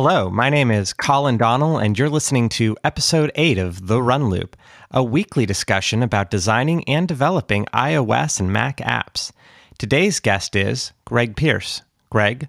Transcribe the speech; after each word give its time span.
Hello, 0.00 0.30
my 0.30 0.48
name 0.48 0.70
is 0.70 0.92
Collin 0.92 1.38
Donnell, 1.38 1.76
and 1.76 1.98
you're 1.98 2.08
listening 2.08 2.48
to 2.50 2.76
episode 2.84 3.32
8 3.34 3.58
of 3.58 3.88
The 3.88 4.00
Run 4.00 4.28
Loop, 4.28 4.56
a 4.92 5.02
weekly 5.02 5.44
discussion 5.44 6.04
about 6.04 6.30
designing 6.30 6.88
and 6.88 7.08
developing 7.08 7.64
iOS 7.74 8.38
and 8.38 8.52
Mac 8.52 8.76
apps. 8.76 9.32
Today's 9.76 10.20
guest 10.20 10.54
is 10.54 10.92
Greg 11.04 11.34
Pierce. 11.34 11.82
Greg, 12.10 12.46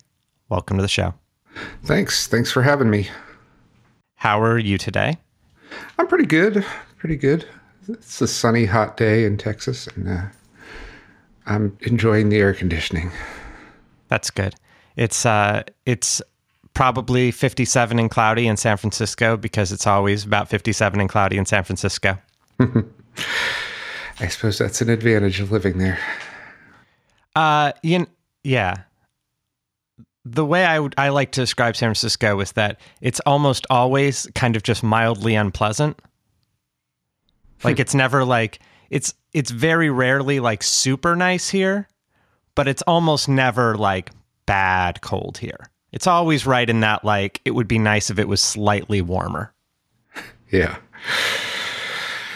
welcome 0.47 0.77
to 0.77 0.83
the 0.83 0.87
show. 0.87 1.15
Thanks. 1.85 2.27
Thanks 2.27 2.51
for 2.51 2.61
having 2.61 2.91
me. 2.91 3.09
How 4.13 4.39
are 4.39 4.59
you 4.59 4.77
today? 4.77 5.17
I'm 5.97 6.05
pretty 6.05 6.27
good. 6.27 6.63
Pretty 6.99 7.17
good. 7.17 7.47
It's 7.87 8.21
a 8.21 8.27
sunny, 8.27 8.65
hot 8.65 8.95
day 8.95 9.25
in 9.25 9.37
Texas, 9.37 9.87
and 9.87 10.07
uh, 10.07 10.21
I'm 11.47 11.75
enjoying 11.81 12.29
the 12.29 12.37
air 12.37 12.53
conditioning. 12.53 13.11
That's 14.07 14.29
good. 14.29 14.53
It's 14.95 15.25
uh, 15.25 15.63
it's 15.87 16.21
probably 16.73 17.31
57 17.31 17.99
and 17.99 18.09
cloudy 18.09 18.47
in 18.47 18.57
San 18.57 18.77
Francisco 18.77 19.37
because 19.37 19.71
it's 19.71 19.87
always 19.87 20.23
about 20.23 20.49
57 20.49 20.99
and 20.99 21.09
cloudy 21.09 21.37
in 21.37 21.45
San 21.45 21.63
Francisco. 21.63 22.17
I 22.59 24.27
suppose 24.27 24.57
that's 24.57 24.81
an 24.81 24.89
advantage 24.89 25.39
of 25.39 25.51
living 25.51 25.77
there. 25.77 25.99
Uh, 27.35 27.71
you, 27.83 28.07
yeah. 28.43 28.75
The 30.25 30.45
way 30.45 30.65
I 30.65 30.79
would 30.79 30.93
I 30.97 31.09
like 31.09 31.31
to 31.31 31.41
describe 31.41 31.75
San 31.75 31.87
Francisco 31.87 32.39
is 32.39 32.51
that 32.53 32.79
it's 33.01 33.19
almost 33.21 33.65
always 33.69 34.27
kind 34.35 34.55
of 34.55 34.63
just 34.63 34.83
mildly 34.83 35.35
unpleasant. 35.35 35.99
Like 37.63 37.79
it's 37.79 37.95
never 37.95 38.23
like 38.23 38.59
it's 38.89 39.13
it's 39.33 39.51
very 39.51 39.89
rarely 39.89 40.39
like 40.39 40.63
super 40.63 41.15
nice 41.15 41.49
here, 41.49 41.87
but 42.55 42.67
it's 42.67 42.81
almost 42.83 43.27
never 43.27 43.75
like 43.75 44.11
bad 44.45 45.01
cold 45.01 45.37
here. 45.37 45.69
It's 45.91 46.07
always 46.07 46.45
right 46.45 46.69
in 46.69 46.81
that 46.81 47.03
like 47.03 47.41
it 47.45 47.51
would 47.51 47.67
be 47.67 47.79
nice 47.79 48.09
if 48.09 48.19
it 48.19 48.27
was 48.27 48.41
slightly 48.41 49.01
warmer. 49.01 49.53
Yeah. 50.51 50.77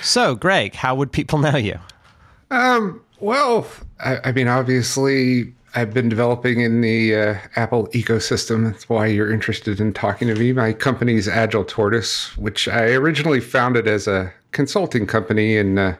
So, 0.01 0.35
Greg, 0.35 0.75
how 0.75 0.95
would 0.95 1.11
people 1.11 1.39
know 1.39 1.57
you? 1.57 1.79
Um. 2.51 3.01
Well, 3.19 3.65
I, 4.01 4.17
I 4.25 4.31
mean, 4.33 4.49
obviously, 4.49 5.53
I've 5.75 5.93
been 5.93 6.09
developing 6.09 6.59
in 6.59 6.81
the 6.81 7.15
uh, 7.15 7.35
Apple 7.55 7.87
ecosystem. 7.87 8.65
That's 8.65 8.89
why 8.89 9.07
you're 9.07 9.31
interested 9.31 9.79
in 9.79 9.93
talking 9.93 10.27
to 10.27 10.35
me. 10.35 10.51
My 10.51 10.73
company's 10.73 11.27
Agile 11.27 11.63
Tortoise, 11.63 12.35
which 12.37 12.67
I 12.67 12.91
originally 12.91 13.39
founded 13.39 13.87
as 13.87 14.07
a 14.07 14.31
consulting 14.51 15.07
company 15.07 15.57
in, 15.57 15.79
uh, 15.79 15.95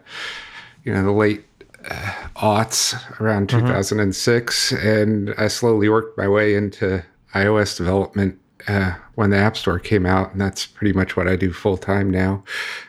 you 0.83 0.94
know, 0.94 1.03
the 1.03 1.11
late 1.11 1.45
uh, 1.89 2.14
aughts 2.36 2.94
around 3.20 3.49
2006, 3.49 4.73
and 4.73 5.33
I 5.38 5.47
slowly 5.47 5.89
worked 5.89 6.17
my 6.17 6.27
way 6.27 6.55
into 6.55 7.03
iOS 7.34 7.78
development 7.78 8.39
uh, 8.67 8.94
when 9.16 9.30
the 9.30 9.38
App 9.38 9.58
Store 9.58 9.80
came 9.80 10.06
out, 10.06 10.31
and 10.31 10.42
that's 10.42 10.66
pretty 10.66 10.94
much 10.94 11.17
what 11.17 11.28
I 11.28 11.36
do 11.36 11.52
full 11.52 11.78
time 11.78 12.09
now. 12.09 12.44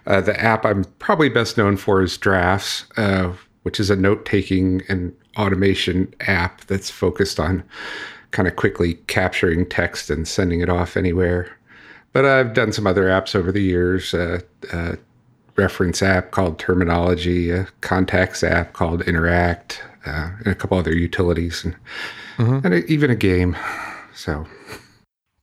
Uh, 0.07 0.21
the 0.21 0.39
app 0.41 0.65
I'm 0.65 0.85
probably 0.99 1.29
best 1.29 1.59
known 1.59 1.77
for 1.77 2.03
is 2.03 2.17
Drafts, 2.17 2.85
uh, 2.97 3.33
which 3.63 3.81
is 3.81 3.91
a 3.91 3.97
note 3.97 4.25
taking 4.25 4.83
and 4.89 5.15
automation 5.37 6.13
app 6.21 6.65
that's 6.67 6.91
focused 6.91 7.41
on 7.41 7.65
kind 8.31 8.47
of 8.47 8.57
quickly 8.57 8.95
capturing 9.07 9.69
text 9.69 10.11
and 10.11 10.27
sending 10.29 10.61
it 10.61 10.69
off 10.69 10.97
anywhere. 10.97 11.57
But 12.13 12.25
I've 12.25 12.55
done 12.55 12.73
some 12.73 12.87
other 12.87 13.05
apps 13.05 13.35
over 13.35 13.51
the 13.51 13.63
years. 13.63 14.15
Uh, 14.15 14.41
uh, 14.73 14.97
reference 15.57 16.03
app 16.03 16.31
called 16.31 16.59
Terminology, 16.59 17.51
a 17.51 17.67
contacts 17.81 18.43
app 18.43 18.73
called 18.73 19.03
Interact, 19.03 19.83
uh, 20.07 20.31
and 20.39 20.47
a 20.49 20.55
couple 20.55 20.79
other 20.79 20.95
utilities, 20.95 21.65
and, 21.65 21.77
and 22.65 22.75
a, 22.75 22.85
even 22.87 23.11
a 23.11 23.17
game. 23.17 23.57
So 24.15 24.47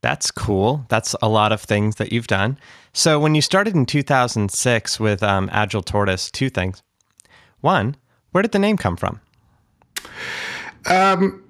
That's 0.02 0.32
cool. 0.32 0.86
That's 0.90 1.16
a 1.22 1.30
lot 1.30 1.52
of 1.52 1.62
things 1.62 1.96
that 1.96 2.12
you've 2.12 2.28
done. 2.28 2.58
So, 2.94 3.20
when 3.20 3.36
you 3.36 3.42
started 3.42 3.76
in 3.76 3.86
2006 3.86 5.00
with 5.00 5.24
um, 5.24 5.50
Agile 5.52 5.84
Tortoise, 5.84 6.32
two 6.32 6.50
things. 6.50 6.82
One, 7.62 7.96
where 8.32 8.42
did 8.42 8.52
the 8.52 8.60
name 8.60 8.78
come 8.78 8.98
from? 8.98 9.22
Um, 10.88 11.44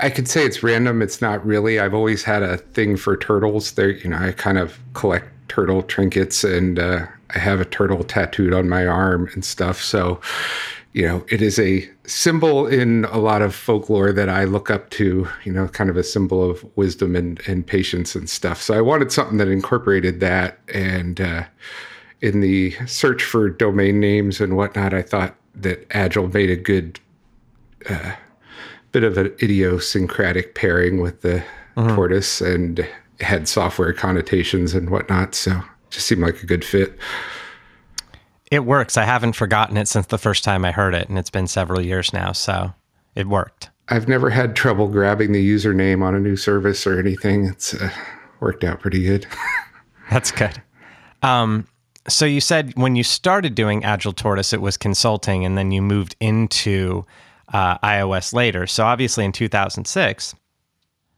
I 0.00 0.10
could 0.10 0.28
say 0.28 0.44
it's 0.44 0.62
random. 0.64 1.00
It's 1.00 1.22
not 1.22 1.44
really. 1.46 1.78
I've 1.78 1.94
always 1.94 2.24
had 2.24 2.42
a 2.42 2.56
thing 2.58 2.96
for 2.96 3.16
turtles. 3.16 3.72
There, 3.72 3.90
you 3.90 4.10
know, 4.10 4.18
I 4.18 4.32
kind 4.32 4.58
of 4.58 4.78
collect 4.94 5.26
turtle 5.48 5.82
trinkets, 5.82 6.42
and 6.42 6.80
uh, 6.80 7.06
I 7.34 7.38
have 7.38 7.60
a 7.60 7.64
turtle 7.64 8.02
tattooed 8.02 8.52
on 8.52 8.68
my 8.68 8.84
arm 8.86 9.30
and 9.34 9.44
stuff. 9.44 9.80
So, 9.80 10.20
you 10.94 11.06
know, 11.06 11.26
it 11.28 11.42
is 11.42 11.58
a 11.58 11.88
symbol 12.06 12.68
in 12.68 13.04
a 13.06 13.18
lot 13.18 13.42
of 13.42 13.52
folklore 13.54 14.12
that 14.12 14.28
I 14.28 14.44
look 14.44 14.70
up 14.70 14.90
to. 14.90 15.28
You 15.44 15.52
know, 15.52 15.66
kind 15.68 15.90
of 15.90 15.96
a 15.96 16.04
symbol 16.04 16.48
of 16.48 16.64
wisdom 16.76 17.16
and, 17.16 17.40
and 17.48 17.66
patience 17.66 18.14
and 18.14 18.30
stuff. 18.30 18.62
So 18.62 18.74
I 18.74 18.80
wanted 18.80 19.10
something 19.10 19.38
that 19.38 19.48
incorporated 19.48 20.20
that. 20.20 20.60
And 20.72 21.20
uh, 21.20 21.44
in 22.20 22.40
the 22.40 22.70
search 22.86 23.24
for 23.24 23.50
domain 23.50 23.98
names 23.98 24.40
and 24.40 24.56
whatnot, 24.56 24.94
I 24.94 25.02
thought 25.02 25.34
that 25.56 25.84
Agile 25.90 26.28
made 26.28 26.50
a 26.50 26.56
good 26.56 27.00
bit 28.92 29.02
of 29.02 29.18
an 29.18 29.34
idiosyncratic 29.42 30.54
pairing 30.54 31.00
with 31.00 31.22
the 31.22 31.42
tortoise 31.96 32.40
and 32.40 32.88
had 33.18 33.48
software 33.48 33.92
connotations 33.92 34.74
and 34.74 34.90
whatnot. 34.90 35.34
So 35.34 35.60
just 35.90 36.06
seemed 36.06 36.22
like 36.22 36.42
a 36.42 36.46
good 36.46 36.64
fit. 36.64 36.96
It 38.54 38.64
works. 38.64 38.96
I 38.96 39.02
haven't 39.02 39.32
forgotten 39.32 39.76
it 39.76 39.88
since 39.88 40.06
the 40.06 40.16
first 40.16 40.44
time 40.44 40.64
I 40.64 40.70
heard 40.70 40.94
it, 40.94 41.08
and 41.08 41.18
it's 41.18 41.28
been 41.28 41.48
several 41.48 41.80
years 41.80 42.12
now. 42.12 42.30
So, 42.30 42.72
it 43.16 43.26
worked. 43.26 43.70
I've 43.88 44.06
never 44.06 44.30
had 44.30 44.54
trouble 44.54 44.86
grabbing 44.86 45.32
the 45.32 45.44
username 45.44 46.04
on 46.04 46.14
a 46.14 46.20
new 46.20 46.36
service 46.36 46.86
or 46.86 47.00
anything. 47.00 47.46
It's 47.46 47.74
uh, 47.74 47.90
worked 48.38 48.62
out 48.62 48.78
pretty 48.78 49.02
good. 49.02 49.26
That's 50.10 50.30
good. 50.30 50.62
Um, 51.24 51.66
so 52.06 52.26
you 52.26 52.40
said 52.40 52.72
when 52.76 52.94
you 52.94 53.02
started 53.02 53.56
doing 53.56 53.82
Agile 53.82 54.12
Tortoise, 54.12 54.52
it 54.52 54.60
was 54.60 54.76
consulting, 54.76 55.44
and 55.44 55.58
then 55.58 55.72
you 55.72 55.82
moved 55.82 56.14
into 56.20 57.04
uh, 57.52 57.78
iOS 57.78 58.32
later. 58.32 58.68
So 58.68 58.84
obviously, 58.84 59.24
in 59.24 59.32
2006, 59.32 60.32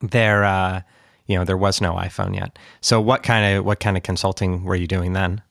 there, 0.00 0.42
uh, 0.42 0.80
you 1.26 1.36
know, 1.36 1.44
there 1.44 1.58
was 1.58 1.82
no 1.82 1.96
iPhone 1.96 2.34
yet. 2.34 2.58
So 2.80 2.98
what 2.98 3.22
kind 3.22 3.58
of 3.58 3.66
what 3.66 3.78
kind 3.78 3.98
of 3.98 4.02
consulting 4.02 4.64
were 4.64 4.74
you 4.74 4.86
doing 4.86 5.12
then? 5.12 5.42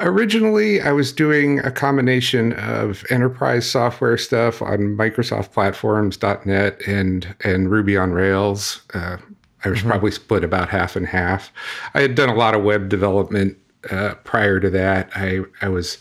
Originally, 0.00 0.80
I 0.80 0.92
was 0.92 1.12
doing 1.12 1.58
a 1.60 1.72
combination 1.72 2.52
of 2.52 3.04
enterprise 3.10 3.68
software 3.68 4.16
stuff 4.16 4.62
on 4.62 4.96
Microsoft 4.96 5.52
platforms, 5.52 6.22
.NET, 6.22 6.80
and 6.86 7.34
and 7.40 7.70
Ruby 7.70 7.96
on 7.96 8.12
Rails. 8.12 8.82
Uh, 8.94 9.16
I 9.64 9.68
was 9.70 9.82
probably 9.82 10.12
split 10.12 10.44
about 10.44 10.68
half 10.68 10.94
and 10.94 11.06
half. 11.06 11.52
I 11.94 12.00
had 12.00 12.14
done 12.14 12.28
a 12.28 12.34
lot 12.34 12.54
of 12.54 12.62
web 12.62 12.88
development 12.88 13.58
uh, 13.90 14.14
prior 14.22 14.60
to 14.60 14.70
that. 14.70 15.10
I 15.16 15.40
I 15.62 15.68
was 15.68 15.98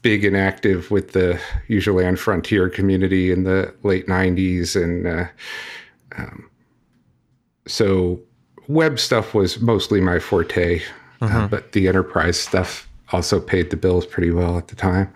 big 0.00 0.24
and 0.24 0.36
active 0.36 0.90
with 0.90 1.12
the 1.12 1.38
UserLand 1.68 2.18
Frontier 2.18 2.70
community 2.70 3.30
in 3.30 3.44
the 3.44 3.74
late 3.82 4.06
'90s, 4.06 4.74
and 4.74 5.06
uh, 5.06 5.26
um, 6.16 6.48
so 7.66 8.18
web 8.68 8.98
stuff 8.98 9.34
was 9.34 9.60
mostly 9.60 10.00
my 10.00 10.18
forte. 10.18 10.80
Uh, 11.20 11.48
but 11.48 11.72
the 11.72 11.88
enterprise 11.88 12.38
stuff 12.38 12.88
also 13.12 13.40
paid 13.40 13.70
the 13.70 13.76
bills 13.76 14.06
pretty 14.06 14.30
well 14.30 14.58
at 14.58 14.68
the 14.68 14.76
time. 14.76 15.12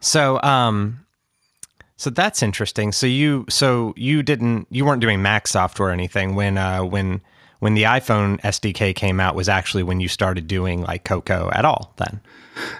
So, 0.00 0.40
um, 0.42 1.04
so 1.96 2.10
that's 2.10 2.42
interesting. 2.42 2.92
So 2.92 3.06
you, 3.06 3.44
so 3.48 3.92
you 3.96 4.22
didn't, 4.22 4.66
you 4.70 4.84
weren't 4.84 5.02
doing 5.02 5.20
Mac 5.20 5.46
software 5.46 5.88
or 5.88 5.92
anything 5.92 6.34
when, 6.34 6.56
uh, 6.58 6.82
when, 6.84 7.20
when 7.58 7.74
the 7.74 7.82
iPhone 7.82 8.40
SDK 8.40 8.94
came 8.94 9.20
out 9.20 9.34
was 9.34 9.48
actually 9.48 9.82
when 9.82 10.00
you 10.00 10.08
started 10.08 10.46
doing 10.46 10.82
like 10.82 11.04
Cocoa 11.04 11.50
at 11.52 11.64
all. 11.66 11.92
Then, 11.98 12.20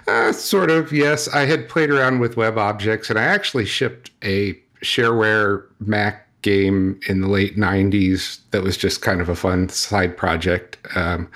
Uh, 0.07 0.31
sort 0.31 0.71
of, 0.71 0.91
yes. 0.91 1.27
I 1.27 1.45
had 1.45 1.69
played 1.69 1.91
around 1.91 2.19
with 2.19 2.35
web 2.35 2.57
objects, 2.57 3.09
and 3.09 3.19
I 3.19 3.23
actually 3.23 3.65
shipped 3.65 4.09
a 4.23 4.53
shareware 4.83 5.65
Mac 5.79 6.27
game 6.41 6.99
in 7.07 7.21
the 7.21 7.27
late 7.27 7.57
90s 7.57 8.39
that 8.51 8.63
was 8.63 8.77
just 8.77 9.01
kind 9.01 9.21
of 9.21 9.29
a 9.29 9.35
fun 9.35 9.69
side 9.69 10.15
project. 10.17 10.77
Um, 10.95 11.29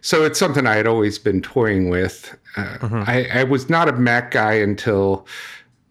so 0.00 0.24
it's 0.24 0.38
something 0.38 0.66
I 0.66 0.74
had 0.74 0.86
always 0.86 1.18
been 1.18 1.40
toying 1.40 1.88
with. 1.88 2.36
Uh, 2.56 2.76
I, 3.06 3.26
I 3.32 3.44
was 3.44 3.70
not 3.70 3.88
a 3.88 3.92
Mac 3.92 4.30
guy 4.30 4.52
until 4.54 5.26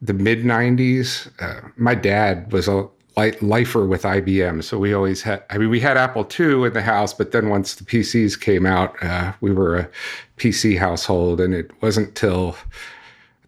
the 0.01 0.13
mid 0.13 0.43
90s. 0.43 1.31
Uh, 1.41 1.67
my 1.77 1.95
dad 1.95 2.51
was 2.51 2.67
a 2.67 2.87
li- 3.17 3.37
lifer 3.41 3.85
with 3.85 4.03
IBM. 4.03 4.63
So 4.63 4.77
we 4.77 4.93
always 4.93 5.21
had, 5.21 5.43
I 5.49 5.57
mean, 5.57 5.69
we 5.69 5.79
had 5.79 5.97
Apple 5.97 6.27
II 6.39 6.65
in 6.65 6.73
the 6.73 6.81
house, 6.81 7.13
but 7.13 7.31
then 7.31 7.49
once 7.49 7.75
the 7.75 7.83
PCs 7.83 8.39
came 8.39 8.65
out, 8.65 9.01
uh, 9.01 9.33
we 9.41 9.51
were 9.51 9.77
a 9.77 9.89
PC 10.37 10.77
household. 10.77 11.39
And 11.39 11.53
it 11.53 11.71
wasn't 11.81 12.15
till, 12.15 12.55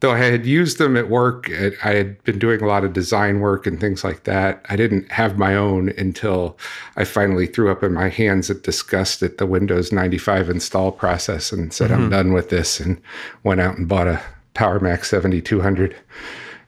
though 0.06 0.14
I 0.14 0.20
had 0.20 0.46
used 0.46 0.78
them 0.78 0.96
at 0.96 1.10
work, 1.10 1.50
I 1.84 1.90
had 1.90 2.24
been 2.24 2.38
doing 2.38 2.62
a 2.62 2.68
lot 2.68 2.84
of 2.84 2.94
design 2.94 3.40
work 3.40 3.66
and 3.66 3.80
things 3.80 4.04
like 4.04 4.26
that. 4.26 4.64
I 4.70 4.76
didn't 4.76 5.12
have 5.12 5.40
my 5.40 5.56
own 5.56 5.90
until 5.98 6.58
I 6.96 7.06
finally 7.06 7.48
threw 7.48 7.72
up 7.72 7.82
in 7.82 7.94
my 7.94 8.10
hands 8.10 8.52
at 8.52 8.62
disgust 8.62 9.24
at 9.24 9.40
the 9.40 9.48
Windows 9.48 9.92
95 9.92 10.50
install 10.50 10.92
process 10.92 11.52
and 11.52 11.74
said, 11.74 11.92
I'm 11.92 12.10
done 12.10 12.34
with 12.34 12.50
this, 12.50 12.80
and 12.80 13.02
went 13.44 13.62
out 13.62 13.78
and 13.78 13.88
bought 13.88 14.08
a 14.08 14.22
Power 14.54 14.80
Mac 14.80 15.06
7200 15.06 15.96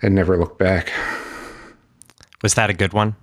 and 0.01 0.15
never 0.15 0.37
looked 0.37 0.57
back. 0.57 0.91
was 2.41 2.55
that 2.55 2.71
a 2.71 2.73
good 2.73 2.93
one? 2.93 3.15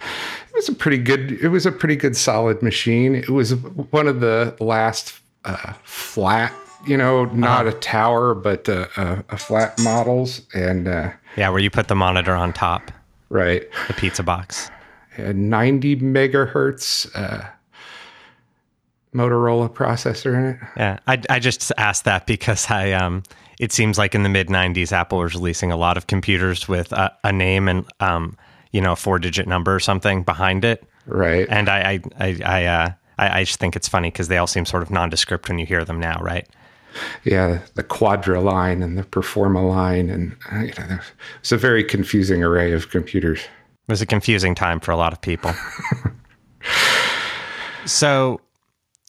It 0.00 0.54
was 0.54 0.66
was 0.68 0.76
a 0.76 0.78
pretty 0.78 0.98
good. 0.98 1.32
It 1.32 1.48
was 1.48 1.66
a 1.66 1.72
pretty 1.72 1.96
good, 1.96 2.16
solid 2.16 2.62
machine. 2.62 3.14
It 3.14 3.30
was 3.30 3.54
one 3.54 4.08
of 4.08 4.20
the 4.20 4.56
last 4.60 5.18
uh, 5.44 5.74
flat, 5.84 6.52
you 6.86 6.96
know, 6.96 7.26
not 7.26 7.66
uh-huh. 7.66 7.76
a 7.76 7.80
tower, 7.80 8.34
but 8.34 8.68
uh, 8.68 8.86
a, 8.96 9.24
a, 9.30 9.36
flat 9.36 9.78
models, 9.80 10.42
and 10.54 10.88
uh, 10.88 11.10
yeah, 11.36 11.48
where 11.48 11.60
you 11.60 11.70
put 11.70 11.88
the 11.88 11.94
monitor 11.94 12.34
on 12.34 12.52
top, 12.52 12.90
right? 13.28 13.64
The 13.88 13.94
pizza 13.94 14.22
box, 14.22 14.70
and 15.16 15.50
ninety 15.50 15.96
megahertz. 15.96 17.10
Uh, 17.14 17.48
Motorola 19.14 19.72
processor 19.72 20.34
in 20.34 20.44
it. 20.44 20.58
Yeah, 20.76 20.98
I, 21.06 21.22
I 21.30 21.38
just 21.38 21.72
asked 21.78 22.04
that 22.04 22.26
because 22.26 22.70
I 22.70 22.92
um, 22.92 23.22
it 23.58 23.72
seems 23.72 23.96
like 23.96 24.14
in 24.14 24.24
the 24.24 24.28
mid 24.28 24.48
'90s, 24.48 24.92
Apple 24.92 25.18
was 25.20 25.34
releasing 25.34 25.72
a 25.72 25.76
lot 25.76 25.96
of 25.96 26.06
computers 26.06 26.68
with 26.68 26.92
a, 26.92 27.16
a 27.24 27.32
name 27.32 27.66
and 27.66 27.86
um, 28.00 28.36
you 28.76 28.82
know, 28.82 28.92
a 28.92 28.96
four 28.96 29.18
digit 29.18 29.46
number 29.46 29.74
or 29.74 29.80
something 29.80 30.22
behind 30.22 30.62
it. 30.62 30.84
Right. 31.06 31.46
And 31.48 31.70
I, 31.70 31.92
I, 31.92 32.00
I, 32.18 32.40
I, 32.44 32.64
uh, 32.66 32.92
I, 33.16 33.40
I 33.40 33.44
just 33.44 33.58
think 33.58 33.74
it's 33.74 33.88
funny 33.88 34.10
because 34.10 34.28
they 34.28 34.36
all 34.36 34.46
seem 34.46 34.66
sort 34.66 34.82
of 34.82 34.90
nondescript 34.90 35.48
when 35.48 35.58
you 35.58 35.64
hear 35.64 35.82
them 35.82 35.98
now, 35.98 36.20
right? 36.20 36.46
Yeah, 37.24 37.60
the 37.74 37.82
Quadra 37.82 38.40
line 38.40 38.82
and 38.82 38.98
the 38.98 39.02
Performa 39.02 39.68
line, 39.68 40.10
and 40.10 40.36
uh, 40.52 40.60
you 40.60 40.72
know, 40.78 40.98
it's 41.40 41.52
a 41.52 41.56
very 41.56 41.84
confusing 41.84 42.42
array 42.42 42.72
of 42.72 42.90
computers. 42.90 43.40
It 43.40 43.92
was 43.92 44.02
a 44.02 44.06
confusing 44.06 44.54
time 44.54 44.80
for 44.80 44.90
a 44.90 44.96
lot 44.96 45.12
of 45.12 45.20
people. 45.20 45.52
so, 47.84 48.40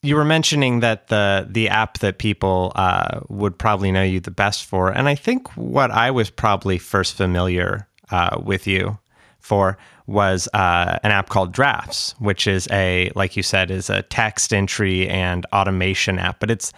you 0.03 0.15
were 0.15 0.25
mentioning 0.25 0.81
that 0.81 1.07
the 1.07 1.47
the 1.49 1.69
app 1.69 1.99
that 1.99 2.17
people 2.17 2.71
uh, 2.75 3.21
would 3.29 3.57
probably 3.57 3.91
know 3.91 4.03
you 4.03 4.19
the 4.19 4.31
best 4.31 4.65
for, 4.65 4.89
and 4.89 5.07
I 5.07 5.15
think 5.15 5.55
what 5.57 5.91
I 5.91 6.11
was 6.11 6.29
probably 6.29 6.77
first 6.77 7.15
familiar 7.15 7.87
uh, 8.11 8.39
with 8.43 8.67
you 8.67 8.97
for 9.39 9.77
was 10.07 10.47
uh, 10.53 10.99
an 11.03 11.11
app 11.11 11.29
called 11.29 11.51
Drafts, 11.51 12.15
which 12.19 12.47
is 12.47 12.67
a 12.71 13.11
like 13.15 13.35
you 13.35 13.43
said 13.43 13.71
is 13.71 13.89
a 13.89 14.01
text 14.03 14.53
entry 14.53 15.07
and 15.09 15.45
automation 15.53 16.19
app, 16.19 16.39
but 16.39 16.49
it's 16.49 16.71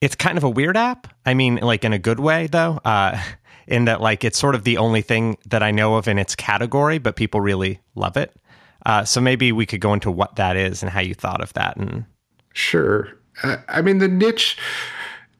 it's 0.00 0.14
kind 0.14 0.38
of 0.38 0.44
a 0.44 0.48
weird 0.48 0.76
app. 0.76 1.06
I 1.26 1.34
mean, 1.34 1.56
like 1.56 1.84
in 1.84 1.92
a 1.92 1.98
good 1.98 2.20
way 2.20 2.46
though, 2.46 2.80
uh, 2.84 3.20
in 3.66 3.84
that 3.84 4.00
like 4.00 4.24
it's 4.24 4.38
sort 4.38 4.54
of 4.54 4.64
the 4.64 4.78
only 4.78 5.02
thing 5.02 5.36
that 5.46 5.62
I 5.62 5.70
know 5.70 5.96
of 5.96 6.08
in 6.08 6.18
its 6.18 6.34
category, 6.34 6.98
but 6.98 7.16
people 7.16 7.40
really 7.40 7.80
love 7.94 8.16
it. 8.16 8.34
Uh, 8.86 9.04
so 9.04 9.20
maybe 9.20 9.52
we 9.52 9.66
could 9.66 9.80
go 9.80 9.92
into 9.92 10.10
what 10.10 10.36
that 10.36 10.56
is 10.56 10.82
and 10.82 10.90
how 10.90 11.00
you 11.00 11.14
thought 11.14 11.42
of 11.42 11.52
that. 11.52 11.76
And 11.76 12.04
sure, 12.54 13.08
uh, 13.42 13.58
I 13.68 13.82
mean 13.82 13.98
the 13.98 14.08
niche 14.08 14.56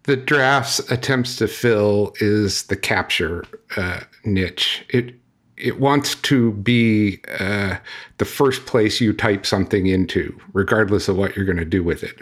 the 0.04 0.16
drafts 0.16 0.78
attempts 0.90 1.36
to 1.36 1.46
fill 1.46 2.12
is 2.20 2.64
the 2.64 2.76
capture 2.76 3.44
uh, 3.76 4.00
niche. 4.24 4.84
It 4.88 5.14
it 5.56 5.78
wants 5.78 6.14
to 6.14 6.52
be 6.52 7.20
uh, 7.38 7.76
the 8.16 8.24
first 8.24 8.64
place 8.64 9.00
you 9.00 9.12
type 9.12 9.44
something 9.44 9.86
into, 9.86 10.38
regardless 10.54 11.08
of 11.08 11.16
what 11.16 11.36
you're 11.36 11.44
going 11.44 11.58
to 11.58 11.66
do 11.66 11.84
with 11.84 12.02
it. 12.02 12.16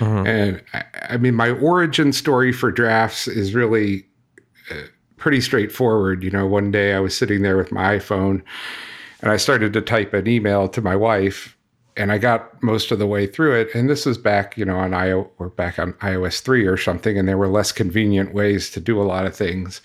Uh-huh. 0.00 0.22
And 0.24 0.62
I, 0.72 0.84
I, 1.10 1.16
mean, 1.16 1.34
my 1.34 1.50
origin 1.50 2.12
story 2.12 2.52
for 2.52 2.70
drafts 2.70 3.28
is 3.28 3.54
really 3.54 4.06
uh, 4.70 4.86
pretty 5.16 5.40
straightforward. 5.40 6.22
You 6.22 6.30
know, 6.30 6.46
one 6.46 6.70
day 6.70 6.94
I 6.94 7.00
was 7.00 7.16
sitting 7.16 7.42
there 7.42 7.56
with 7.56 7.72
my 7.72 7.98
iPhone 7.98 8.42
and 9.20 9.30
I 9.30 9.36
started 9.36 9.72
to 9.72 9.80
type 9.80 10.14
an 10.14 10.26
email 10.26 10.68
to 10.68 10.80
my 10.80 10.96
wife 10.96 11.56
and 11.96 12.10
I 12.10 12.18
got 12.18 12.62
most 12.62 12.90
of 12.90 12.98
the 12.98 13.06
way 13.06 13.26
through 13.26 13.60
it. 13.60 13.74
And 13.74 13.88
this 13.88 14.06
was 14.06 14.16
back, 14.16 14.56
you 14.56 14.64
know, 14.64 14.78
on 14.78 14.92
iOS 14.92 15.28
or 15.38 15.50
back 15.50 15.78
on 15.78 15.92
iOS 15.94 16.40
3 16.40 16.66
or 16.66 16.76
something, 16.76 17.18
and 17.18 17.28
there 17.28 17.38
were 17.38 17.48
less 17.48 17.72
convenient 17.72 18.32
ways 18.32 18.70
to 18.70 18.80
do 18.80 19.00
a 19.00 19.04
lot 19.04 19.26
of 19.26 19.36
things. 19.36 19.80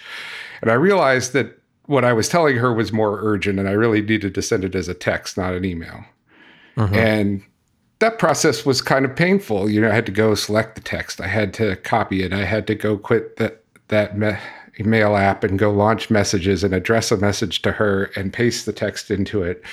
And 0.62 0.72
I 0.72 0.76
realized 0.76 1.34
that 1.34 1.60
what 1.86 2.06
I 2.06 2.14
was 2.14 2.30
telling 2.30 2.58
her 2.58 2.74
was 2.74 2.94
more 2.94 3.20
urgent, 3.22 3.60
and 3.60 3.68
I 3.68 3.74
really 3.74 4.02
needed 4.02 4.36
to 4.36 4.42
send 4.42 4.64
it 4.64 4.76
as 4.76 4.88
a 4.88 4.94
text, 4.94 5.38
not 5.38 5.54
an 5.54 5.66
email. 5.66 6.06
Uh-huh. 6.78 6.96
And 6.96 7.44
that 8.00 8.20
process 8.20 8.66
was 8.66 8.82
kind 8.82 9.06
of 9.06 9.16
painful. 9.16 9.70
You 9.70 9.82
know, 9.82 9.90
I 9.90 9.96
had 9.96 10.06
to 10.06 10.12
go 10.12 10.36
select 10.36 10.76
the 10.76 10.82
text, 10.82 11.22
I 11.22 11.28
had 11.28 11.54
to 11.56 11.76
copy 11.78 12.24
it, 12.24 12.34
I 12.34 12.46
had 12.46 12.68
to 12.68 12.76
go 12.76 12.98
quit 12.98 13.38
that 13.38 13.64
that 13.88 14.18
me- 14.18 14.38
email 14.80 15.16
app 15.16 15.44
and 15.44 15.58
go 15.58 15.72
launch 15.72 16.10
messages 16.10 16.64
and 16.64 16.74
address 16.74 17.12
a 17.12 17.18
message 17.18 17.62
to 17.64 17.72
her 17.74 18.06
and 18.16 18.34
paste 18.34 18.66
the 18.66 18.74
text 18.74 19.10
into 19.10 19.44
it. 19.44 19.64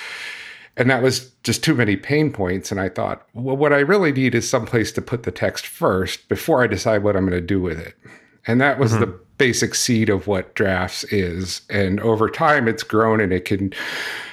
And 0.77 0.89
that 0.89 1.03
was 1.03 1.31
just 1.43 1.63
too 1.63 1.73
many 1.73 1.95
pain 1.95 2.31
points. 2.31 2.71
And 2.71 2.81
I 2.81 2.89
thought, 2.89 3.25
well, 3.33 3.55
what 3.55 3.71
I 3.71 3.79
really 3.79 4.11
need 4.11 4.35
is 4.35 4.49
someplace 4.49 4.91
to 4.93 5.01
put 5.01 5.23
the 5.23 5.31
text 5.31 5.65
first 5.65 6.27
before 6.27 6.63
I 6.63 6.67
decide 6.67 7.03
what 7.03 7.15
I'm 7.15 7.27
going 7.27 7.39
to 7.39 7.45
do 7.45 7.61
with 7.61 7.79
it. 7.79 7.95
And 8.47 8.59
that 8.61 8.77
was 8.77 8.91
mm-hmm. 8.91 9.01
the 9.01 9.19
basic 9.37 9.73
seed 9.73 10.09
of 10.09 10.27
what 10.27 10.53
drafts 10.53 11.03
is. 11.05 11.61
And 11.69 11.99
over 12.01 12.29
time, 12.29 12.67
it's 12.67 12.83
grown 12.83 13.21
and 13.21 13.31
it 13.31 13.45
can 13.45 13.73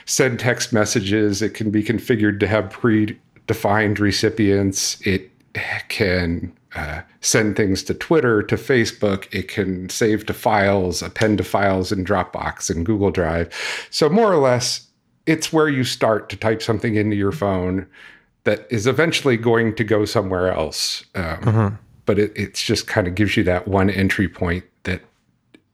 send 0.05 0.41
text 0.41 0.73
messages. 0.73 1.43
It 1.43 1.55
can 1.55 1.71
be 1.71 1.83
configured 1.83 2.41
to 2.41 2.49
have 2.49 2.73
predefined 3.53 3.99
recipients. 3.99 5.01
It 5.07 5.31
can 5.89 6.53
uh, 6.75 7.03
send 7.21 7.57
things 7.57 7.83
to 7.85 7.95
Twitter, 7.95 8.43
to 8.43 8.57
Facebook. 8.57 9.33
It 9.33 9.49
can 9.49 9.89
save 9.89 10.27
to 10.27 10.33
files, 10.33 11.03
append 11.03 11.39
to 11.39 11.45
files 11.45 11.93
in 11.93 12.05
Dropbox 12.05 12.71
and 12.71 12.87
Google 12.87 13.11
Drive. 13.11 13.53
So, 13.91 14.09
more 14.09 14.33
or 14.33 14.39
less, 14.39 14.87
it's 15.27 15.53
where 15.53 15.69
you 15.69 15.85
start 15.85 16.29
to 16.31 16.37
type 16.37 16.63
something 16.63 16.95
into 16.95 17.17
your 17.17 17.33
phone 17.33 17.87
that 18.45 18.67
is 18.71 18.87
eventually 18.87 19.37
going 19.37 19.75
to 19.77 19.85
go 19.85 20.05
somewhere 20.05 20.53
else. 20.53 21.05
Um, 21.15 21.37
mm-hmm 21.41 21.75
but 22.07 22.19
it 22.19 22.33
it's 22.37 22.63
just 22.63 22.87
kind 22.87 23.07
of 23.07 23.15
gives 23.15 23.37
you 23.37 23.45
that 23.45 23.69
one 23.69 23.91
entry 23.91 24.29
point 24.29 24.65
that 24.85 25.03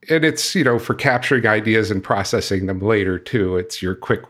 and 0.09 0.25
it's 0.25 0.55
you 0.55 0.65
know 0.65 0.79
for 0.79 0.95
capturing 0.95 1.47
ideas 1.47 1.91
and 1.91 2.03
processing 2.03 2.67
them 2.67 2.81
later 2.81 3.19
too 3.19 3.57
it's 3.57 3.83
your 3.83 3.95
quick 3.95 4.23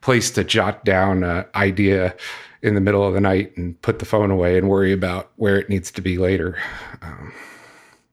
place 0.00 0.30
to 0.30 0.44
jot 0.44 0.84
down 0.84 1.24
an 1.24 1.44
idea 1.54 2.14
in 2.62 2.74
the 2.74 2.80
middle 2.80 3.06
of 3.06 3.14
the 3.14 3.20
night 3.20 3.56
and 3.56 3.80
put 3.82 3.98
the 3.98 4.04
phone 4.04 4.30
away 4.30 4.56
and 4.56 4.68
worry 4.68 4.92
about 4.92 5.30
where 5.36 5.58
it 5.58 5.68
needs 5.68 5.90
to 5.90 6.00
be 6.00 6.18
later 6.18 6.58
um, 7.02 7.32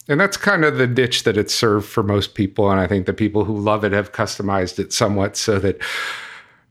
and 0.09 0.19
that's 0.19 0.35
kind 0.35 0.65
of 0.65 0.77
the 0.77 0.87
ditch 0.87 1.23
that 1.23 1.37
it's 1.37 1.55
served 1.55 1.87
for 1.87 2.03
most 2.03 2.35
people 2.35 2.69
and 2.69 2.79
i 2.79 2.87
think 2.87 3.05
the 3.05 3.13
people 3.13 3.45
who 3.45 3.57
love 3.57 3.83
it 3.83 3.91
have 3.91 4.11
customized 4.11 4.79
it 4.79 4.91
somewhat 4.93 5.35
so 5.37 5.59
that 5.59 5.77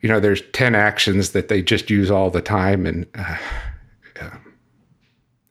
you 0.00 0.08
know 0.08 0.20
there's 0.20 0.42
10 0.52 0.74
actions 0.74 1.30
that 1.30 1.48
they 1.48 1.62
just 1.62 1.90
use 1.90 2.10
all 2.10 2.30
the 2.30 2.42
time 2.42 2.86
and 2.86 3.06
uh, 3.14 3.36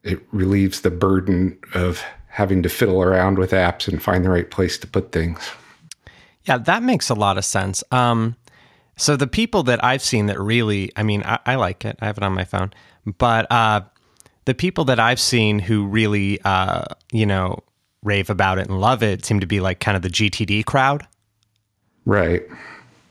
it 0.03 0.19
relieves 0.31 0.81
the 0.81 0.91
burden 0.91 1.57
of 1.73 2.03
having 2.27 2.63
to 2.63 2.69
fiddle 2.69 3.01
around 3.01 3.37
with 3.37 3.51
apps 3.51 3.87
and 3.87 4.01
find 4.01 4.25
the 4.25 4.29
right 4.29 4.49
place 4.49 4.77
to 4.77 4.87
put 4.87 5.11
things. 5.11 5.51
Yeah, 6.45 6.57
that 6.57 6.81
makes 6.81 7.09
a 7.09 7.13
lot 7.13 7.37
of 7.37 7.45
sense. 7.45 7.83
Um, 7.91 8.35
so 9.01 9.15
the 9.15 9.27
people 9.27 9.63
that 9.63 9.83
I've 9.83 10.03
seen 10.03 10.27
that 10.27 10.39
really, 10.39 10.91
I 10.95 11.01
mean, 11.01 11.23
I, 11.23 11.39
I 11.45 11.55
like 11.55 11.85
it. 11.85 11.97
I 12.01 12.05
have 12.05 12.17
it 12.17 12.23
on 12.23 12.33
my 12.33 12.45
phone, 12.45 12.71
but 13.17 13.51
uh, 13.51 13.81
the 14.45 14.53
people 14.53 14.85
that 14.85 14.99
I've 14.99 15.19
seen 15.19 15.57
who 15.57 15.87
really, 15.87 16.39
uh, 16.45 16.85
you 17.11 17.25
know, 17.25 17.63
rave 18.03 18.29
about 18.29 18.59
it 18.59 18.67
and 18.67 18.79
love 18.79 19.01
it 19.01 19.25
seem 19.25 19.39
to 19.39 19.47
be 19.47 19.59
like 19.59 19.79
kind 19.79 19.95
of 19.95 20.03
the 20.03 20.09
GTD 20.09 20.65
crowd, 20.65 21.07
right? 22.05 22.43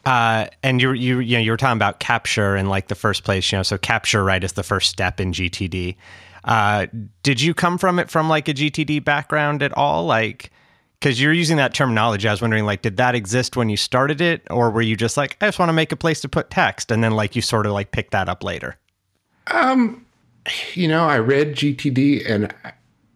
Uh, 0.06 0.46
and 0.62 0.80
you 0.80 0.92
you 0.92 1.18
you 1.18 1.36
know 1.36 1.42
you 1.42 1.50
were 1.50 1.56
talking 1.56 1.76
about 1.76 1.98
capture 1.98 2.56
in 2.56 2.68
like 2.68 2.86
the 2.86 2.94
first 2.94 3.24
place, 3.24 3.50
you 3.50 3.58
know, 3.58 3.64
so 3.64 3.76
capture 3.76 4.22
right 4.22 4.44
is 4.44 4.52
the 4.52 4.62
first 4.62 4.90
step 4.90 5.18
in 5.18 5.32
GTD. 5.32 5.96
Uh, 6.44 6.86
did 7.24 7.40
you 7.40 7.52
come 7.52 7.78
from 7.78 7.98
it 7.98 8.10
from 8.10 8.28
like 8.28 8.48
a 8.48 8.54
GTD 8.54 9.04
background 9.04 9.60
at 9.60 9.76
all? 9.76 10.06
Like, 10.06 10.52
because 11.00 11.20
you're 11.20 11.32
using 11.32 11.56
that 11.56 11.72
terminology, 11.72 12.28
I 12.28 12.32
was 12.32 12.42
wondering, 12.42 12.66
like, 12.66 12.82
did 12.82 12.98
that 12.98 13.14
exist 13.14 13.56
when 13.56 13.70
you 13.70 13.76
started 13.76 14.20
it, 14.20 14.42
or 14.50 14.70
were 14.70 14.82
you 14.82 14.96
just 14.96 15.16
like, 15.16 15.36
I 15.40 15.46
just 15.46 15.58
want 15.58 15.70
to 15.70 15.74
make 15.74 15.92
a 15.92 15.96
place 15.96 16.20
to 16.20 16.28
put 16.28 16.50
text, 16.50 16.90
and 16.90 17.02
then 17.02 17.12
like 17.12 17.34
you 17.34 17.42
sort 17.42 17.66
of 17.66 17.72
like 17.72 17.92
pick 17.92 18.10
that 18.10 18.28
up 18.28 18.44
later? 18.44 18.76
Um, 19.46 20.04
you 20.74 20.86
know, 20.86 21.04
I 21.04 21.18
read 21.18 21.54
GTD, 21.54 22.28
and 22.28 22.54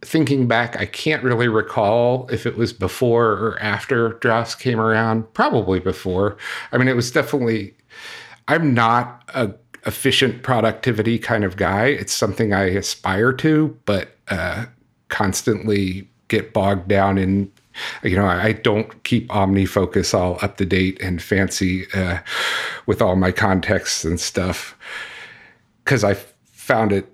thinking 0.04 0.46
back, 0.46 0.78
I 0.78 0.86
can't 0.86 1.22
really 1.22 1.48
recall 1.48 2.28
if 2.30 2.46
it 2.46 2.56
was 2.56 2.72
before 2.72 3.32
or 3.32 3.58
after 3.60 4.14
drafts 4.14 4.54
came 4.54 4.80
around. 4.80 5.32
Probably 5.34 5.80
before. 5.80 6.36
I 6.72 6.78
mean, 6.78 6.88
it 6.88 6.96
was 6.96 7.10
definitely. 7.10 7.74
I'm 8.48 8.74
not 8.74 9.22
a 9.34 9.54
efficient 9.86 10.42
productivity 10.42 11.18
kind 11.18 11.44
of 11.44 11.56
guy. 11.56 11.86
It's 11.86 12.12
something 12.12 12.52
I 12.52 12.64
aspire 12.64 13.32
to, 13.34 13.78
but 13.84 14.16
uh, 14.28 14.66
constantly 15.08 16.08
get 16.28 16.52
bogged 16.52 16.88
down 16.88 17.18
in. 17.18 17.50
You 18.02 18.16
know, 18.16 18.26
I 18.26 18.52
don't 18.52 19.02
keep 19.04 19.28
OmniFocus 19.28 20.14
all 20.14 20.38
up 20.42 20.56
to 20.58 20.66
date 20.66 21.00
and 21.00 21.20
fancy 21.22 21.86
uh, 21.94 22.18
with 22.86 23.02
all 23.02 23.16
my 23.16 23.32
contexts 23.32 24.04
and 24.04 24.20
stuff 24.20 24.76
because 25.84 26.04
I 26.04 26.14
found 26.52 26.92
it 26.92 27.10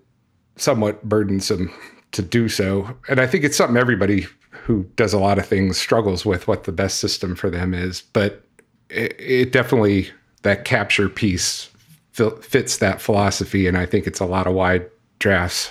somewhat 0.57 1.02
burdensome 1.05 1.73
to 2.12 2.23
do 2.23 2.49
so. 2.49 2.97
And 3.09 3.21
I 3.21 3.26
think 3.26 3.45
it's 3.45 3.57
something 3.57 3.76
everybody 3.76 4.26
who 4.50 4.85
does 4.97 5.12
a 5.12 5.19
lot 5.19 5.38
of 5.38 5.47
things 5.47 5.79
struggles 5.79 6.26
with 6.26 6.47
what 6.47 6.64
the 6.64 6.73
best 6.73 6.99
system 6.99 7.35
for 7.35 7.50
them 7.50 7.75
is. 7.75 8.02
But 8.12 8.45
it, 8.88 9.17
it 9.19 9.52
definitely, 9.52 10.11
that 10.43 10.64
capture 10.64 11.09
piece 11.09 11.71
fits 12.12 12.79
that 12.79 13.00
philosophy. 13.00 13.67
And 13.67 13.79
I 13.79 13.87
think 13.87 14.07
it's 14.07 14.21
a 14.21 14.26
lot 14.26 14.47
of 14.47 14.55
wide 14.55 14.87
drafts 15.19 15.71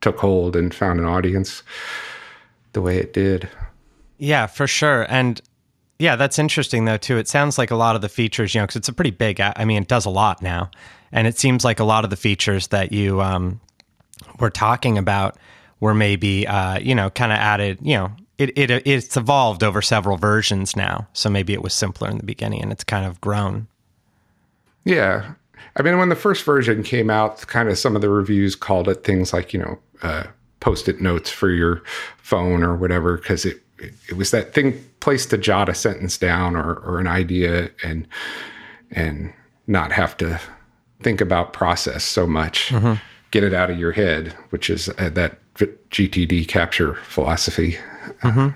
took 0.00 0.18
hold 0.18 0.54
and 0.54 0.74
found 0.74 1.00
an 1.00 1.06
audience 1.06 1.62
the 2.72 2.82
way 2.82 2.98
it 2.98 3.12
did. 3.12 3.48
Yeah, 4.18 4.46
for 4.46 4.66
sure. 4.66 5.06
And 5.08 5.40
yeah, 5.98 6.16
that's 6.16 6.38
interesting 6.38 6.84
though 6.84 6.96
too. 6.96 7.18
It 7.18 7.28
sounds 7.28 7.58
like 7.58 7.70
a 7.70 7.76
lot 7.76 7.96
of 7.96 8.02
the 8.02 8.08
features, 8.08 8.54
you 8.54 8.60
know, 8.60 8.66
because 8.66 8.76
it's 8.76 8.88
a 8.88 8.92
pretty 8.92 9.10
big. 9.10 9.40
I 9.40 9.64
mean, 9.64 9.82
it 9.82 9.88
does 9.88 10.04
a 10.04 10.10
lot 10.10 10.42
now, 10.42 10.70
and 11.12 11.26
it 11.26 11.38
seems 11.38 11.64
like 11.64 11.80
a 11.80 11.84
lot 11.84 12.04
of 12.04 12.10
the 12.10 12.16
features 12.16 12.68
that 12.68 12.92
you 12.92 13.20
um, 13.20 13.60
were 14.38 14.50
talking 14.50 14.98
about 14.98 15.36
were 15.80 15.94
maybe, 15.94 16.46
uh, 16.46 16.78
you 16.78 16.94
know, 16.94 17.10
kind 17.10 17.32
of 17.32 17.38
added. 17.38 17.78
You 17.82 17.94
know, 17.94 18.12
it, 18.38 18.56
it 18.56 18.70
it's 18.86 19.16
evolved 19.16 19.64
over 19.64 19.82
several 19.82 20.16
versions 20.16 20.76
now, 20.76 21.08
so 21.12 21.28
maybe 21.28 21.52
it 21.52 21.62
was 21.62 21.74
simpler 21.74 22.08
in 22.08 22.18
the 22.18 22.24
beginning, 22.26 22.62
and 22.62 22.70
it's 22.70 22.84
kind 22.84 23.06
of 23.06 23.20
grown. 23.20 23.66
Yeah, 24.84 25.34
I 25.76 25.82
mean, 25.82 25.98
when 25.98 26.08
the 26.08 26.16
first 26.16 26.44
version 26.44 26.82
came 26.82 27.10
out, 27.10 27.46
kind 27.46 27.68
of 27.68 27.78
some 27.78 27.94
of 27.94 28.02
the 28.02 28.08
reviews 28.08 28.56
called 28.56 28.88
it 28.88 29.04
things 29.04 29.32
like, 29.32 29.52
you 29.52 29.60
know, 29.60 29.78
uh, 30.02 30.24
post-it 30.60 31.00
notes 31.00 31.30
for 31.30 31.50
your 31.50 31.82
phone 32.16 32.62
or 32.62 32.74
whatever, 32.76 33.16
because 33.16 33.44
it, 33.44 33.62
it, 33.78 34.16
was 34.16 34.30
that 34.30 34.54
thing 34.54 34.84
place 35.00 35.26
to 35.26 35.38
jot 35.38 35.68
a 35.68 35.74
sentence 35.74 36.18
down 36.18 36.56
or, 36.56 36.74
or 36.74 36.98
an 36.98 37.06
idea 37.06 37.70
and 37.82 38.06
and 38.90 39.32
not 39.66 39.92
have 39.92 40.16
to 40.16 40.40
think 41.02 41.20
about 41.20 41.52
process 41.52 42.04
so 42.04 42.26
much. 42.26 42.68
Mm-hmm. 42.68 42.94
Get 43.30 43.44
it 43.44 43.52
out 43.52 43.70
of 43.70 43.78
your 43.78 43.92
head, 43.92 44.32
which 44.50 44.70
is 44.70 44.88
uh, 44.88 45.10
that 45.10 45.38
GTD 45.54 46.48
capture 46.48 46.94
philosophy. 46.94 47.76
Mm-hmm. 48.22 48.48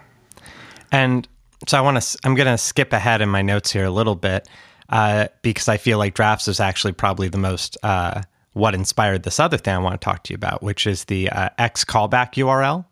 And 0.91 1.29
so 1.69 1.79
I 1.79 1.81
want 1.81 2.00
to. 2.02 2.19
I'm 2.25 2.35
going 2.35 2.47
to 2.47 2.59
skip 2.59 2.93
ahead 2.93 3.21
in 3.21 3.29
my 3.29 3.43
notes 3.43 3.71
here 3.71 3.85
a 3.85 3.91
little 3.91 4.14
bit 4.14 4.49
uh, 4.88 5.29
because 5.43 5.69
I 5.69 5.76
feel 5.76 5.99
like 5.99 6.14
drafts 6.14 6.49
is 6.49 6.61
actually 6.61 6.93
probably 6.93 7.29
the 7.29 7.38
most 7.38 7.76
uh, 7.83 8.23
what 8.52 8.75
inspired 8.75 9.23
this 9.23 9.41
other 9.41 9.57
thing 9.57 9.75
I 9.75 9.79
want 9.79 10.00
to 10.00 10.05
talk 10.05 10.25
to 10.25 10.33
you 10.33 10.37
about, 10.37 10.62
which 10.62 10.87
is 10.87 11.05
the 11.05 11.31
uh, 11.31 11.49
x-callback-url, 11.59 12.85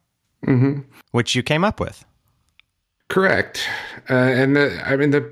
mm-hmm. 0.47 0.81
which 1.11 1.35
you 1.35 1.43
came 1.43 1.65
up 1.65 1.81
with. 1.81 2.05
Correct. 3.11 3.69
Uh, 4.09 4.15
and 4.15 4.57
the, 4.57 4.83
I 4.87 4.97
mean, 4.97 5.11
the, 5.11 5.31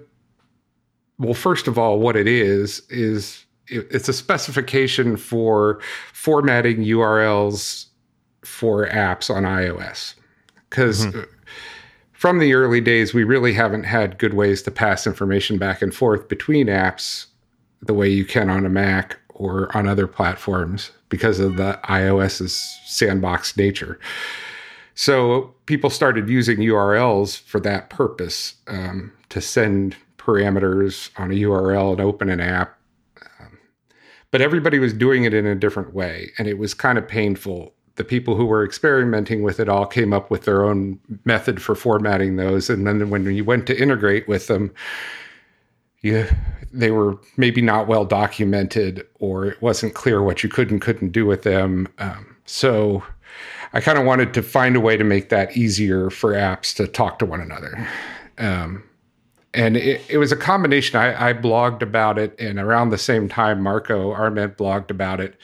well, 1.18 1.32
first 1.32 1.68
of 1.68 1.78
all, 1.78 2.00
what 2.00 2.16
it 2.16 2.26
is, 2.26 2.82
is 2.90 3.46
it, 3.68 3.86
it's 3.90 4.08
a 4.08 4.12
specification 4.12 5.16
for 5.16 5.80
formatting 6.12 6.78
URLs 6.78 7.86
for 8.44 8.88
apps 8.88 9.34
on 9.34 9.44
iOS. 9.44 10.14
Because 10.68 11.06
mm-hmm. 11.06 11.20
from 12.12 12.40
the 12.40 12.52
early 12.52 12.80
days, 12.80 13.14
we 13.14 13.22
really 13.22 13.52
haven't 13.52 13.84
had 13.84 14.18
good 14.18 14.34
ways 14.34 14.60
to 14.62 14.72
pass 14.72 15.06
information 15.06 15.56
back 15.56 15.80
and 15.80 15.94
forth 15.94 16.28
between 16.28 16.66
apps 16.66 17.26
the 17.80 17.94
way 17.94 18.08
you 18.08 18.24
can 18.24 18.50
on 18.50 18.66
a 18.66 18.68
Mac 18.68 19.18
or 19.30 19.74
on 19.76 19.86
other 19.86 20.08
platforms 20.08 20.90
because 21.10 21.38
of 21.38 21.56
the 21.56 21.78
iOS's 21.84 22.56
sandbox 22.86 23.56
nature. 23.56 24.00
So 24.98 25.54
people 25.66 25.90
started 25.90 26.28
using 26.28 26.56
URLs 26.56 27.40
for 27.42 27.60
that 27.60 27.88
purpose 27.88 28.56
um, 28.66 29.12
to 29.28 29.40
send 29.40 29.94
parameters 30.16 31.10
on 31.16 31.30
a 31.30 31.34
URL 31.34 31.92
and 31.92 32.00
open 32.00 32.28
an 32.28 32.40
app. 32.40 32.76
Um, 33.38 33.58
but 34.32 34.40
everybody 34.40 34.80
was 34.80 34.92
doing 34.92 35.22
it 35.22 35.32
in 35.32 35.46
a 35.46 35.54
different 35.54 35.94
way, 35.94 36.32
and 36.36 36.48
it 36.48 36.58
was 36.58 36.74
kind 36.74 36.98
of 36.98 37.06
painful. 37.06 37.72
The 37.94 38.02
people 38.02 38.34
who 38.34 38.44
were 38.44 38.64
experimenting 38.64 39.44
with 39.44 39.60
it 39.60 39.68
all 39.68 39.86
came 39.86 40.12
up 40.12 40.32
with 40.32 40.46
their 40.46 40.64
own 40.64 40.98
method 41.24 41.62
for 41.62 41.76
formatting 41.76 42.34
those, 42.34 42.68
and 42.68 42.84
then 42.84 43.08
when 43.08 43.24
you 43.24 43.44
went 43.44 43.68
to 43.68 43.80
integrate 43.80 44.26
with 44.26 44.48
them, 44.48 44.74
you 46.00 46.26
they 46.72 46.90
were 46.90 47.16
maybe 47.36 47.62
not 47.62 47.86
well 47.86 48.04
documented, 48.04 49.06
or 49.20 49.46
it 49.46 49.62
wasn't 49.62 49.94
clear 49.94 50.24
what 50.24 50.42
you 50.42 50.48
could 50.48 50.72
and 50.72 50.80
couldn't 50.80 51.12
do 51.12 51.24
with 51.24 51.44
them. 51.44 51.86
Um, 51.98 52.34
so 52.46 53.04
I 53.72 53.80
kind 53.80 53.98
of 53.98 54.04
wanted 54.04 54.34
to 54.34 54.42
find 54.42 54.76
a 54.76 54.80
way 54.80 54.96
to 54.96 55.04
make 55.04 55.28
that 55.28 55.56
easier 55.56 56.10
for 56.10 56.32
apps 56.32 56.74
to 56.76 56.86
talk 56.86 57.18
to 57.18 57.26
one 57.26 57.40
another. 57.40 57.86
Um, 58.38 58.84
and 59.54 59.76
it, 59.76 60.02
it, 60.08 60.18
was 60.18 60.32
a 60.32 60.36
combination. 60.36 60.98
I, 60.98 61.30
I, 61.30 61.32
blogged 61.32 61.82
about 61.82 62.18
it, 62.18 62.38
and 62.38 62.58
around 62.58 62.90
the 62.90 62.98
same 62.98 63.28
time, 63.28 63.62
Marco 63.62 64.12
Arment 64.12 64.56
blogged 64.56 64.90
about 64.90 65.20
it. 65.20 65.38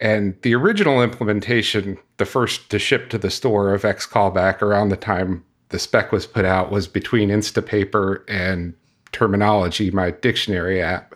And 0.00 0.40
the 0.42 0.54
original 0.54 1.02
implementation, 1.02 1.98
the 2.18 2.24
first 2.24 2.70
to 2.70 2.78
ship 2.78 3.10
to 3.10 3.18
the 3.18 3.30
store 3.30 3.74
of 3.74 3.84
X 3.84 4.06
callback 4.06 4.62
around 4.62 4.90
the 4.90 4.96
time 4.96 5.44
the 5.70 5.78
spec 5.78 6.12
was 6.12 6.26
put 6.26 6.44
out, 6.44 6.70
was 6.70 6.86
between 6.86 7.28
Instapaper 7.28 8.22
and 8.28 8.74
Terminology, 9.12 9.90
my 9.90 10.12
dictionary 10.12 10.80
app. 10.80 11.14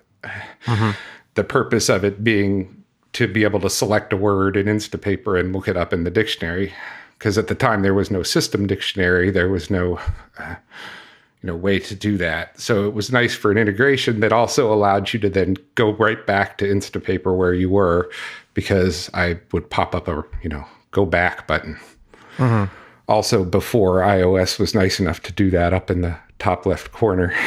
Mm-hmm. 0.65 0.91
The 1.35 1.45
purpose 1.45 1.89
of 1.89 2.05
it 2.05 2.25
being 2.25 2.74
to 3.15 3.27
be 3.27 3.45
able 3.45 3.61
to 3.61 3.71
select 3.71 4.13
a 4.13 4.17
word 4.17 4.57
in 4.57 4.67
Instapaper 4.67 5.39
and 5.39 5.53
look 5.53 5.69
it 5.69 5.77
up 5.77 5.93
in 5.93 6.05
the 6.05 6.11
dictionary. 6.11 6.73
Because 7.19 7.39
at 7.39 7.47
the 7.47 7.55
time 7.55 7.83
there 7.83 7.95
was 7.95 8.11
no 8.11 8.23
system 8.23 8.67
dictionary, 8.67 9.31
there 9.31 9.49
was 9.49 9.71
no, 9.71 9.99
uh, 10.39 10.57
you 11.41 11.47
know, 11.47 11.57
way 11.57 11.79
to 11.79 11.95
do 11.95 12.19
that. 12.19 12.59
So 12.61 12.87
it 12.87 12.93
was 12.93 13.13
nice 13.13 13.35
for 13.35 13.51
an 13.51 13.57
integration 13.57 14.21
that 14.21 14.33
also 14.33 14.73
allowed 14.73 15.13
you 15.13 15.21
to 15.21 15.31
then 15.31 15.57
go 15.75 15.93
right 15.93 16.27
back 16.27 16.59
to 16.59 16.67
Instapaper 16.67 17.37
where 17.37 17.55
you 17.55 17.71
were, 17.71 18.11
because 18.53 19.11
I 19.15 19.39
would 19.53 19.71
pop 19.71 19.95
up 19.95 20.09
a 20.09 20.25
you 20.43 20.51
know 20.51 20.65
go 20.91 21.07
back 21.07 21.47
button. 21.47 21.79
Mm-hmm. 22.37 22.73
Also, 23.07 23.45
before 23.45 24.01
iOS 24.01 24.59
was 24.59 24.75
nice 24.75 24.99
enough 24.99 25.23
to 25.23 25.33
do 25.33 25.51
that 25.51 25.73
up 25.73 25.91
in 25.91 26.01
the 26.01 26.17
top 26.39 26.67
left 26.67 26.93
corner. 26.93 27.33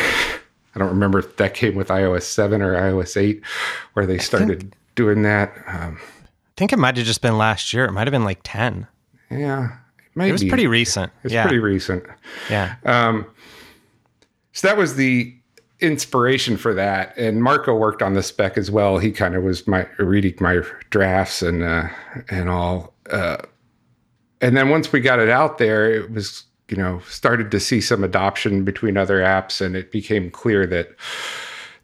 I 0.75 0.79
don't 0.79 0.89
remember 0.89 1.19
if 1.19 1.37
that 1.37 1.55
came 1.55 1.73
with 1.73 1.87
iOS 1.87 2.21
7 2.23 2.61
or 2.61 2.75
iOS 2.75 3.17
8, 3.17 3.41
where 3.93 4.05
they 4.05 4.19
started 4.19 4.75
doing 4.97 5.21
that. 5.21 5.53
Um, 5.67 5.97
I 6.01 6.57
think 6.57 6.73
it 6.73 6.79
might 6.79 6.97
have 6.97 7.05
just 7.05 7.21
been 7.21 7.37
last 7.37 7.71
year. 7.71 7.85
It 7.85 7.93
might 7.93 8.07
have 8.07 8.11
been 8.11 8.25
like 8.25 8.41
10. 8.43 8.85
Yeah. 9.31 9.77
It, 10.17 10.27
it 10.27 10.31
was 10.31 10.43
pretty 10.43 10.67
recent. 10.67 11.13
It's 11.23 11.33
yeah. 11.33 11.43
pretty 11.43 11.59
recent. 11.59 12.03
Yeah. 12.49 12.75
Um, 12.83 13.25
so 14.51 14.67
that 14.67 14.75
was 14.75 14.95
the 14.95 15.33
inspiration 15.79 16.57
for 16.57 16.73
that. 16.73 17.15
And 17.17 17.43
Marco 17.43 17.75
worked 17.75 18.01
on 18.01 18.13
the 18.13 18.23
spec 18.23 18.57
as 18.57 18.71
well. 18.71 18.97
He 18.97 19.11
kind 19.11 19.35
of 19.35 19.43
was 19.43 19.67
my 19.67 19.87
reading 19.99 20.33
my 20.39 20.61
drafts 20.89 21.41
and 21.43 21.63
uh, 21.63 21.87
and 22.29 22.49
all. 22.49 22.93
Uh, 23.11 23.37
and 24.41 24.57
then 24.57 24.69
once 24.69 24.91
we 24.91 24.99
got 24.99 25.19
it 25.19 25.29
out 25.29 25.59
there, 25.59 25.91
it 25.91 26.11
was 26.11 26.43
you 26.69 26.77
know 26.77 26.99
started 27.07 27.51
to 27.51 27.59
see 27.59 27.79
some 27.79 28.03
adoption 28.03 28.63
between 28.63 28.97
other 28.97 29.19
apps, 29.19 29.63
and 29.63 29.75
it 29.75 29.91
became 29.91 30.31
clear 30.31 30.65
that 30.65 30.89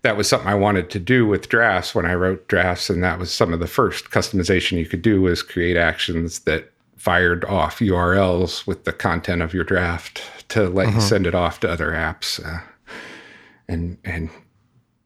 that 0.04 0.18
was 0.18 0.28
something 0.28 0.50
I 0.50 0.56
wanted 0.56 0.90
to 0.92 1.00
do 1.00 1.26
with 1.26 1.50
drafts 1.50 1.96
when 1.96 2.06
I 2.06 2.14
wrote 2.14 2.48
drafts, 2.48 2.90
and 2.90 3.02
that 3.04 3.20
was 3.20 3.34
some 3.34 3.54
of 3.54 3.60
the 3.60 3.68
first 3.68 4.12
customization 4.12 4.78
you 4.78 4.86
could 4.86 5.02
do 5.02 5.22
was 5.22 5.42
create 5.42 5.78
actions 5.78 6.40
that 6.40 6.72
fired 6.98 7.44
off 7.46 7.80
URLs 7.80 8.68
with 8.68 8.84
the 8.84 8.94
content 8.94 9.42
of 9.42 9.54
your 9.54 9.64
draft 9.64 10.22
to 10.50 10.70
let 10.70 10.88
uh-huh. 10.88 10.96
you 10.96 11.02
send 11.02 11.26
it 11.26 11.34
off 11.34 11.62
to 11.62 11.70
other 11.70 11.92
apps, 11.92 12.46
uh, 12.46 12.62
and 13.68 13.98
and 14.04 14.30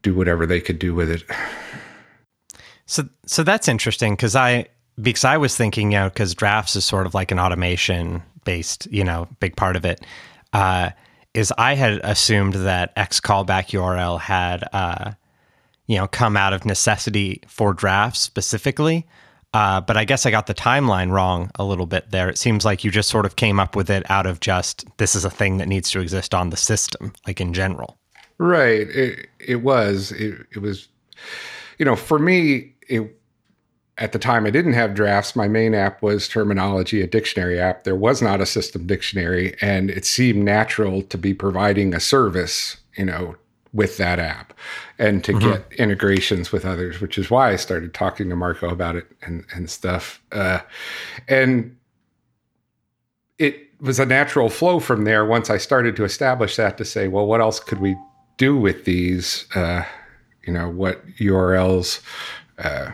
do 0.02 0.16
whatever 0.16 0.46
they 0.46 0.60
could 0.60 0.80
do 0.80 0.94
with 0.94 1.12
it. 1.12 1.24
So 2.86 3.04
so 3.26 3.44
that's 3.44 3.68
interesting 3.68 4.14
because 4.14 4.36
I 4.36 4.68
because 5.00 5.26
I 5.26 5.38
was 5.38 5.56
thinking 5.56 5.92
you 5.92 6.00
know 6.00 6.10
because 6.10 6.34
drafts 6.34 6.76
is 6.76 6.86
sort 6.86 7.06
of 7.06 7.14
like 7.14 7.32
an 7.32 7.40
automation 7.40 8.24
based 8.46 8.88
you 8.92 9.04
know 9.04 9.28
big 9.40 9.56
part 9.56 9.76
of 9.76 9.86
it. 9.86 10.04
Uh, 10.54 10.90
is 11.38 11.54
I 11.56 11.76
had 11.76 12.02
assumed 12.04 12.56
that 12.56 12.92
x-callback-url 12.96 14.20
had, 14.20 14.68
uh, 14.74 15.12
you 15.86 15.96
know, 15.96 16.08
come 16.08 16.36
out 16.36 16.52
of 16.52 16.66
necessity 16.66 17.44
for 17.48 17.74
drafts 17.74 18.20
specifically. 18.20 19.06
Uh, 19.54 19.80
but 19.80 19.96
I 19.96 20.04
guess 20.04 20.26
I 20.26 20.32
got 20.32 20.48
the 20.48 20.56
timeline 20.56 21.12
wrong 21.12 21.52
a 21.56 21.64
little 21.64 21.86
bit 21.86 22.10
there. 22.10 22.28
It 22.28 22.40
seems 22.40 22.66
like 22.66 22.84
you 22.84 22.90
just 22.90 23.10
sort 23.10 23.26
of 23.28 23.36
came 23.36 23.60
up 23.60 23.76
with 23.76 23.90
it 23.90 24.10
out 24.10 24.26
of 24.26 24.40
just 24.40 24.86
this 24.98 25.16
is 25.16 25.26
a 25.26 25.30
thing 25.30 25.58
that 25.58 25.68
needs 25.68 25.92
to 25.92 26.00
exist 26.00 26.34
on 26.34 26.50
the 26.50 26.58
system, 26.58 27.14
like 27.28 27.40
in 27.40 27.54
general. 27.54 28.00
Right. 28.40 28.90
It, 28.90 29.28
it 29.40 29.58
was. 29.58 30.12
It, 30.14 30.46
it 30.56 30.60
was, 30.60 30.88
you 31.78 31.86
know, 31.86 31.96
for 31.96 32.18
me, 32.18 32.74
it 32.90 33.17
at 33.98 34.12
the 34.12 34.20
time 34.20 34.46
I 34.46 34.52
didn't 34.52 34.74
have 34.74 34.94
drafts. 34.94 35.36
My 35.36 35.48
main 35.48 35.74
app 35.74 36.02
was 36.02 36.28
Terminology, 36.28 37.02
a 37.02 37.08
dictionary 37.08 37.60
app. 37.60 37.84
There 37.84 37.96
was 37.96 38.22
not 38.22 38.42
a 38.42 38.46
system 38.46 38.86
dictionary, 38.86 39.56
and 39.62 39.90
it 39.90 40.06
seemed 40.06 40.44
natural 40.44 41.02
to 41.04 41.18
be 41.18 41.34
providing 41.34 41.94
a 41.94 42.00
service, 42.00 42.78
you 42.96 43.06
know, 43.06 43.36
with 43.74 43.98
that 43.98 44.20
app 44.20 44.54
and 44.98 45.24
to 45.24 45.34
mm-hmm. 45.34 45.50
get 45.50 45.74
integrations 45.74 46.52
with 46.52 46.66
others, 46.66 47.02
which 47.02 47.18
is 47.18 47.30
why 47.30 47.52
I 47.52 47.56
started 47.56 47.94
talking 47.94 48.30
to 48.30 48.36
Marco 48.36 48.70
about 48.70 48.96
it 48.96 49.08
and, 49.22 49.46
and 49.54 49.70
stuff. 49.70 50.22
Uh, 50.32 50.60
and 51.28 51.76
it 53.38 53.68
was 53.82 54.00
a 54.00 54.06
natural 54.06 54.50
flow 54.50 54.80
from 54.80 55.04
there 55.04 55.26
once 55.26 55.50
I 55.50 55.58
started 55.58 55.96
to 55.98 56.04
establish 56.04 56.56
that 56.56 56.78
to 56.78 56.86
say, 56.86 57.08
well, 57.08 57.28
what 57.28 57.42
else 57.42 57.60
could 57.60 57.80
we 57.80 57.96
do 58.38 58.58
with 58.58 58.86
these? 58.86 59.46
Uh, 59.54 59.84
you 60.46 60.54
know, 60.54 60.70
what 60.70 61.06
URLs? 61.18 62.02
Uh, 62.58 62.92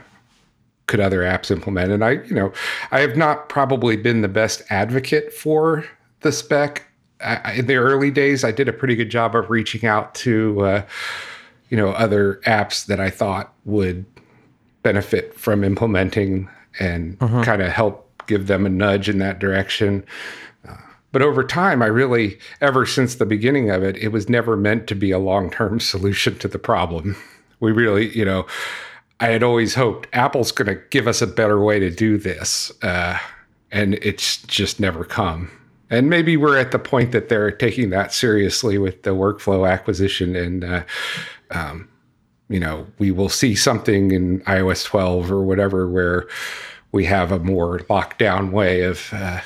could 0.87 0.99
other 0.99 1.21
apps 1.21 1.51
implement? 1.51 1.91
And 1.91 2.03
I, 2.03 2.11
you 2.11 2.33
know, 2.33 2.51
I 2.91 2.99
have 2.99 3.15
not 3.15 3.49
probably 3.49 3.97
been 3.97 4.21
the 4.21 4.27
best 4.27 4.63
advocate 4.69 5.33
for 5.33 5.85
the 6.21 6.31
spec. 6.31 6.83
I, 7.21 7.53
in 7.53 7.67
the 7.67 7.75
early 7.75 8.11
days, 8.11 8.43
I 8.43 8.51
did 8.51 8.67
a 8.67 8.73
pretty 8.73 8.95
good 8.95 9.09
job 9.09 9.35
of 9.35 9.49
reaching 9.49 9.85
out 9.85 10.13
to, 10.15 10.61
uh, 10.61 10.85
you 11.69 11.77
know, 11.77 11.89
other 11.91 12.41
apps 12.45 12.85
that 12.87 12.99
I 12.99 13.09
thought 13.09 13.53
would 13.65 14.05
benefit 14.83 15.33
from 15.39 15.63
implementing 15.63 16.49
and 16.79 17.17
uh-huh. 17.21 17.43
kind 17.43 17.61
of 17.61 17.71
help 17.71 18.09
give 18.27 18.47
them 18.47 18.65
a 18.65 18.69
nudge 18.69 19.09
in 19.09 19.19
that 19.19 19.39
direction. 19.39 20.03
Uh, 20.67 20.75
But 21.11 21.21
over 21.21 21.43
time, 21.43 21.81
I 21.81 21.87
really, 21.87 22.39
ever 22.61 22.85
since 22.85 23.15
the 23.15 23.25
beginning 23.25 23.69
of 23.69 23.83
it, 23.83 23.97
it 23.97 24.09
was 24.09 24.29
never 24.29 24.55
meant 24.57 24.87
to 24.87 24.95
be 24.95 25.11
a 25.11 25.19
long 25.19 25.49
term 25.49 25.79
solution 25.91 26.37
to 26.39 26.47
the 26.47 26.59
problem. 26.59 27.15
We 27.59 27.71
really, 27.71 28.15
you 28.17 28.25
know, 28.25 28.45
I 29.23 29.27
had 29.27 29.41
always 29.41 29.73
hoped 29.73 30.09
Apple's 30.11 30.51
going 30.51 30.67
to 30.67 30.83
give 30.89 31.07
us 31.07 31.21
a 31.21 31.27
better 31.27 31.57
way 31.63 31.79
to 31.79 31.89
do 31.89 32.17
this. 32.17 32.73
Uh, 32.81 33.17
and 33.71 33.93
it's 33.95 34.41
just 34.41 34.81
never 34.81 35.05
come. 35.05 35.49
And 35.89 36.09
maybe 36.09 36.35
we're 36.35 36.57
at 36.57 36.71
the 36.71 36.79
point 36.79 37.13
that 37.13 37.29
they're 37.29 37.49
taking 37.49 37.89
that 37.91 38.13
seriously 38.13 38.77
with 38.77 39.03
the 39.03 39.11
workflow 39.11 39.69
acquisition. 39.71 40.35
And, 40.35 40.65
uh, 40.65 40.83
um, 41.51 41.87
you 42.49 42.59
know, 42.59 42.85
we 42.99 43.11
will 43.11 43.29
see 43.29 43.55
something 43.55 44.11
in 44.11 44.41
iOS 44.41 44.83
12 44.83 45.31
or 45.31 45.41
whatever 45.41 45.87
where 45.87 46.27
we 46.91 47.05
have 47.05 47.31
a 47.31 47.39
more 47.39 47.79
locked 47.89 48.19
down 48.19 48.51
way 48.51 48.81
of 48.81 49.07
uh, 49.13 49.39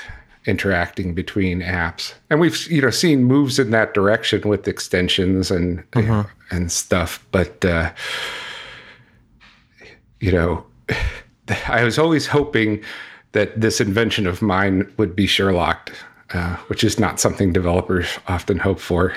interacting 0.47 1.13
between 1.13 1.61
apps. 1.61 2.15
And 2.31 2.39
we've 2.39 2.65
you 2.71 2.81
know 2.81 2.89
seen 2.89 3.25
moves 3.25 3.59
in 3.59 3.69
that 3.71 3.93
direction 3.93 4.49
with 4.49 4.67
extensions 4.67 5.51
and 5.51 5.83
know, 6.07 6.25
and 6.49 6.71
stuff. 6.71 7.23
But 7.31 7.63
uh, 7.63 7.91
you 10.19 10.31
know, 10.31 10.65
I 11.67 11.83
was 11.83 11.97
always 11.97 12.27
hoping 12.27 12.83
that 13.33 13.59
this 13.59 13.79
invention 13.79 14.27
of 14.27 14.41
mine 14.41 14.91
would 14.97 15.15
be 15.15 15.27
Sherlocked, 15.27 15.91
uh, 16.33 16.55
which 16.67 16.83
is 16.83 16.99
not 16.99 17.19
something 17.19 17.53
developers 17.53 18.07
often 18.27 18.57
hope 18.57 18.79
for. 18.79 19.13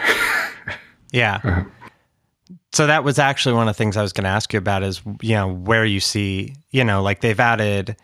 yeah. 1.13 1.65
So 2.73 2.87
that 2.87 3.03
was 3.03 3.19
actually 3.19 3.55
one 3.55 3.69
of 3.69 3.75
the 3.75 3.79
things 3.79 3.97
I 3.97 4.03
was 4.03 4.13
going 4.13 4.25
to 4.25 4.31
ask 4.31 4.53
you 4.53 4.59
about 4.59 4.83
is 4.83 5.03
you 5.21 5.35
know 5.35 5.53
where 5.53 5.85
you 5.85 6.01
see 6.01 6.55
you 6.71 6.85
know 6.85 7.03
like 7.03 7.21
they've 7.21 7.41
added 7.41 7.97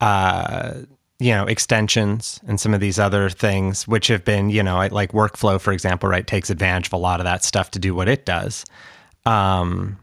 uh 0.00 0.74
you 1.18 1.32
know 1.32 1.44
extensions 1.46 2.38
and 2.46 2.60
some 2.60 2.74
of 2.74 2.80
these 2.80 2.98
other 2.98 3.30
things 3.30 3.88
which 3.88 4.06
have 4.08 4.24
been 4.24 4.50
you 4.50 4.62
know 4.62 4.76
like 4.92 5.12
workflow 5.12 5.60
for 5.60 5.72
example 5.72 6.08
right 6.08 6.26
takes 6.26 6.50
advantage 6.50 6.88
of 6.88 6.92
a 6.92 6.98
lot 6.98 7.20
of 7.20 7.24
that 7.24 7.42
stuff 7.42 7.70
to 7.70 7.78
do 7.78 7.94
what 7.94 8.08
it 8.08 8.26
does 8.26 8.64
um 9.24 9.98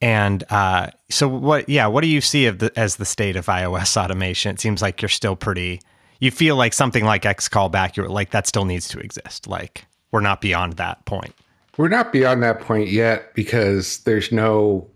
and 0.00 0.44
uh 0.50 0.88
so 1.08 1.26
what 1.28 1.68
yeah 1.68 1.86
what 1.86 2.02
do 2.02 2.08
you 2.08 2.20
see 2.20 2.48
the 2.50 2.70
as 2.76 2.96
the 2.96 3.04
state 3.04 3.36
of 3.36 3.46
ios 3.46 3.96
automation? 3.96 4.54
It 4.54 4.60
seems 4.60 4.82
like 4.82 5.00
you're 5.00 5.08
still 5.08 5.36
pretty 5.36 5.80
you 6.20 6.30
feel 6.30 6.56
like 6.56 6.72
something 6.72 7.04
like 7.04 7.24
x 7.24 7.48
callback 7.48 7.96
you're 7.96 8.08
like 8.08 8.30
that 8.30 8.46
still 8.46 8.64
needs 8.64 8.88
to 8.88 8.98
exist. 8.98 9.46
Like 9.46 9.86
we're 10.12 10.20
not 10.20 10.40
beyond 10.40 10.74
that 10.74 11.04
point. 11.04 11.34
We're 11.76 11.88
not 11.88 12.12
beyond 12.12 12.42
that 12.42 12.60
point 12.60 12.88
yet 12.88 13.34
because 13.34 13.98
there's 14.00 14.32
no 14.32 14.88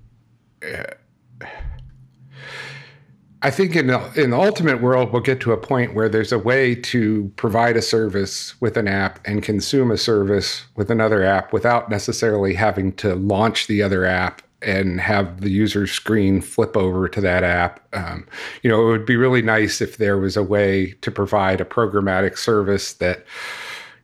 uh, 0.62 0.85
I 3.42 3.50
think 3.50 3.75
in 3.75 3.87
the, 3.87 4.23
in 4.23 4.30
the 4.30 4.38
ultimate 4.38 4.83
world, 4.83 5.12
we'll 5.12 5.23
get 5.23 5.40
to 5.40 5.52
a 5.52 5.57
point 5.57 5.95
where 5.95 6.11
there's 6.11 6.33
a 6.33 6.38
way 6.38 6.75
to 6.75 7.33
provide 7.37 7.76
a 7.78 7.83
service 7.83 8.61
with 8.61 8.76
an 8.76 8.87
app 8.87 9.19
and 9.26 9.42
consume 9.42 9.90
a 9.90 9.97
service 9.97 10.66
with 10.76 10.90
another 10.90 11.23
app 11.23 11.50
without 11.50 11.88
necessarily 11.88 12.52
having 12.52 12.92
to 12.97 13.14
launch 13.14 13.66
the 13.66 13.83
other 13.83 14.04
app 14.04 14.42
and 14.62 15.00
have 15.00 15.40
the 15.40 15.50
user 15.50 15.87
screen 15.87 16.40
flip 16.40 16.76
over 16.76 17.09
to 17.09 17.21
that 17.21 17.43
app. 17.43 17.81
Um, 17.95 18.26
you 18.62 18.71
know, 18.71 18.83
it 18.83 18.90
would 18.90 19.07
be 19.07 19.17
really 19.17 19.43
nice 19.43 19.81
if 19.81 19.97
there 19.97 20.19
was 20.19 20.37
a 20.37 20.43
way 20.43 20.93
to 21.00 21.11
provide 21.11 21.61
a 21.61 21.64
programmatic 21.64 22.37
service 22.37 22.95
that, 22.95 23.25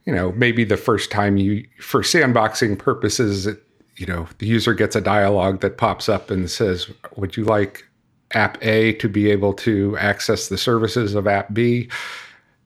you 0.05 0.15
know, 0.15 0.33
maybe 0.33 0.65
the 0.65 0.77
first 0.77 1.11
time 1.11 1.37
you, 1.37 1.67
for 1.81 2.03
sandboxing 2.03 2.79
purposes, 2.79 3.47
it, 3.47 3.63
you 3.97 4.07
know, 4.07 4.29
the 4.39 4.47
user 4.47 4.75
gets 4.75 4.97
a 4.97 5.01
dialogue 5.01 5.61
that 5.61 5.79
pops 5.79 6.09
up 6.09 6.31
and 6.31 6.51
says, 6.51 6.91
Would 7.17 7.37
you 7.37 7.45
like 7.45 7.85
app 8.33 8.63
A 8.63 8.93
to 8.95 9.09
be 9.09 9.31
able 9.31 9.53
to 9.55 9.97
access 9.99 10.49
the 10.49 10.59
services 10.59 11.15
of 11.15 11.27
app 11.27 11.53
B? 11.53 11.89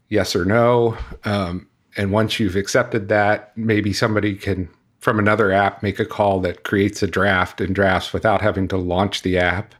Yes 0.09 0.35
or 0.35 0.44
no? 0.44 0.97
Um, 1.25 1.68
and 1.97 2.12
once 2.12 2.38
you've 2.40 2.56
accepted 2.56 3.09
that, 3.09 3.56
maybe 3.56 3.92
somebody 3.92 4.35
can, 4.35 4.68
from 5.00 5.19
another 5.19 5.50
app, 5.50 5.83
make 5.83 5.99
a 5.99 6.04
call 6.04 6.40
that 6.40 6.62
creates 6.62 7.02
a 7.02 7.07
draft 7.07 7.61
and 7.61 7.75
drafts 7.75 8.12
without 8.12 8.42
having 8.42 8.69
to 8.69 8.76
launch 8.76 9.23
the 9.23 9.38
app 9.38 9.75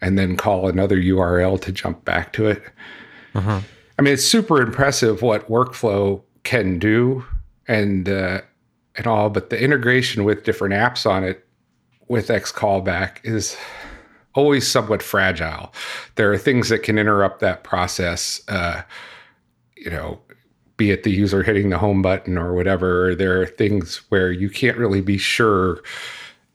and 0.00 0.18
then 0.18 0.36
call 0.36 0.68
another 0.68 0.96
URL 0.96 1.60
to 1.60 1.72
jump 1.72 2.04
back 2.04 2.32
to 2.32 2.46
it. 2.48 2.62
Uh-huh. 3.34 3.60
I 3.98 4.02
mean, 4.02 4.14
it's 4.14 4.24
super 4.24 4.60
impressive 4.60 5.22
what 5.22 5.48
workflow 5.48 6.22
can 6.42 6.78
do 6.78 7.24
and, 7.66 8.08
uh, 8.08 8.40
and 8.96 9.06
all, 9.06 9.30
but 9.30 9.50
the 9.50 9.60
integration 9.60 10.24
with 10.24 10.44
different 10.44 10.74
apps 10.74 11.08
on 11.08 11.22
it 11.22 11.44
with 12.08 12.30
X 12.30 12.50
callback 12.50 13.18
is 13.22 13.56
always 14.34 14.66
somewhat 14.66 15.02
fragile. 15.02 15.72
There 16.16 16.32
are 16.32 16.38
things 16.38 16.68
that 16.68 16.82
can 16.82 16.98
interrupt 16.98 17.40
that 17.40 17.64
process. 17.64 18.40
Uh, 18.48 18.82
you 19.76 19.90
know, 19.90 20.20
be 20.78 20.90
it 20.90 21.02
the 21.02 21.10
user 21.10 21.42
hitting 21.42 21.68
the 21.68 21.76
home 21.76 22.00
button 22.00 22.38
or 22.38 22.54
whatever. 22.54 23.14
There 23.14 23.42
are 23.42 23.46
things 23.46 23.96
where 24.08 24.32
you 24.32 24.48
can't 24.48 24.78
really 24.78 25.02
be 25.02 25.18
sure 25.18 25.82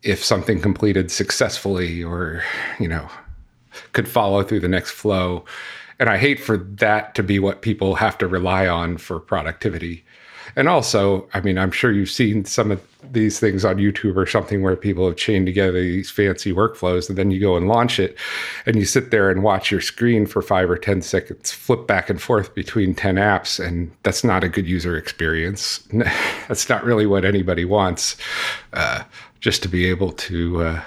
if 0.01 0.23
something 0.23 0.59
completed 0.59 1.12
successfully 1.12 2.03
or 2.03 2.43
you 2.79 2.88
know 2.88 3.07
could 3.91 4.07
follow 4.07 4.41
through 4.41 4.62
the 4.62 4.67
next 4.67 4.91
flow. 4.91 5.45
And 5.99 6.09
I 6.09 6.17
hate 6.17 6.39
for 6.39 6.57
that 6.57 7.13
to 7.15 7.23
be 7.23 7.38
what 7.38 7.62
people 7.62 7.95
have 7.95 8.17
to 8.17 8.27
rely 8.27 8.67
on 8.67 8.97
for 8.97 9.19
productivity. 9.19 10.03
And 10.56 10.67
also, 10.67 11.27
I 11.34 11.41
mean, 11.41 11.58
I'm 11.58 11.71
sure 11.71 11.91
you've 11.91 12.10
seen 12.10 12.45
some 12.45 12.71
of 12.71 12.82
these 13.12 13.39
things 13.39 13.65
on 13.65 13.77
YouTube 13.77 14.15
or 14.15 14.25
something 14.25 14.62
where 14.62 14.75
people 14.75 15.06
have 15.06 15.17
chained 15.17 15.45
together 15.45 15.82
these 15.82 16.10
fancy 16.10 16.53
workflows 16.53 17.10
and 17.10 17.17
then 17.17 17.32
you 17.32 17.39
go 17.39 17.58
and 17.58 17.67
launch 17.67 17.99
it 17.99 18.17
and 18.65 18.75
you 18.75 18.86
sit 18.86 19.12
there 19.12 19.29
and 19.29 19.43
watch 19.43 19.71
your 19.71 19.82
screen 19.82 20.25
for 20.25 20.41
five 20.41 20.69
or 20.69 20.77
10 20.77 21.01
seconds, 21.01 21.51
flip 21.51 21.88
back 21.88 22.10
and 22.10 22.21
forth 22.21 22.56
between 22.56 22.95
10 22.95 23.15
apps. 23.15 23.63
And 23.63 23.91
that's 24.03 24.23
not 24.23 24.43
a 24.43 24.49
good 24.49 24.67
user 24.67 24.97
experience. 24.97 25.79
that's 26.47 26.69
not 26.69 26.84
really 26.84 27.06
what 27.06 27.25
anybody 27.25 27.65
wants, 27.65 28.15
uh, 28.73 29.03
just 29.39 29.62
to 29.63 29.69
be 29.69 29.86
able 29.86 30.12
to 30.13 30.63
uh, 30.63 30.82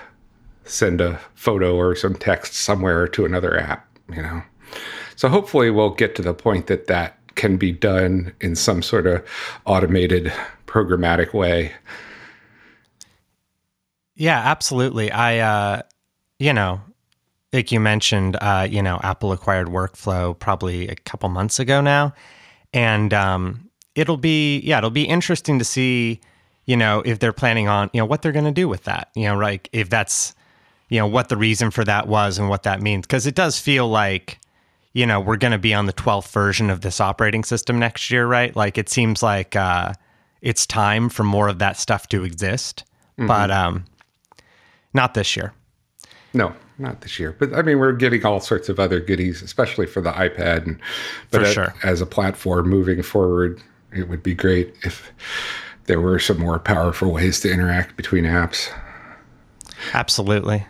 send 0.64 1.01
a 1.01 1.21
photo 1.35 1.77
or 1.77 1.95
some 1.95 2.14
text 2.14 2.55
somewhere 2.55 3.07
to 3.09 3.25
another 3.25 3.59
app, 3.59 3.87
you 4.09 4.23
know? 4.23 4.42
So 5.16 5.29
hopefully 5.29 5.71
we'll 5.71 5.90
get 5.90 6.14
to 6.16 6.23
the 6.23 6.35
point 6.35 6.66
that 6.66 6.87
that 6.88 7.19
can 7.37 7.57
be 7.57 7.72
done 7.72 8.33
in 8.40 8.57
some 8.57 8.83
sort 8.83 9.07
of 9.07 9.25
automated 9.64 10.33
programmatic 10.66 11.33
way. 11.33 11.72
Yeah, 14.16 14.38
absolutely. 14.38 15.11
I, 15.12 15.38
uh, 15.38 15.83
you 16.38 16.53
know, 16.53 16.81
like 17.53 17.70
you 17.70 17.81
mentioned, 17.81 18.37
uh, 18.40 18.66
you 18.68 18.83
know, 18.83 19.01
Apple 19.03 19.33
acquired 19.33 19.68
Workflow 19.68 20.38
probably 20.38 20.88
a 20.88 20.94
couple 20.94 21.29
months 21.29 21.59
ago 21.59 21.81
now, 21.81 22.14
and 22.72 23.14
um, 23.14 23.70
it'll 23.94 24.16
be 24.16 24.59
yeah, 24.61 24.79
it'll 24.79 24.90
be 24.90 25.05
interesting 25.05 25.59
to 25.59 25.64
see, 25.64 26.20
you 26.64 26.77
know, 26.77 27.03
if 27.05 27.18
they're 27.18 27.33
planning 27.33 27.68
on 27.68 27.90
you 27.92 28.01
know 28.01 28.07
what 28.07 28.22
they're 28.22 28.33
going 28.33 28.44
to 28.44 28.51
do 28.51 28.68
with 28.68 28.85
that. 28.85 29.11
You 29.14 29.29
know, 29.29 29.38
like 29.38 29.68
if 29.72 29.88
that's 29.88 30.35
you 30.88 30.99
know 30.99 31.07
what 31.07 31.29
the 31.29 31.37
reason 31.37 31.70
for 31.70 31.85
that 31.85 32.09
was 32.09 32.38
and 32.38 32.49
what 32.49 32.64
that 32.64 32.83
means 32.83 33.07
because 33.07 33.27
it 33.27 33.35
does 33.35 33.59
feel 33.59 33.88
like 33.88 34.38
you 34.97 35.05
know, 35.05 35.21
we're 35.21 35.37
going 35.37 35.53
to 35.53 35.59
be 35.59 35.75
on 35.75 35.85
the 35.85 35.93
12th 35.93 36.33
version 36.33 36.71
of 36.71 36.81
this 36.81 37.03
operating 37.03 37.45
system 37.45 37.79
next 37.79 38.11
year, 38.11 38.27
right? 38.27 38.57
Like 38.57 38.79
it 38.79 38.89
seems 38.89 39.23
like 39.23 39.55
uh, 39.55 39.93
it's 40.41 40.67
time 40.67 41.11
for 41.11 41.23
more 41.23 41.49
of 41.49 41.59
that 41.59 41.77
stuff 41.77 42.09
to 42.09 42.25
exist, 42.25 42.83
mm-hmm. 43.19 43.27
but 43.27 43.51
um, 43.51 43.85
not 44.95 45.13
this 45.13 45.37
year. 45.37 45.53
No, 46.33 46.55
not 46.79 47.03
this 47.03 47.19
year. 47.19 47.37
But 47.39 47.53
I 47.53 47.61
mean, 47.61 47.79
we're 47.79 47.93
getting 47.93 48.25
all 48.25 48.41
sorts 48.41 48.71
of 48.71 48.81
other 48.81 48.99
goodies, 48.99 49.43
especially 49.43 49.85
for 49.85 50.01
the 50.01 50.13
iPad. 50.13 50.65
And 50.65 50.81
but 51.31 51.43
for 51.43 51.53
sure. 51.53 51.75
as 51.83 52.01
a 52.01 52.07
platform 52.07 52.71
moving 52.71 53.03
forward, 53.03 53.61
it 53.95 54.09
would 54.09 54.23
be 54.23 54.35
great 54.35 54.75
if 54.83 55.13
there 55.85 56.01
were 56.01 56.19
some 56.19 56.39
more 56.39 56.59
powerful 56.59 57.13
ways 57.13 57.41
to 57.41 57.53
interact 57.53 57.99
between 57.99 58.25
apps. 58.25 58.73
Absolutely. 59.93 60.65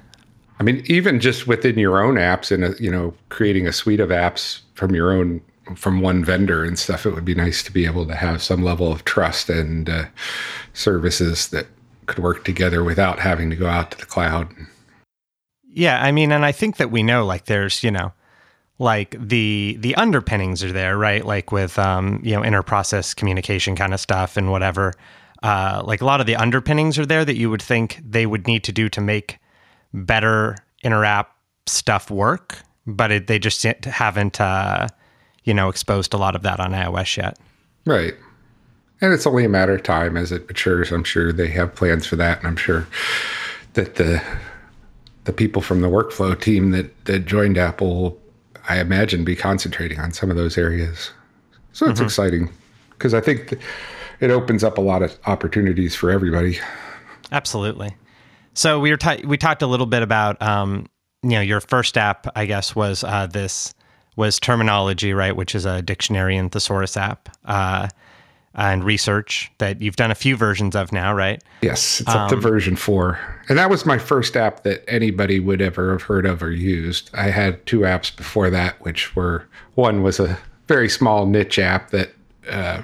I 0.58 0.62
mean, 0.62 0.82
even 0.86 1.20
just 1.20 1.46
within 1.46 1.78
your 1.78 2.02
own 2.02 2.14
apps 2.14 2.50
and, 2.50 2.78
you 2.80 2.90
know, 2.90 3.14
creating 3.28 3.66
a 3.66 3.72
suite 3.72 4.00
of 4.00 4.08
apps 4.08 4.60
from 4.74 4.94
your 4.94 5.12
own, 5.12 5.42
from 5.74 6.00
one 6.00 6.24
vendor 6.24 6.64
and 6.64 6.78
stuff, 6.78 7.04
it 7.04 7.14
would 7.14 7.24
be 7.24 7.34
nice 7.34 7.62
to 7.64 7.72
be 7.72 7.84
able 7.84 8.06
to 8.06 8.14
have 8.14 8.42
some 8.42 8.62
level 8.62 8.90
of 8.90 9.04
trust 9.04 9.50
and 9.50 9.90
uh, 9.90 10.04
services 10.72 11.48
that 11.48 11.66
could 12.06 12.22
work 12.22 12.44
together 12.44 12.82
without 12.82 13.18
having 13.18 13.50
to 13.50 13.56
go 13.56 13.66
out 13.66 13.90
to 13.90 13.98
the 13.98 14.06
cloud. 14.06 14.48
Yeah. 15.68 16.02
I 16.02 16.10
mean, 16.10 16.32
and 16.32 16.44
I 16.44 16.52
think 16.52 16.78
that 16.78 16.90
we 16.90 17.02
know 17.02 17.26
like 17.26 17.44
there's, 17.46 17.84
you 17.84 17.90
know, 17.90 18.12
like 18.78 19.16
the 19.18 19.76
the 19.80 19.94
underpinnings 19.96 20.62
are 20.62 20.72
there, 20.72 20.98
right? 20.98 21.24
Like 21.24 21.50
with 21.50 21.78
um, 21.78 22.20
you 22.22 22.34
know, 22.34 22.42
inter-process 22.42 23.14
communication 23.14 23.74
kind 23.74 23.94
of 23.94 24.00
stuff 24.00 24.36
and 24.36 24.50
whatever. 24.50 24.92
Uh, 25.42 25.82
like 25.84 26.00
a 26.00 26.04
lot 26.04 26.20
of 26.20 26.26
the 26.26 26.36
underpinnings 26.36 26.98
are 26.98 27.06
there 27.06 27.24
that 27.24 27.36
you 27.36 27.50
would 27.50 27.62
think 27.62 28.00
they 28.02 28.26
would 28.26 28.46
need 28.46 28.64
to 28.64 28.72
do 28.72 28.88
to 28.88 29.00
make 29.00 29.38
better 29.96 30.56
interapp 30.84 31.26
stuff 31.66 32.10
work, 32.10 32.58
but 32.86 33.10
it, 33.10 33.26
they 33.26 33.38
just 33.38 33.62
haven't, 33.62 34.40
uh, 34.40 34.86
you 35.42 35.52
know, 35.52 35.68
exposed 35.68 36.14
a 36.14 36.16
lot 36.16 36.36
of 36.36 36.42
that 36.42 36.60
on 36.60 36.70
iOS 36.72 37.16
yet. 37.16 37.38
Right. 37.84 38.14
And 39.00 39.12
it's 39.12 39.26
only 39.26 39.44
a 39.44 39.48
matter 39.48 39.74
of 39.74 39.82
time 39.82 40.16
as 40.16 40.30
it 40.30 40.46
matures. 40.46 40.92
I'm 40.92 41.04
sure 41.04 41.32
they 41.32 41.48
have 41.48 41.74
plans 41.74 42.06
for 42.06 42.16
that, 42.16 42.38
and 42.38 42.46
I'm 42.46 42.56
sure 42.56 42.86
that 43.74 43.96
the 43.96 44.22
the 45.24 45.32
people 45.32 45.60
from 45.60 45.80
the 45.80 45.88
workflow 45.88 46.40
team 46.40 46.70
that 46.70 47.04
that 47.04 47.26
joined 47.26 47.58
Apple, 47.58 48.18
I 48.68 48.80
imagine, 48.80 49.24
be 49.24 49.36
concentrating 49.36 49.98
on 50.00 50.12
some 50.12 50.30
of 50.30 50.36
those 50.36 50.56
areas. 50.56 51.10
So 51.72 51.86
it's 51.86 51.98
mm-hmm. 51.98 52.06
exciting. 52.06 52.50
because 52.96 53.14
I 53.14 53.20
think 53.20 53.48
th- 53.48 53.62
it 54.20 54.30
opens 54.30 54.64
up 54.64 54.78
a 54.78 54.80
lot 54.80 55.02
of 55.02 55.18
opportunities 55.26 55.94
for 55.94 56.10
everybody. 56.10 56.58
Absolutely. 57.32 57.94
So 58.56 58.80
we 58.80 58.90
were 58.90 58.96
ta- 58.96 59.18
we 59.24 59.36
talked 59.36 59.60
a 59.60 59.66
little 59.66 59.86
bit 59.86 60.02
about 60.02 60.40
um, 60.40 60.86
you 61.22 61.30
know 61.30 61.40
your 61.40 61.60
first 61.60 61.96
app, 61.98 62.26
I 62.34 62.46
guess, 62.46 62.74
was 62.74 63.04
uh, 63.04 63.26
this 63.26 63.74
was 64.16 64.40
terminology, 64.40 65.12
right, 65.12 65.36
which 65.36 65.54
is 65.54 65.66
a 65.66 65.82
dictionary 65.82 66.36
and 66.36 66.50
thesaurus 66.50 66.96
app. 66.96 67.28
Uh, 67.44 67.88
and 68.58 68.82
research 68.84 69.52
that 69.58 69.82
you've 69.82 69.96
done 69.96 70.10
a 70.10 70.14
few 70.14 70.34
versions 70.34 70.74
of 70.74 70.90
now, 70.90 71.12
right? 71.12 71.44
Yes, 71.60 72.00
it's 72.00 72.08
up 72.08 72.30
to 72.30 72.36
version 72.36 72.74
four. 72.74 73.20
And 73.50 73.58
that 73.58 73.68
was 73.68 73.84
my 73.84 73.98
first 73.98 74.34
app 74.34 74.62
that 74.62 74.82
anybody 74.88 75.38
would 75.40 75.60
ever 75.60 75.92
have 75.92 76.00
heard 76.00 76.24
of 76.24 76.42
or 76.42 76.50
used. 76.50 77.10
I 77.12 77.24
had 77.24 77.64
two 77.66 77.80
apps 77.80 78.16
before 78.16 78.48
that, 78.48 78.80
which 78.80 79.14
were 79.14 79.46
one 79.74 80.02
was 80.02 80.18
a 80.18 80.38
very 80.68 80.88
small 80.88 81.26
niche 81.26 81.58
app 81.58 81.90
that 81.90 82.12
uh, 82.48 82.80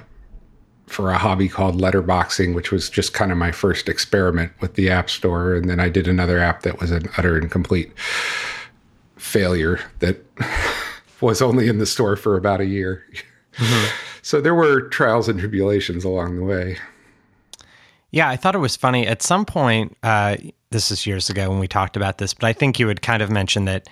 for 0.93 1.11
a 1.11 1.17
hobby 1.17 1.49
called 1.49 1.79
letterboxing, 1.79 2.53
which 2.53 2.71
was 2.71 2.89
just 2.89 3.13
kind 3.13 3.31
of 3.31 3.37
my 3.37 3.51
first 3.51 3.89
experiment 3.89 4.51
with 4.61 4.75
the 4.75 4.89
App 4.89 5.09
Store. 5.09 5.55
And 5.55 5.69
then 5.69 5.79
I 5.79 5.89
did 5.89 6.07
another 6.07 6.39
app 6.39 6.61
that 6.61 6.79
was 6.79 6.91
an 6.91 7.09
utter 7.17 7.37
and 7.37 7.49
complete 7.49 7.91
failure 9.17 9.79
that 9.99 10.23
was 11.21 11.41
only 11.41 11.67
in 11.67 11.79
the 11.79 11.85
store 11.85 12.15
for 12.15 12.37
about 12.37 12.61
a 12.61 12.65
year. 12.65 13.03
So 14.23 14.39
there 14.39 14.55
were 14.55 14.87
trials 14.87 15.27
and 15.27 15.37
tribulations 15.37 16.05
along 16.05 16.37
the 16.37 16.43
way. 16.43 16.77
Yeah, 18.11 18.29
I 18.29 18.37
thought 18.37 18.55
it 18.55 18.59
was 18.59 18.77
funny. 18.77 19.05
At 19.05 19.21
some 19.21 19.43
point, 19.43 19.97
uh, 20.01 20.37
this 20.71 20.91
is 20.91 21.05
years 21.05 21.29
ago 21.29 21.49
when 21.49 21.59
we 21.59 21.67
talked 21.67 21.97
about 21.97 22.19
this, 22.19 22.33
but 22.33 22.47
I 22.47 22.53
think 22.53 22.79
you 22.79 22.87
had 22.87 23.01
kind 23.01 23.21
of 23.21 23.29
mentioned 23.29 23.67
that 23.67 23.89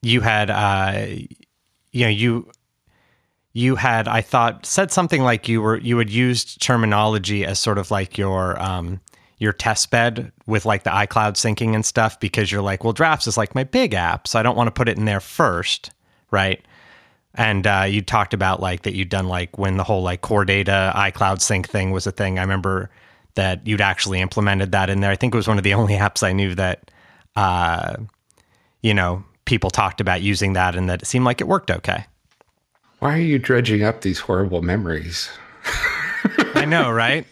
you 0.00 0.20
had, 0.20 0.48
uh, 0.48 1.06
you 1.90 2.04
know, 2.04 2.10
you 2.10 2.48
you 3.52 3.76
had, 3.76 4.06
I 4.08 4.20
thought, 4.20 4.66
said 4.66 4.92
something 4.92 5.22
like 5.22 5.48
you 5.48 5.62
were 5.62 5.78
you 5.78 5.98
had 5.98 6.10
used 6.10 6.60
terminology 6.62 7.44
as 7.44 7.58
sort 7.58 7.78
of 7.78 7.90
like 7.90 8.18
your 8.18 8.60
um, 8.60 9.00
your 9.38 9.52
test 9.52 9.90
bed 9.90 10.32
with 10.46 10.66
like 10.66 10.82
the 10.82 10.90
iCloud 10.90 11.34
syncing 11.34 11.74
and 11.74 11.84
stuff 11.84 12.18
because 12.20 12.50
you're 12.52 12.62
like, 12.62 12.84
well, 12.84 12.92
Drafts 12.92 13.26
is 13.26 13.36
like 13.36 13.54
my 13.54 13.64
big 13.64 13.94
app, 13.94 14.28
so 14.28 14.38
I 14.38 14.42
don't 14.42 14.56
want 14.56 14.68
to 14.68 14.72
put 14.72 14.88
it 14.88 14.98
in 14.98 15.04
there 15.04 15.20
first, 15.20 15.90
right? 16.30 16.60
And 17.34 17.66
uh, 17.66 17.86
you 17.88 18.02
talked 18.02 18.34
about 18.34 18.60
like 18.60 18.82
that 18.82 18.94
you'd 18.94 19.08
done 19.08 19.28
like 19.28 19.58
when 19.58 19.76
the 19.76 19.84
whole 19.84 20.02
like 20.02 20.22
core 20.22 20.44
data 20.44 20.92
iCloud 20.96 21.40
sync 21.40 21.68
thing 21.68 21.92
was 21.92 22.06
a 22.06 22.10
thing. 22.12 22.38
I 22.38 22.42
remember 22.42 22.90
that 23.34 23.64
you'd 23.66 23.80
actually 23.80 24.20
implemented 24.20 24.72
that 24.72 24.90
in 24.90 25.00
there. 25.00 25.12
I 25.12 25.16
think 25.16 25.34
it 25.34 25.36
was 25.36 25.46
one 25.46 25.58
of 25.58 25.64
the 25.64 25.74
only 25.80 25.94
apps 25.94 26.22
I 26.22 26.32
knew 26.32 26.54
that, 26.56 26.90
uh, 27.36 27.96
you 28.82 28.92
know, 28.92 29.24
people 29.44 29.70
talked 29.70 30.00
about 30.00 30.20
using 30.20 30.54
that 30.54 30.74
and 30.74 30.90
that 30.90 31.02
it 31.02 31.06
seemed 31.06 31.24
like 31.24 31.40
it 31.40 31.46
worked 31.46 31.70
okay. 31.70 32.04
Why 32.98 33.14
are 33.14 33.20
you 33.20 33.38
dredging 33.38 33.84
up 33.84 34.00
these 34.00 34.18
horrible 34.18 34.62
memories? 34.62 35.30
I 36.54 36.64
know, 36.64 36.90
right? 36.90 37.26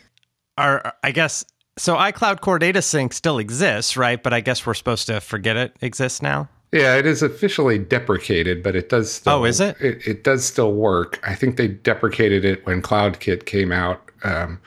Or 0.59 0.93
I 1.03 1.11
guess 1.11 1.45
so. 1.77 1.97
iCloud 1.97 2.41
Core 2.41 2.59
Data 2.59 2.81
Sync 2.81 3.13
still 3.13 3.39
exists, 3.39 3.97
right? 3.97 4.23
But 4.23 4.33
I 4.33 4.41
guess 4.41 4.65
we're 4.65 4.75
supposed 4.75 5.07
to 5.09 5.21
forget 5.21 5.57
it 5.57 5.77
exists 5.81 6.23
now. 6.23 6.49
Yeah, 6.73 6.97
it 6.97 7.07
is 7.07 7.23
officially 7.23 7.79
deprecated, 7.79 8.63
but 8.63 8.77
it 8.77 8.89
does 8.89 9.13
still. 9.13 9.33
Oh, 9.35 9.45
is 9.45 9.61
it? 9.61 9.77
It, 9.81 10.07
it 10.07 10.25
does 10.25 10.45
still 10.45 10.73
work. 10.73 11.21
I 11.27 11.35
think 11.35 11.57
they 11.57 11.69
deprecated 11.69 12.45
it 12.45 12.65
when 12.67 12.83
CloudKit 12.83 13.47
came 13.47 13.73
out, 13.73 14.11
um, 14.25 14.61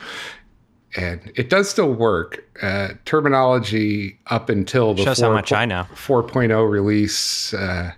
and 0.96 1.32
it 1.36 1.50
does 1.50 1.70
still 1.70 1.94
work. 1.94 2.44
Uh, 2.62 2.90
terminology 3.06 4.20
up 4.28 4.50
until 4.50 4.94
the 4.94 5.04
Shows 5.04 5.22
how 5.22 5.32
much 5.32 5.54
I 5.54 5.66
know. 5.66 5.86
4.0 5.94 6.70
release 6.70 7.54
uh, 7.54 7.92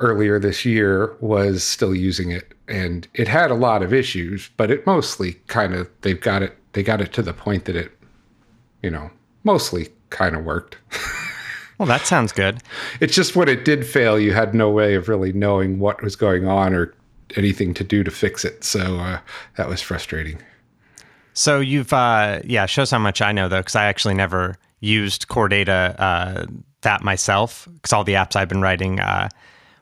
earlier 0.00 0.38
this 0.38 0.64
year 0.64 1.16
was 1.20 1.64
still 1.64 1.94
using 1.94 2.30
it, 2.30 2.54
and 2.68 3.08
it 3.14 3.28
had 3.28 3.50
a 3.50 3.54
lot 3.54 3.82
of 3.82 3.92
issues, 3.92 4.50
but 4.56 4.70
it 4.70 4.86
mostly 4.86 5.34
kind 5.46 5.74
of 5.74 5.88
they've 6.02 6.20
got 6.20 6.42
it. 6.42 6.56
They 6.72 6.82
got 6.82 7.00
it 7.00 7.12
to 7.14 7.22
the 7.22 7.32
point 7.32 7.64
that 7.64 7.76
it, 7.76 7.92
you 8.82 8.90
know, 8.90 9.10
mostly 9.44 9.88
kind 10.10 10.36
of 10.36 10.44
worked. 10.44 10.76
Well, 11.78 11.88
that 11.88 12.06
sounds 12.06 12.32
good. 12.32 12.62
It's 13.00 13.14
just 13.14 13.36
when 13.36 13.48
it 13.48 13.64
did 13.64 13.86
fail, 13.86 14.18
you 14.18 14.32
had 14.32 14.54
no 14.54 14.70
way 14.70 14.94
of 14.94 15.08
really 15.08 15.32
knowing 15.32 15.78
what 15.78 16.02
was 16.02 16.16
going 16.16 16.46
on 16.46 16.74
or 16.74 16.94
anything 17.36 17.74
to 17.74 17.84
do 17.84 18.02
to 18.02 18.10
fix 18.10 18.44
it. 18.44 18.64
So 18.64 18.96
uh, 18.96 19.18
that 19.56 19.68
was 19.68 19.82
frustrating. 19.82 20.38
So 21.34 21.60
you've, 21.60 21.92
uh, 21.92 22.40
yeah, 22.44 22.64
shows 22.64 22.90
how 22.90 22.98
much 22.98 23.20
I 23.20 23.32
know 23.32 23.48
though, 23.48 23.60
because 23.60 23.76
I 23.76 23.84
actually 23.84 24.14
never 24.14 24.56
used 24.80 25.28
Core 25.28 25.48
Data 25.48 25.94
uh, 25.98 26.46
that 26.80 27.02
myself, 27.02 27.68
because 27.74 27.92
all 27.92 28.04
the 28.04 28.14
apps 28.14 28.36
I've 28.36 28.48
been 28.48 28.62
writing 28.62 29.00
uh, 29.00 29.28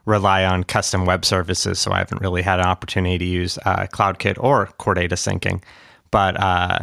rely 0.07 0.45
on 0.45 0.65
custom 0.65 1.07
web 1.07 1.25
services. 1.25 1.79
So 1.79 1.93
I 1.93 1.99
haven't 1.99 2.21
really 2.21 2.43
had 2.43 2.61
an 2.61 2.67
opportunity 2.67 3.19
to 3.19 3.25
use 3.25 3.59
uh, 3.65 3.87
CloudKit 3.87 4.43
or 4.43 4.67
Core 4.79 4.95
Data 4.95 5.15
syncing. 5.15 5.63
But 6.11 6.39
uh, 6.41 6.81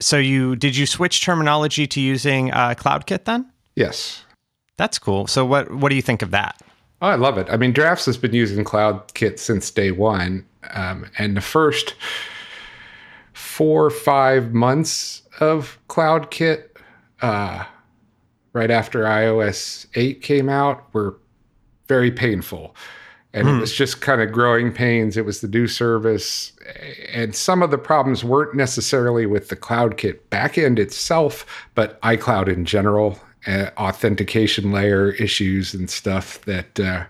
so 0.00 0.16
you 0.16 0.56
did 0.56 0.76
you 0.76 0.86
switch 0.86 1.22
terminology 1.22 1.86
to 1.86 2.00
using 2.00 2.52
uh, 2.52 2.74
CloudKit 2.74 3.24
then? 3.24 3.50
Yes. 3.74 4.24
That's 4.76 4.98
cool. 4.98 5.26
So 5.26 5.44
what 5.44 5.72
what 5.72 5.88
do 5.90 5.96
you 5.96 6.02
think 6.02 6.22
of 6.22 6.30
that? 6.30 6.60
Oh, 7.00 7.08
I 7.08 7.14
love 7.14 7.38
it. 7.38 7.48
I 7.48 7.56
mean, 7.56 7.72
Drafts 7.72 8.06
has 8.06 8.16
been 8.16 8.34
using 8.34 8.64
CloudKit 8.64 9.38
since 9.38 9.70
day 9.70 9.92
one. 9.92 10.44
Um, 10.74 11.06
and 11.18 11.36
the 11.36 11.40
first 11.40 11.94
four 13.32 13.86
or 13.86 13.90
five 13.90 14.52
months 14.52 15.22
of 15.38 15.78
CloudKit, 15.88 16.64
uh, 17.22 17.64
right 18.52 18.70
after 18.70 19.04
iOS 19.04 19.86
8 19.94 20.20
came 20.22 20.48
out, 20.48 20.92
were 20.92 21.18
very 21.88 22.10
painful. 22.10 22.74
And 23.34 23.46
it 23.46 23.60
was 23.60 23.74
just 23.74 24.00
kind 24.00 24.22
of 24.22 24.32
growing 24.32 24.72
pains. 24.72 25.16
It 25.16 25.24
was 25.24 25.42
the 25.42 25.48
new 25.48 25.66
service. 25.66 26.52
And 27.12 27.34
some 27.34 27.62
of 27.62 27.70
the 27.70 27.78
problems 27.78 28.24
weren't 28.24 28.54
necessarily 28.54 29.26
with 29.26 29.48
the 29.48 29.56
CloudKit 29.56 30.18
backend 30.30 30.78
itself, 30.78 31.44
but 31.74 32.00
iCloud 32.00 32.48
in 32.48 32.64
general, 32.64 33.20
uh, 33.46 33.70
authentication 33.76 34.72
layer 34.72 35.10
issues 35.12 35.74
and 35.74 35.90
stuff 35.90 36.40
that 36.46 36.80
uh, 36.80 37.04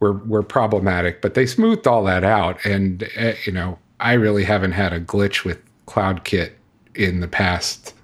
were 0.00 0.14
were 0.14 0.42
problematic. 0.42 1.20
But 1.20 1.34
they 1.34 1.46
smoothed 1.46 1.86
all 1.86 2.04
that 2.04 2.24
out, 2.24 2.64
and 2.64 3.08
uh, 3.18 3.32
you 3.44 3.52
know, 3.52 3.78
I 4.00 4.14
really 4.14 4.44
haven't 4.44 4.72
had 4.72 4.92
a 4.92 5.00
glitch 5.00 5.44
with 5.44 5.60
CloudKit 5.86 6.52
in 6.94 7.20
the 7.20 7.28
past 7.28 7.94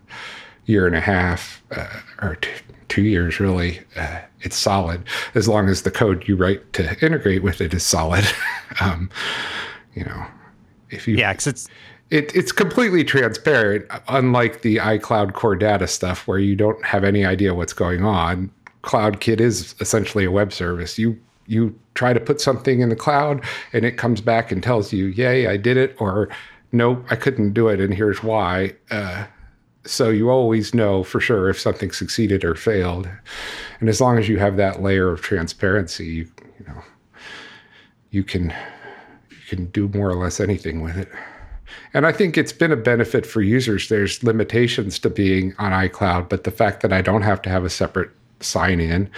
year 0.66 0.86
and 0.86 0.94
a 0.94 1.00
half 1.00 1.62
uh, 1.74 2.00
or 2.22 2.36
t- 2.36 2.50
two 2.88 3.02
years, 3.02 3.40
really. 3.40 3.80
It's 4.42 4.56
solid 4.56 5.04
as 5.34 5.48
long 5.48 5.68
as 5.68 5.82
the 5.82 5.90
code 5.90 6.26
you 6.26 6.36
write 6.36 6.72
to 6.74 7.04
integrate 7.04 7.42
with 7.42 7.60
it 7.60 7.74
is 7.74 7.84
solid. 7.84 8.24
um, 8.80 9.10
you 9.94 10.04
know, 10.04 10.26
if 10.90 11.06
you 11.06 11.16
Yeah, 11.16 11.32
because 11.32 11.46
it's 11.46 11.68
it, 12.10 12.34
it's 12.34 12.50
completely 12.50 13.04
transparent, 13.04 13.86
unlike 14.08 14.62
the 14.62 14.76
iCloud 14.76 15.32
core 15.32 15.54
data 15.54 15.86
stuff 15.86 16.26
where 16.26 16.38
you 16.38 16.56
don't 16.56 16.84
have 16.84 17.04
any 17.04 17.24
idea 17.24 17.54
what's 17.54 17.72
going 17.72 18.04
on. 18.04 18.50
CloudKit 18.82 19.40
is 19.40 19.76
essentially 19.80 20.24
a 20.24 20.30
web 20.30 20.52
service. 20.52 20.98
You 20.98 21.18
you 21.46 21.76
try 21.94 22.12
to 22.12 22.20
put 22.20 22.40
something 22.40 22.80
in 22.80 22.88
the 22.88 22.96
cloud 22.96 23.44
and 23.72 23.84
it 23.84 23.96
comes 23.96 24.20
back 24.20 24.50
and 24.52 24.62
tells 24.62 24.92
you, 24.92 25.06
"Yay, 25.06 25.46
I 25.46 25.56
did 25.56 25.76
it," 25.76 25.96
or 25.98 26.28
"Nope, 26.72 27.04
I 27.10 27.16
couldn't 27.16 27.52
do 27.52 27.68
it, 27.68 27.80
and 27.80 27.94
here's 27.94 28.22
why." 28.22 28.74
Uh, 28.90 29.26
so 29.84 30.10
you 30.10 30.30
always 30.30 30.74
know 30.74 31.02
for 31.02 31.20
sure 31.20 31.48
if 31.48 31.58
something 31.58 31.90
succeeded 31.90 32.44
or 32.44 32.54
failed, 32.54 33.08
and 33.80 33.88
as 33.88 34.00
long 34.00 34.18
as 34.18 34.28
you 34.28 34.38
have 34.38 34.56
that 34.56 34.82
layer 34.82 35.10
of 35.10 35.20
transparency, 35.20 36.06
you, 36.06 36.28
you 36.58 36.66
know 36.66 36.82
you 38.10 38.24
can 38.24 38.54
you 39.30 39.36
can 39.48 39.66
do 39.66 39.88
more 39.88 40.08
or 40.08 40.14
less 40.14 40.40
anything 40.40 40.80
with 40.80 40.96
it. 40.96 41.08
And 41.94 42.06
I 42.06 42.12
think 42.12 42.36
it's 42.36 42.52
been 42.52 42.72
a 42.72 42.76
benefit 42.76 43.26
for 43.26 43.42
users. 43.42 43.88
There's 43.88 44.22
limitations 44.22 44.98
to 45.00 45.10
being 45.10 45.54
on 45.58 45.72
iCloud, 45.72 46.28
but 46.28 46.44
the 46.44 46.50
fact 46.50 46.82
that 46.82 46.92
I 46.92 47.00
don't 47.02 47.22
have 47.22 47.42
to 47.42 47.50
have 47.50 47.64
a 47.64 47.70
separate 47.70 48.10
sign 48.40 48.80
in, 48.80 49.10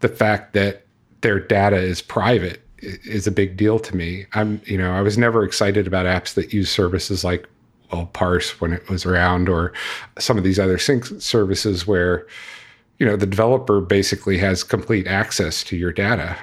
the 0.00 0.08
fact 0.08 0.52
that 0.52 0.84
their 1.20 1.38
data 1.38 1.76
is 1.76 2.02
private 2.02 2.60
is 2.78 3.26
a 3.26 3.32
big 3.32 3.56
deal 3.56 3.78
to 3.78 3.96
me. 3.96 4.26
I'm, 4.34 4.60
you 4.64 4.76
know, 4.76 4.92
I 4.92 5.00
was 5.00 5.16
never 5.16 5.44
excited 5.44 5.86
about 5.86 6.06
apps 6.06 6.34
that 6.34 6.52
use 6.52 6.70
services 6.70 7.24
like 7.24 7.48
well, 7.92 8.06
Parse 8.06 8.60
when 8.60 8.72
it 8.72 8.88
was 8.88 9.04
around, 9.04 9.48
or 9.48 9.72
some 10.18 10.38
of 10.38 10.44
these 10.44 10.58
other 10.58 10.78
sync 10.78 11.04
services 11.20 11.86
where, 11.86 12.26
you 12.98 13.06
know, 13.06 13.16
the 13.16 13.26
developer 13.26 13.80
basically 13.80 14.38
has 14.38 14.62
complete 14.62 15.06
access 15.06 15.62
to 15.64 15.76
your 15.76 15.92
data. 15.92 16.36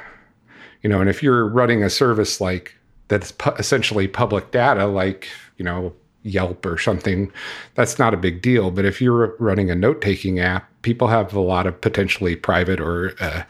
You 0.82 0.90
know, 0.90 1.02
and 1.02 1.10
if 1.10 1.22
you're 1.22 1.48
running 1.48 1.84
a 1.84 1.90
service 1.90 2.40
like 2.40 2.76
that's 3.08 3.32
pu- 3.32 3.56
essentially 3.60 4.08
public 4.08 4.52
data, 4.52 4.86
like 4.86 5.28
you 5.58 5.66
know 5.66 5.94
Yelp 6.24 6.66
or 6.66 6.78
something, 6.78 7.32
that's 7.76 8.00
not 8.00 8.14
a 8.14 8.18
big 8.18 8.42
deal. 8.42 8.72
But 8.72 8.86
if 8.86 9.02
you're 9.02 9.36
running 9.40 9.70
a 9.70 9.76
note-taking 9.76 10.40
app, 10.40 10.70
people 10.82 11.08
have 11.08 11.34
a 11.34 11.40
lot 11.40 11.68
of 11.68 11.80
potentially 11.80 12.36
private 12.36 12.80
or 12.80 13.14
uh, 13.20 13.44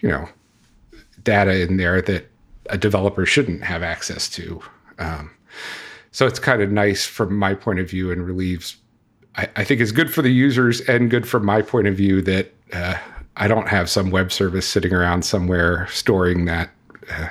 you 0.00 0.08
know 0.08 0.28
data 1.22 1.60
in 1.60 1.76
there 1.76 2.00
that 2.02 2.30
a 2.70 2.78
developer 2.78 3.26
shouldn't 3.26 3.62
have 3.62 3.82
access 3.82 4.28
to. 4.30 4.62
Um, 4.98 5.30
so 6.12 6.26
it's 6.26 6.38
kind 6.38 6.62
of 6.62 6.70
nice 6.70 7.04
from 7.04 7.36
my 7.36 7.54
point 7.54 7.78
of 7.78 7.90
view 7.90 8.10
and 8.10 8.24
relieves. 8.24 8.76
I, 9.36 9.48
I 9.56 9.64
think 9.64 9.80
it's 9.80 9.92
good 9.92 10.12
for 10.12 10.22
the 10.22 10.32
users 10.32 10.80
and 10.82 11.10
good 11.10 11.28
from 11.28 11.44
my 11.44 11.62
point 11.62 11.86
of 11.86 11.96
view 11.96 12.22
that 12.22 12.52
uh, 12.72 12.96
I 13.36 13.48
don't 13.48 13.68
have 13.68 13.88
some 13.88 14.10
web 14.10 14.32
service 14.32 14.66
sitting 14.66 14.92
around 14.92 15.24
somewhere 15.24 15.86
storing 15.90 16.44
that 16.46 16.70
uh, 17.10 17.28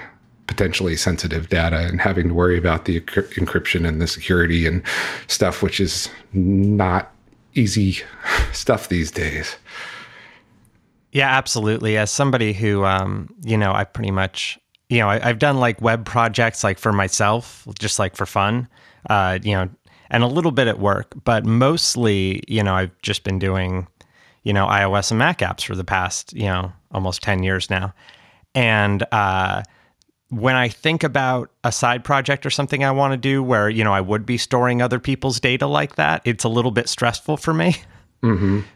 potentially 0.47 0.95
sensitive 0.95 1.49
data 1.49 1.77
and 1.87 2.01
having 2.01 2.29
to 2.29 2.33
worry 2.33 2.57
about 2.57 2.85
the 2.85 2.99
encryption 3.01 3.87
and 3.87 4.01
the 4.01 4.07
security 4.07 4.65
and 4.65 4.81
stuff, 5.27 5.61
which 5.61 5.79
is 5.79 6.09
not 6.33 7.11
easy 7.53 7.97
stuff 8.51 8.89
these 8.89 9.11
days. 9.11 9.55
Yeah, 11.11 11.29
absolutely. 11.29 11.97
As 11.97 12.11
somebody 12.11 12.53
who, 12.53 12.85
um, 12.85 13.29
you 13.43 13.57
know, 13.57 13.71
I 13.71 13.83
pretty 13.83 14.11
much, 14.11 14.59
you 14.89 14.99
know, 14.99 15.09
I, 15.09 15.19
have 15.19 15.39
done 15.39 15.57
like 15.57 15.81
web 15.81 16.05
projects 16.05 16.63
like 16.63 16.77
for 16.77 16.93
myself, 16.93 17.67
just 17.79 17.99
like 17.99 18.15
for 18.15 18.25
fun, 18.25 18.67
uh, 19.09 19.39
you 19.41 19.53
know, 19.53 19.69
and 20.09 20.23
a 20.23 20.27
little 20.27 20.51
bit 20.51 20.67
at 20.67 20.79
work, 20.79 21.13
but 21.23 21.45
mostly, 21.45 22.43
you 22.47 22.63
know, 22.63 22.73
I've 22.73 22.99
just 23.01 23.23
been 23.23 23.39
doing, 23.39 23.87
you 24.43 24.53
know, 24.53 24.65
iOS 24.65 25.11
and 25.11 25.19
Mac 25.19 25.39
apps 25.39 25.63
for 25.63 25.75
the 25.75 25.83
past, 25.83 26.33
you 26.33 26.45
know, 26.45 26.71
almost 26.91 27.21
10 27.21 27.43
years 27.43 27.69
now. 27.69 27.93
And, 28.55 29.03
uh, 29.11 29.63
when 30.29 30.55
I 30.55 30.69
think 30.69 31.03
about 31.03 31.51
a 31.63 31.71
side 31.71 32.03
project 32.03 32.45
or 32.45 32.51
something 32.51 32.83
I 32.83 32.91
want 32.91 33.13
to 33.13 33.17
do 33.17 33.41
where, 33.41 33.67
you 33.67 33.83
know, 33.83 33.93
I 33.93 34.01
would 34.01 34.25
be 34.25 34.37
storing 34.37 34.81
other 34.81 34.99
people's 34.99 35.39
data 35.39 35.65
like 35.65 35.95
that, 35.95 36.21
it's 36.23 36.43
a 36.43 36.49
little 36.49 36.71
bit 36.71 36.87
stressful 36.87 37.37
for 37.37 37.53
me. 37.53 37.75
Mm-hmm. 38.23 38.61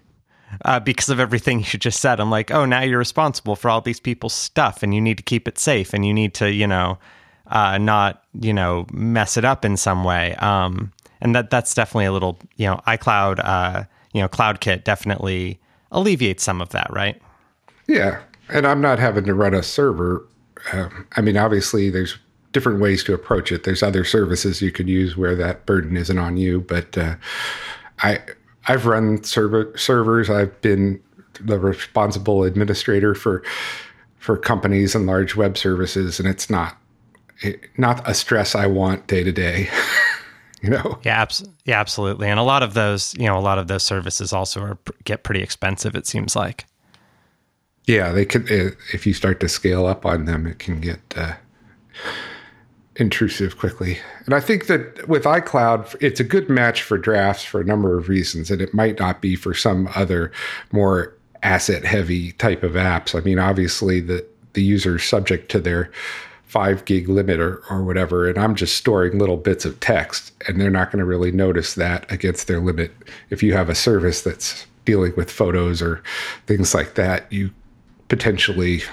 Uh, 0.66 0.80
because 0.80 1.10
of 1.10 1.20
everything 1.20 1.60
you 1.72 1.80
just 1.80 2.00
said. 2.00 2.20
I'm 2.20 2.30
like, 2.30 2.52
oh, 2.52 2.64
now 2.64 2.82
you're 2.82 3.00
responsible 3.00 3.56
for 3.56 3.72
all 3.72 3.82
these 3.82 4.00
people's 4.00 4.36
stuff 4.36 4.84
and 4.84 4.94
you 4.94 5.02
need 5.02 5.18
to 5.18 5.24
keep 5.24 5.48
it 5.48 5.58
safe 5.58 5.96
and 5.96 6.06
you 6.06 6.14
need 6.14 6.36
to, 6.36 6.52
you 6.52 6.68
know, 6.68 7.00
uh, 7.48 7.80
not, 7.80 8.24
you 8.40 8.54
know, 8.54 8.86
mess 8.94 9.36
it 9.36 9.46
up 9.46 9.66
in 9.66 9.78
some 9.78 10.04
way. 10.04 10.36
Um, 10.36 10.92
and 11.24 11.36
that 11.36 11.50
that's 11.50 11.74
definitely 11.74 12.06
a 12.06 12.12
little, 12.12 12.38
you 12.58 12.68
know, 12.68 12.80
iCloud, 12.86 13.44
uh, 13.44 13.86
you 14.14 14.22
know, 14.22 14.28
CloudKit 14.28 14.84
definitely 14.84 15.60
alleviates 15.92 16.44
some 16.44 16.62
of 16.62 16.70
that, 16.70 16.88
right? 16.92 17.20
Yeah. 17.88 18.22
And 18.50 18.68
I'm 18.68 18.82
not 18.82 19.00
having 19.00 19.24
to 19.26 19.34
run 19.34 19.56
a 19.56 19.64
server 19.64 20.28
uh, 20.72 20.90
I 21.16 21.22
mean, 21.22 21.38
obviously, 21.38 21.90
there's 21.90 22.18
different 22.52 22.80
ways 22.80 23.04
to 23.06 23.14
approach 23.14 23.52
it. 23.52 23.64
There's 23.64 23.84
other 23.84 24.04
services 24.04 24.62
you 24.62 24.72
could 24.72 24.88
use 24.88 25.18
where 25.18 25.36
that 25.36 25.66
burden 25.66 25.98
isn't 25.98 26.18
on 26.18 26.38
you. 26.38 26.62
But 26.62 26.98
uh, 26.98 27.16
I 28.00 28.20
I've 28.68 28.86
run 28.86 29.24
server 29.24 29.76
servers. 29.78 30.30
I've 30.30 30.60
been 30.62 31.02
the 31.42 31.60
responsible 31.60 32.44
administrator 32.44 33.16
for 33.16 33.44
for 34.20 34.38
companies 34.38 34.96
and 34.96 35.06
large 35.06 35.36
web 35.36 35.58
services, 35.58 36.20
and 36.20 36.30
it's 36.30 36.50
not 36.50 36.78
it, 37.42 37.62
not 37.78 38.08
a 38.08 38.14
stress 38.14 38.56
I 38.56 38.68
want 38.68 39.08
day 39.08 39.24
to 39.24 39.32
day. 39.32 39.70
You 40.64 40.70
know? 40.70 40.98
Yeah, 41.04 41.22
abs- 41.22 41.48
yeah, 41.66 41.80
absolutely. 41.80 42.30
And 42.30 42.40
a 42.40 42.44
lot 42.44 42.64
of 42.64 42.74
those, 42.74 43.14
you 43.16 43.26
know, 43.26 43.38
a 43.38 43.42
lot 43.42 43.60
of 43.60 43.68
those 43.68 43.84
services 43.84 44.32
also 44.34 44.62
are 44.62 44.78
get 45.04 45.24
pretty 45.24 45.44
expensive. 45.44 45.96
It 45.96 46.08
seems 46.08 46.36
like. 46.36 46.66
Yeah, 47.86 48.14
they 48.14 48.26
can. 48.26 48.48
Eh, 48.50 48.70
if 48.94 49.06
you 49.06 49.14
start 49.14 49.42
to 49.42 49.50
scale 49.50 49.86
up 49.86 50.06
on 50.06 50.24
them, 50.24 50.48
it 50.48 50.60
can 50.60 50.80
get 50.80 51.02
uh, 51.18 51.34
intrusive 52.96 53.58
quickly. 53.58 54.00
And 54.26 54.34
I 54.34 54.40
think 54.40 54.68
that 54.68 55.08
with 55.10 55.26
iCloud, 55.26 55.96
it's 56.00 56.22
a 56.22 56.24
good 56.24 56.50
match 56.50 56.82
for 56.82 56.98
drafts 56.98 57.44
for 57.44 57.60
a 57.60 57.66
number 57.66 57.98
of 57.98 58.08
reasons, 58.08 58.50
and 58.50 58.62
it 58.62 58.74
might 58.74 59.00
not 59.00 59.22
be 59.22 59.36
for 59.36 59.54
some 59.54 59.90
other 59.96 60.32
more 60.72 61.14
asset-heavy 61.42 62.32
type 62.34 62.64
of 62.64 62.74
apps. 62.74 63.20
I 63.20 63.24
mean, 63.24 63.38
obviously, 63.38 64.00
the 64.00 64.26
the 64.54 64.64
user 64.64 64.96
is 64.96 65.04
subject 65.04 65.52
to 65.52 65.60
their 65.60 65.92
five 66.54 66.86
gig 66.86 67.10
limit 67.10 67.40
or, 67.40 67.64
or 67.72 67.84
whatever, 67.84 68.30
and 68.30 68.38
I'm 68.38 68.54
just 68.54 68.78
storing 68.78 69.18
little 69.18 69.38
bits 69.38 69.66
of 69.66 69.80
text, 69.80 70.32
and 70.48 70.62
they're 70.62 70.70
not 70.70 70.92
going 70.92 71.00
to 71.00 71.06
really 71.06 71.32
notice 71.32 71.74
that 71.74 72.10
against 72.12 72.48
their 72.48 72.60
limit. 72.60 72.92
If 73.32 73.42
you 73.42 73.54
have 73.54 73.70
a 73.70 73.76
service 73.76 74.22
that's 74.22 74.68
dealing 74.86 75.14
with 75.18 75.32
photos 75.32 75.82
or 75.82 76.04
things 76.46 76.76
like 76.76 76.94
that, 76.94 77.26
you 77.34 77.50
potentially 78.08 78.84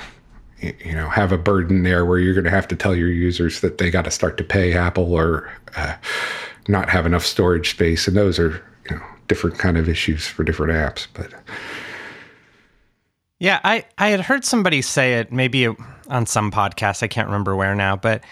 you 0.62 0.94
know 0.94 1.10
have 1.10 1.32
a 1.32 1.38
burden 1.38 1.82
there 1.82 2.06
where 2.06 2.18
you're 2.18 2.32
going 2.32 2.44
to 2.44 2.50
have 2.50 2.68
to 2.68 2.76
tell 2.76 2.96
your 2.96 3.10
users 3.10 3.60
that 3.60 3.76
they 3.76 3.90
got 3.90 4.06
to 4.06 4.10
start 4.10 4.38
to 4.38 4.44
pay 4.44 4.72
apple 4.74 5.12
or 5.12 5.50
uh, 5.76 5.94
not 6.68 6.88
have 6.88 7.06
enough 7.06 7.24
storage 7.24 7.70
space 7.70 8.06
and 8.06 8.16
those 8.16 8.38
are 8.38 8.62
you 8.88 8.96
know 8.96 9.02
different 9.28 9.58
kind 9.58 9.76
of 9.76 9.88
issues 9.88 10.26
for 10.26 10.44
different 10.44 10.72
apps 10.72 11.06
but 11.14 11.32
yeah 13.40 13.58
i 13.64 13.84
i 13.98 14.08
had 14.08 14.20
heard 14.20 14.44
somebody 14.44 14.80
say 14.80 15.14
it 15.14 15.32
maybe 15.32 15.66
on 16.08 16.26
some 16.26 16.52
podcast 16.52 17.02
i 17.02 17.08
can't 17.08 17.26
remember 17.26 17.56
where 17.56 17.74
now 17.74 17.96
but 17.96 18.22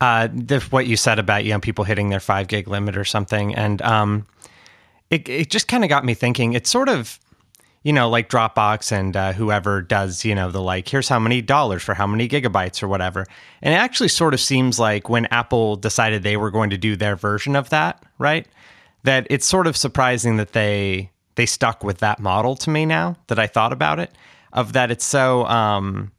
uh 0.00 0.28
the, 0.32 0.60
what 0.70 0.86
you 0.86 0.96
said 0.96 1.18
about 1.18 1.44
you 1.44 1.50
know 1.50 1.58
people 1.58 1.84
hitting 1.84 2.08
their 2.08 2.20
five 2.20 2.46
gig 2.46 2.68
limit 2.68 2.96
or 2.96 3.04
something 3.04 3.52
and 3.56 3.82
um 3.82 4.24
it, 5.10 5.28
it 5.28 5.50
just 5.50 5.66
kind 5.66 5.82
of 5.82 5.90
got 5.90 6.04
me 6.04 6.14
thinking 6.14 6.52
it's 6.52 6.70
sort 6.70 6.88
of 6.88 7.18
you 7.82 7.92
know, 7.92 8.08
like 8.08 8.28
Dropbox 8.28 8.92
and 8.92 9.16
uh, 9.16 9.32
whoever 9.32 9.82
does, 9.82 10.24
you 10.24 10.34
know, 10.34 10.50
the 10.50 10.62
like, 10.62 10.88
here's 10.88 11.08
how 11.08 11.18
many 11.18 11.42
dollars 11.42 11.82
for 11.82 11.94
how 11.94 12.06
many 12.06 12.28
gigabytes 12.28 12.82
or 12.82 12.88
whatever. 12.88 13.26
And 13.60 13.74
it 13.74 13.76
actually 13.76 14.08
sort 14.08 14.34
of 14.34 14.40
seems 14.40 14.78
like 14.78 15.08
when 15.08 15.26
Apple 15.26 15.76
decided 15.76 16.22
they 16.22 16.36
were 16.36 16.50
going 16.50 16.70
to 16.70 16.78
do 16.78 16.94
their 16.94 17.16
version 17.16 17.56
of 17.56 17.70
that, 17.70 18.02
right? 18.18 18.46
That 19.02 19.26
it's 19.30 19.46
sort 19.46 19.66
of 19.66 19.76
surprising 19.76 20.36
that 20.36 20.52
they 20.52 21.10
they 21.34 21.46
stuck 21.46 21.82
with 21.82 21.98
that 21.98 22.20
model 22.20 22.54
to 22.56 22.70
me 22.70 22.84
now 22.84 23.16
that 23.28 23.38
I 23.38 23.46
thought 23.46 23.72
about 23.72 23.98
it, 23.98 24.12
of 24.52 24.72
that 24.74 24.90
it's 24.90 25.04
so, 25.04 25.46
um, 25.46 26.12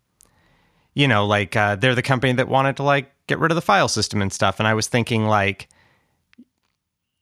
you 0.93 1.07
know, 1.07 1.25
like 1.25 1.55
uh, 1.55 1.75
they're 1.75 1.95
the 1.95 2.01
company 2.01 2.33
that 2.33 2.47
wanted 2.47 2.77
to 2.77 2.83
like 2.83 3.11
get 3.27 3.39
rid 3.39 3.51
of 3.51 3.55
the 3.55 3.61
file 3.61 3.87
system 3.87 4.21
and 4.21 4.31
stuff. 4.31 4.59
And 4.59 4.67
I 4.67 4.73
was 4.73 4.87
thinking 4.87 5.25
like, 5.25 5.69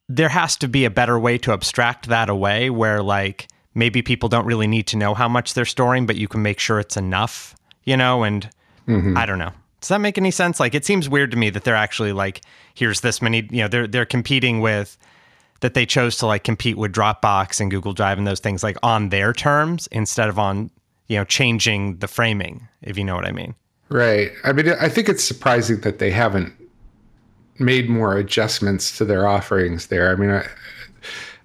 there 0.08 0.28
has 0.28 0.56
to 0.56 0.68
be 0.68 0.84
a 0.84 0.90
better 0.90 1.18
way 1.18 1.38
to 1.38 1.52
abstract 1.52 2.08
that 2.08 2.28
away 2.28 2.68
where 2.70 3.02
like 3.02 3.48
maybe 3.74 4.02
people 4.02 4.28
don't 4.28 4.44
really 4.44 4.66
need 4.66 4.86
to 4.88 4.96
know 4.96 5.14
how 5.14 5.28
much 5.28 5.54
they're 5.54 5.64
storing, 5.64 6.06
but 6.06 6.16
you 6.16 6.28
can 6.28 6.42
make 6.42 6.58
sure 6.58 6.78
it's 6.78 6.96
enough, 6.96 7.54
you 7.84 7.96
know, 7.96 8.22
and 8.22 8.50
mm-hmm. 8.86 9.16
I 9.16 9.24
don't 9.24 9.38
know. 9.38 9.52
Does 9.80 9.88
that 9.88 10.00
make 10.00 10.18
any 10.18 10.30
sense? 10.30 10.60
Like 10.60 10.74
it 10.74 10.84
seems 10.84 11.08
weird 11.08 11.30
to 11.30 11.36
me 11.36 11.50
that 11.50 11.64
they're 11.64 11.74
actually 11.74 12.12
like, 12.12 12.42
here's 12.74 13.00
this 13.00 13.22
many, 13.22 13.48
you 13.50 13.62
know, 13.62 13.68
they're 13.68 13.86
they're 13.86 14.06
competing 14.06 14.60
with 14.60 14.98
that 15.60 15.74
they 15.74 15.86
chose 15.86 16.16
to 16.18 16.26
like 16.26 16.44
compete 16.44 16.76
with 16.76 16.92
Dropbox 16.92 17.60
and 17.60 17.70
Google 17.70 17.92
Drive 17.92 18.18
and 18.18 18.26
those 18.26 18.40
things 18.40 18.62
like 18.62 18.76
on 18.82 19.08
their 19.08 19.32
terms 19.32 19.86
instead 19.92 20.28
of 20.28 20.38
on, 20.38 20.70
you 21.12 21.18
know, 21.18 21.24
changing 21.24 21.98
the 21.98 22.08
framing, 22.08 22.66
if 22.80 22.96
you 22.96 23.04
know 23.04 23.14
what 23.14 23.26
I 23.26 23.32
mean. 23.32 23.54
Right. 23.90 24.32
I 24.44 24.52
mean, 24.52 24.70
I 24.80 24.88
think 24.88 25.10
it's 25.10 25.22
surprising 25.22 25.80
that 25.80 25.98
they 25.98 26.10
haven't 26.10 26.54
made 27.58 27.90
more 27.90 28.16
adjustments 28.16 28.96
to 28.96 29.04
their 29.04 29.28
offerings 29.28 29.88
there. 29.88 30.10
I 30.10 30.16
mean, 30.16 30.30
I, 30.30 30.46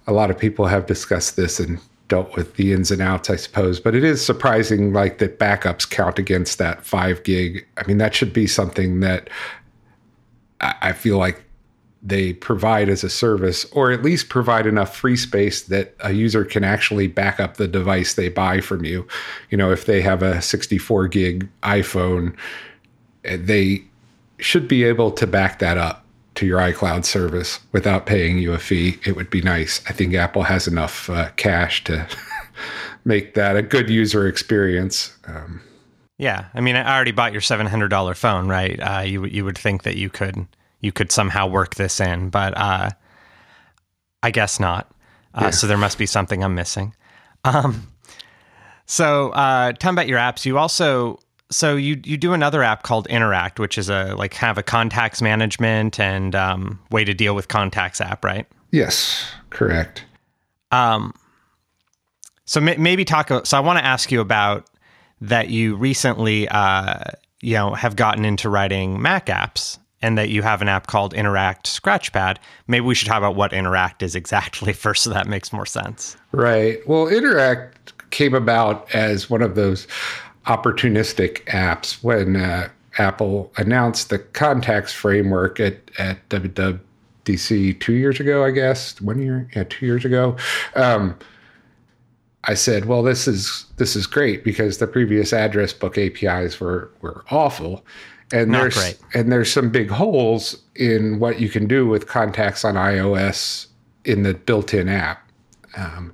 a 0.06 0.12
lot 0.14 0.30
of 0.30 0.38
people 0.38 0.66
have 0.66 0.86
discussed 0.86 1.36
this 1.36 1.60
and 1.60 1.78
dealt 2.08 2.34
with 2.34 2.54
the 2.54 2.72
ins 2.72 2.90
and 2.90 3.02
outs, 3.02 3.28
I 3.28 3.36
suppose. 3.36 3.78
But 3.78 3.94
it 3.94 4.04
is 4.04 4.24
surprising, 4.24 4.94
like 4.94 5.18
that 5.18 5.38
backups 5.38 5.88
count 5.88 6.18
against 6.18 6.56
that 6.56 6.86
five 6.86 7.22
gig. 7.22 7.66
I 7.76 7.86
mean, 7.86 7.98
that 7.98 8.14
should 8.14 8.32
be 8.32 8.46
something 8.46 9.00
that 9.00 9.28
I 10.62 10.92
feel 10.92 11.18
like 11.18 11.44
they 12.02 12.32
provide 12.32 12.88
as 12.88 13.02
a 13.02 13.10
service, 13.10 13.64
or 13.72 13.90
at 13.90 14.02
least 14.02 14.28
provide 14.28 14.66
enough 14.66 14.96
free 14.96 15.16
space 15.16 15.62
that 15.62 15.94
a 16.00 16.12
user 16.12 16.44
can 16.44 16.64
actually 16.64 17.08
back 17.08 17.40
up 17.40 17.56
the 17.56 17.68
device 17.68 18.14
they 18.14 18.28
buy 18.28 18.60
from 18.60 18.84
you. 18.84 19.06
You 19.50 19.58
know, 19.58 19.72
if 19.72 19.86
they 19.86 20.00
have 20.02 20.22
a 20.22 20.40
64 20.40 21.08
gig 21.08 21.48
iPhone, 21.62 22.36
they 23.22 23.82
should 24.38 24.68
be 24.68 24.84
able 24.84 25.10
to 25.10 25.26
back 25.26 25.58
that 25.58 25.76
up 25.76 26.04
to 26.38 26.46
your 26.46 26.60
iCloud 26.60 27.04
service 27.04 27.58
without 27.72 28.06
paying 28.06 28.38
you 28.38 28.52
a 28.52 28.58
fee, 28.58 28.96
it 29.04 29.16
would 29.16 29.28
be 29.28 29.42
nice. 29.42 29.82
I 29.88 29.92
think 29.92 30.14
Apple 30.14 30.44
has 30.44 30.68
enough 30.68 31.10
uh, 31.10 31.30
cash 31.30 31.82
to 31.84 32.06
make 33.04 33.34
that 33.34 33.56
a 33.56 33.62
good 33.62 33.90
user 33.90 34.28
experience. 34.28 35.16
Um, 35.26 35.60
yeah, 36.16 36.46
I 36.54 36.60
mean, 36.60 36.76
I 36.76 36.94
already 36.94 37.10
bought 37.10 37.32
your 37.32 37.40
seven 37.40 37.66
hundred 37.66 37.88
dollar 37.88 38.14
phone, 38.14 38.46
right? 38.48 38.78
Uh, 38.78 39.00
you 39.00 39.24
you 39.24 39.44
would 39.44 39.58
think 39.58 39.82
that 39.82 39.96
you 39.96 40.10
could 40.10 40.46
you 40.80 40.92
could 40.92 41.10
somehow 41.12 41.46
work 41.46 41.74
this 41.74 42.00
in, 42.00 42.30
but 42.30 42.56
uh, 42.56 42.90
I 44.22 44.30
guess 44.30 44.60
not. 44.60 44.90
Uh, 45.34 45.44
yeah. 45.44 45.50
So 45.50 45.66
there 45.66 45.78
must 45.78 45.98
be 45.98 46.06
something 46.06 46.42
I'm 46.42 46.54
missing. 46.54 46.94
Um, 47.44 47.88
so, 48.86 49.30
uh, 49.30 49.72
tell 49.72 49.92
me 49.92 49.96
about 49.96 50.08
your 50.08 50.18
apps. 50.18 50.44
You 50.44 50.58
also 50.58 51.20
so 51.50 51.76
you 51.76 52.00
you 52.04 52.16
do 52.16 52.32
another 52.32 52.62
app 52.62 52.82
called 52.82 53.06
Interact, 53.06 53.58
which 53.58 53.78
is 53.78 53.88
a 53.88 54.14
like 54.16 54.32
kind 54.32 54.50
of 54.50 54.58
a 54.58 54.62
contacts 54.62 55.22
management 55.22 55.98
and 55.98 56.34
um, 56.34 56.80
way 56.90 57.04
to 57.04 57.14
deal 57.14 57.34
with 57.34 57.48
contacts 57.48 58.00
app, 58.00 58.24
right? 58.24 58.46
Yes, 58.70 59.30
correct. 59.50 60.04
Um, 60.70 61.14
so 62.44 62.60
maybe 62.60 63.04
talk. 63.04 63.46
So 63.46 63.56
I 63.56 63.60
want 63.60 63.78
to 63.78 63.84
ask 63.84 64.10
you 64.12 64.20
about 64.20 64.68
that. 65.22 65.48
You 65.48 65.76
recently, 65.76 66.48
uh, 66.48 67.04
you 67.40 67.54
know, 67.54 67.74
have 67.74 67.96
gotten 67.96 68.24
into 68.24 68.50
writing 68.50 69.00
Mac 69.00 69.26
apps, 69.26 69.78
and 70.02 70.16
that 70.16 70.28
you 70.28 70.42
have 70.42 70.62
an 70.62 70.68
app 70.68 70.86
called 70.86 71.14
Interact 71.14 71.66
Scratchpad. 71.66 72.36
Maybe 72.66 72.84
we 72.84 72.94
should 72.94 73.08
talk 73.08 73.18
about 73.18 73.34
what 73.34 73.52
Interact 73.52 74.02
is 74.02 74.14
exactly 74.14 74.72
first, 74.74 75.04
so 75.04 75.10
that 75.10 75.26
makes 75.26 75.52
more 75.52 75.66
sense. 75.66 76.16
Right. 76.32 76.86
Well, 76.86 77.08
Interact 77.08 77.92
came 78.10 78.34
about 78.34 78.92
as 78.94 79.28
one 79.28 79.42
of 79.42 79.54
those 79.54 79.86
opportunistic 80.46 81.44
apps 81.44 82.02
when 82.02 82.36
uh, 82.36 82.68
Apple 82.98 83.52
announced 83.56 84.10
the 84.10 84.18
contacts 84.18 84.92
framework 84.92 85.60
at, 85.60 85.76
at 85.98 86.26
WWDC 86.30 87.78
two 87.80 87.92
years 87.92 88.18
ago, 88.18 88.44
I 88.44 88.50
guess, 88.50 89.00
one 89.00 89.20
year, 89.20 89.48
yeah, 89.54 89.64
two 89.68 89.86
years 89.86 90.04
ago. 90.04 90.36
Um, 90.74 91.16
I 92.44 92.54
said, 92.54 92.86
well, 92.86 93.02
this 93.02 93.28
is 93.28 93.66
this 93.76 93.94
is 93.94 94.06
great 94.06 94.42
because 94.42 94.78
the 94.78 94.86
previous 94.86 95.32
address 95.32 95.72
book 95.72 95.98
APIs 95.98 96.58
were 96.58 96.90
were 97.02 97.24
awful, 97.30 97.84
And 98.32 98.50
Not 98.50 98.60
there's 98.60 98.74
great. 98.74 98.98
and 99.14 99.32
there's 99.32 99.50
some 99.50 99.70
big 99.70 99.88
holes 99.90 100.62
in 100.74 101.18
what 101.18 101.40
you 101.40 101.48
can 101.48 101.66
do 101.66 101.86
with 101.86 102.06
contacts 102.06 102.64
on 102.64 102.74
iOS 102.74 103.66
in 104.04 104.22
the 104.22 104.34
built-in 104.34 104.88
app. 104.88 105.26
Um, 105.76 106.12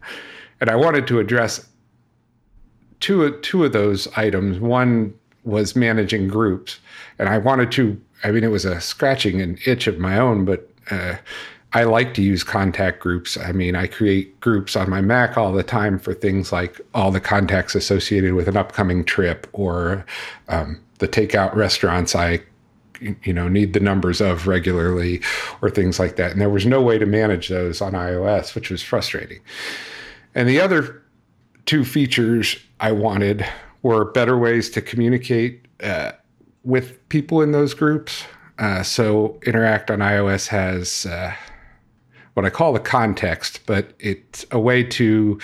and 0.60 0.70
I 0.70 0.76
wanted 0.76 1.06
to 1.08 1.18
address 1.18 1.66
two 3.00 3.38
two 3.40 3.64
of 3.64 3.72
those 3.72 4.06
items. 4.16 4.58
One 4.58 5.14
was 5.44 5.76
managing 5.76 6.28
groups, 6.28 6.78
and 7.18 7.28
I 7.28 7.38
wanted 7.38 7.72
to. 7.72 8.00
I 8.22 8.30
mean, 8.30 8.44
it 8.44 8.50
was 8.50 8.64
a 8.64 8.80
scratching 8.80 9.40
an 9.40 9.58
itch 9.66 9.86
of 9.86 9.98
my 9.98 10.18
own, 10.18 10.44
but 10.44 10.70
uh, 10.90 11.16
I 11.74 11.84
like 11.84 12.14
to 12.14 12.22
use 12.22 12.44
contact 12.44 13.00
groups. 13.00 13.36
I 13.36 13.52
mean, 13.52 13.74
I 13.74 13.86
create 13.88 14.38
groups 14.40 14.76
on 14.76 14.88
my 14.88 15.00
Mac 15.00 15.36
all 15.36 15.52
the 15.52 15.64
time 15.64 15.98
for 15.98 16.14
things 16.14 16.52
like 16.52 16.80
all 16.94 17.10
the 17.10 17.20
contacts 17.20 17.74
associated 17.74 18.34
with 18.34 18.48
an 18.48 18.56
upcoming 18.56 19.04
trip 19.04 19.48
or 19.52 20.06
um, 20.48 20.80
the 20.98 21.08
takeout 21.08 21.54
restaurants 21.54 22.14
I 22.14 22.40
you 23.00 23.32
know 23.32 23.48
need 23.48 23.72
the 23.72 23.80
numbers 23.80 24.20
of 24.20 24.46
regularly 24.46 25.20
or 25.62 25.70
things 25.70 25.98
like 25.98 26.16
that. 26.16 26.32
And 26.32 26.40
there 26.40 26.50
was 26.50 26.66
no 26.66 26.80
way 26.80 26.98
to 26.98 27.06
manage 27.06 27.48
those 27.48 27.80
on 27.80 27.92
ios 27.92 28.54
which 28.54 28.70
was 28.70 28.82
frustrating. 28.82 29.40
And 30.34 30.48
the 30.48 30.60
other 30.60 31.02
two 31.66 31.84
features 31.84 32.56
i 32.80 32.92
wanted 32.92 33.46
were 33.82 34.04
better 34.04 34.38
ways 34.38 34.70
to 34.70 34.80
communicate 34.80 35.66
uh, 35.82 36.12
with 36.62 37.06
people 37.10 37.42
in 37.42 37.52
those 37.52 37.74
groups. 37.74 38.24
Uh, 38.58 38.82
so 38.82 39.38
interact 39.44 39.90
on 39.90 39.98
ios 39.98 40.46
has 40.46 41.06
uh, 41.06 41.34
what 42.34 42.46
i 42.46 42.50
call 42.50 42.72
the 42.72 42.80
context 42.80 43.60
but 43.66 43.92
it's 43.98 44.46
a 44.50 44.58
way 44.58 44.82
to 44.82 45.38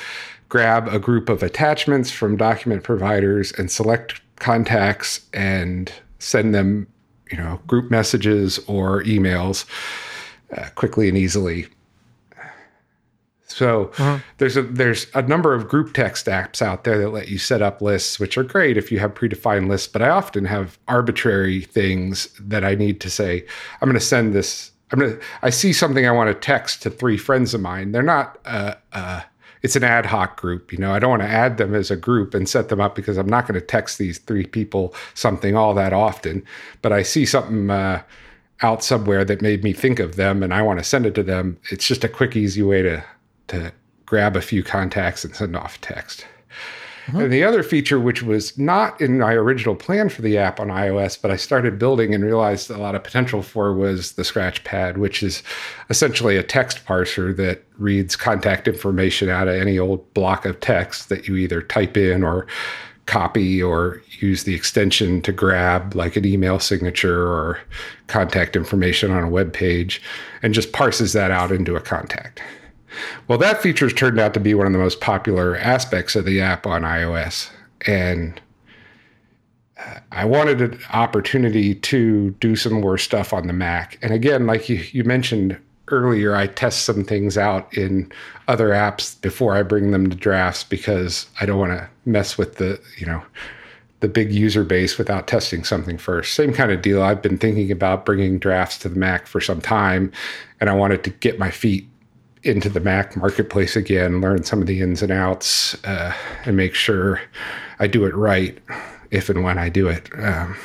grab 0.49 0.89
a 0.89 0.99
group 0.99 1.29
of 1.29 1.43
attachments 1.43 2.11
from 2.11 2.37
document 2.37 2.83
providers 2.83 3.53
and 3.53 3.71
select 3.71 4.21
contacts 4.41 5.21
and 5.33 5.93
send 6.19 6.55
them 6.55 6.87
you 7.31 7.39
know, 7.39 7.61
group 7.67 7.91
messages 7.91 8.59
or 8.67 9.03
emails 9.05 9.65
uh, 10.57 10.69
quickly 10.75 11.09
and 11.09 11.17
easily. 11.17 11.69
So 13.47 13.91
there's 14.39 14.57
a 14.57 14.63
there's 14.63 15.09
a 15.15 15.23
number 15.23 15.55
of 15.55 15.69
group 15.69 15.93
text 15.93 16.27
apps 16.27 16.63
out 16.63 16.85
there 16.85 16.99
that 16.99 17.11
let 17.11 17.29
you 17.29 17.37
set 17.37 17.63
up 17.63 17.83
lists, 17.83 18.21
which 18.21 18.39
are 18.39 18.45
great 18.45 18.77
if 18.77 18.93
you 18.93 19.01
have 19.01 19.15
predefined 19.15 19.69
lists. 19.69 19.89
But 19.89 20.03
I 20.03 20.09
often 20.09 20.45
have 20.45 20.79
arbitrary 20.87 21.63
things 21.63 22.29
that 22.41 22.65
I 22.65 22.75
need 22.77 23.01
to 23.01 23.11
say. 23.11 23.45
I'm 23.81 23.89
going 23.89 23.99
to 23.99 24.05
send 24.05 24.35
this. 24.35 24.71
I'm 24.93 25.01
going 25.01 25.17
to. 25.17 25.21
I 25.43 25.51
see 25.51 25.73
something 25.73 26.07
I 26.07 26.13
want 26.13 26.29
to 26.29 26.35
text 26.35 26.83
to 26.83 26.91
three 26.91 27.17
friends 27.17 27.53
of 27.53 27.61
mine. 27.61 27.93
They're 27.93 28.03
not. 28.03 28.39
Uh, 28.45 28.75
uh, 28.93 29.23
it's 29.63 29.77
an 29.77 29.85
ad 29.85 30.07
hoc 30.07 30.41
group. 30.41 30.73
You 30.73 30.79
know, 30.79 30.93
I 30.93 30.99
don't 30.99 31.11
want 31.11 31.23
to 31.23 31.29
add 31.29 31.59
them 31.59 31.75
as 31.75 31.91
a 31.91 31.97
group 31.97 32.35
and 32.35 32.49
set 32.49 32.69
them 32.69 32.81
up 32.81 32.95
because 32.95 33.17
I'm 33.17 33.29
not 33.29 33.47
going 33.47 33.61
to 33.61 33.67
text 33.67 33.99
these 33.99 34.19
three 34.19 34.47
people 34.47 34.95
something 35.15 35.57
all 35.57 35.75
that 35.75 35.93
often. 35.93 36.45
But 36.83 36.93
I 36.93 37.03
see 37.03 37.27
something 37.27 37.71
uh, 37.71 38.03
out 38.63 38.83
somewhere 38.83 39.25
that 39.25 39.43
made 39.43 39.65
me 39.65 39.73
think 39.73 39.99
of 39.99 40.17
them, 40.17 40.43
and 40.43 40.53
I 40.53 40.63
want 40.63 40.79
to 40.79 40.85
send 40.85 41.07
it 41.07 41.15
to 41.15 41.23
them. 41.23 41.59
It's 41.71 41.87
just 41.87 42.05
a 42.05 42.09
quick, 42.09 42.37
easy 42.37 42.63
way 42.63 42.83
to 42.83 43.05
to 43.49 43.73
grab 44.07 44.37
a 44.37 44.41
few 44.41 44.63
contacts 44.63 45.25
and 45.25 45.35
send 45.35 45.57
off 45.57 45.81
text. 45.81 46.27
And 47.19 47.33
the 47.33 47.45
other 47.45 47.63
feature, 47.63 47.99
which 47.99 48.23
was 48.23 48.57
not 48.59 49.01
in 49.01 49.19
my 49.19 49.33
original 49.33 49.75
plan 49.75 50.09
for 50.09 50.23
the 50.23 50.39
app 50.39 50.61
on 50.61 50.69
iOS, 50.69 51.21
but 51.21 51.31
I 51.31 51.37
started 51.37 51.79
building 51.79 52.15
and 52.15 52.25
realized 52.25 52.71
a 52.71 52.79
lot 52.79 52.95
of 52.95 53.03
potential 53.03 53.43
for, 53.43 53.73
was 53.73 54.13
the 54.13 54.25
Scratch 54.25 54.63
Pad, 54.65 54.99
which 54.99 55.23
is 55.23 55.43
essentially 55.89 56.37
a 56.37 56.43
text 56.43 56.85
parser 56.85 57.35
that 57.37 57.65
reads 57.79 58.17
contact 58.17 58.69
information 58.69 59.29
out 59.29 59.49
of 59.49 59.55
any 59.55 59.79
old 59.79 60.13
block 60.15 60.45
of 60.45 60.61
text 60.61 61.09
that 61.09 61.27
you 61.27 61.37
either 61.37 61.63
type 61.63 61.97
in 61.97 62.23
or 62.23 62.47
copy 63.07 63.61
or 63.61 64.01
use 64.21 64.45
the 64.45 64.55
extension 64.55 65.21
to 65.23 65.33
grab, 65.33 65.97
like 65.97 66.15
an 66.17 66.25
email 66.25 66.61
signature 66.61 67.27
or 67.27 67.59
contact 68.07 68.55
information 68.55 69.11
on 69.11 69.25
a 69.25 69.29
web 69.29 69.53
page, 69.53 70.01
and 70.43 70.55
just 70.55 70.73
parses 70.73 71.13
that 71.13 71.31
out 71.33 71.51
into 71.51 71.75
a 71.75 71.81
contact. 71.81 72.41
Well, 73.29 73.39
that 73.39 73.63
feature 73.63 73.91
turned 73.91 74.19
out 74.19 74.35
to 74.35 74.41
be 74.41 74.55
one 74.55 74.67
of 74.67 74.73
the 74.73 74.79
most 74.79 75.01
popular 75.01 75.57
aspects 75.57 76.17
of 76.17 76.25
the 76.25 76.41
app 76.41 76.67
on 76.67 76.83
iOS. 76.83 77.51
And 77.87 78.41
uh, 79.79 80.01
I 80.13 80.25
wanted 80.25 80.61
an 80.61 80.79
opportunity 80.93 81.75
to 81.75 82.31
do 82.33 82.57
some 82.57 82.75
more 82.75 82.99
stuff 82.99 83.33
on 83.33 83.47
the 83.47 83.53
Mac. 83.53 83.99
And 84.03 84.13
again, 84.13 84.47
like 84.47 84.69
you, 84.69 84.85
you 84.93 85.05
mentioned 85.05 85.59
earlier, 85.89 86.37
I 86.37 86.47
test 86.47 86.85
some 86.85 87.05
things 87.05 87.37
out 87.37 87.73
in 87.77 88.13
other 88.49 88.71
apps 88.71 89.21
before 89.21 89.57
I 89.57 89.63
bring 89.63 89.91
them 89.91 90.11
to 90.11 90.17
drafts 90.17 90.65
because 90.65 91.27
I 91.41 91.47
don't 91.47 91.59
want 91.59 91.73
to 91.73 91.89
mess 92.05 92.39
with 92.39 92.57
the, 92.57 92.81
you 92.99 93.07
know, 93.07 93.23
the 94.01 94.09
big 94.09 94.33
user 94.33 94.65
base 94.65 94.97
without 94.97 95.27
testing 95.27 95.63
something 95.63 95.99
first. 95.99 96.35
Same 96.35 96.53
kind 96.53 96.73
of 96.73 96.83
deal. 96.83 97.03
I've 97.03 97.23
been 97.23 97.39
thinking 97.39 97.71
about 97.71 98.07
bringing 98.07 98.39
drafts 98.39 98.79
to 98.79 98.89
the 98.89 98.99
Mac 98.99 99.27
for 99.27 99.41
some 99.41 99.61
time, 99.61 100.11
and 100.59 100.71
I 100.71 100.75
wanted 100.75 101.05
to 101.05 101.11
get 101.11 101.39
my 101.39 101.51
feet 101.51 101.87
into 102.43 102.69
the 102.69 102.81
Mac 102.81 103.17
marketplace 103.17 103.77
again, 103.77 104.21
learn 104.21 104.45
some 104.45 104.61
of 104.61 104.67
the 104.67 104.81
ins 104.81 105.03
and 105.03 105.13
outs, 105.13 105.83
uh, 105.85 106.15
and 106.45 106.57
make 106.57 106.75
sure 106.75 107.21
I 107.79 107.87
do 107.87 108.05
it 108.07 108.15
right 108.15 108.59
if 109.11 109.29
and 109.29 109.45
when 109.45 109.59
I 109.59 109.69
do 109.69 109.89
it. 109.89 110.09
Um, 110.19 110.57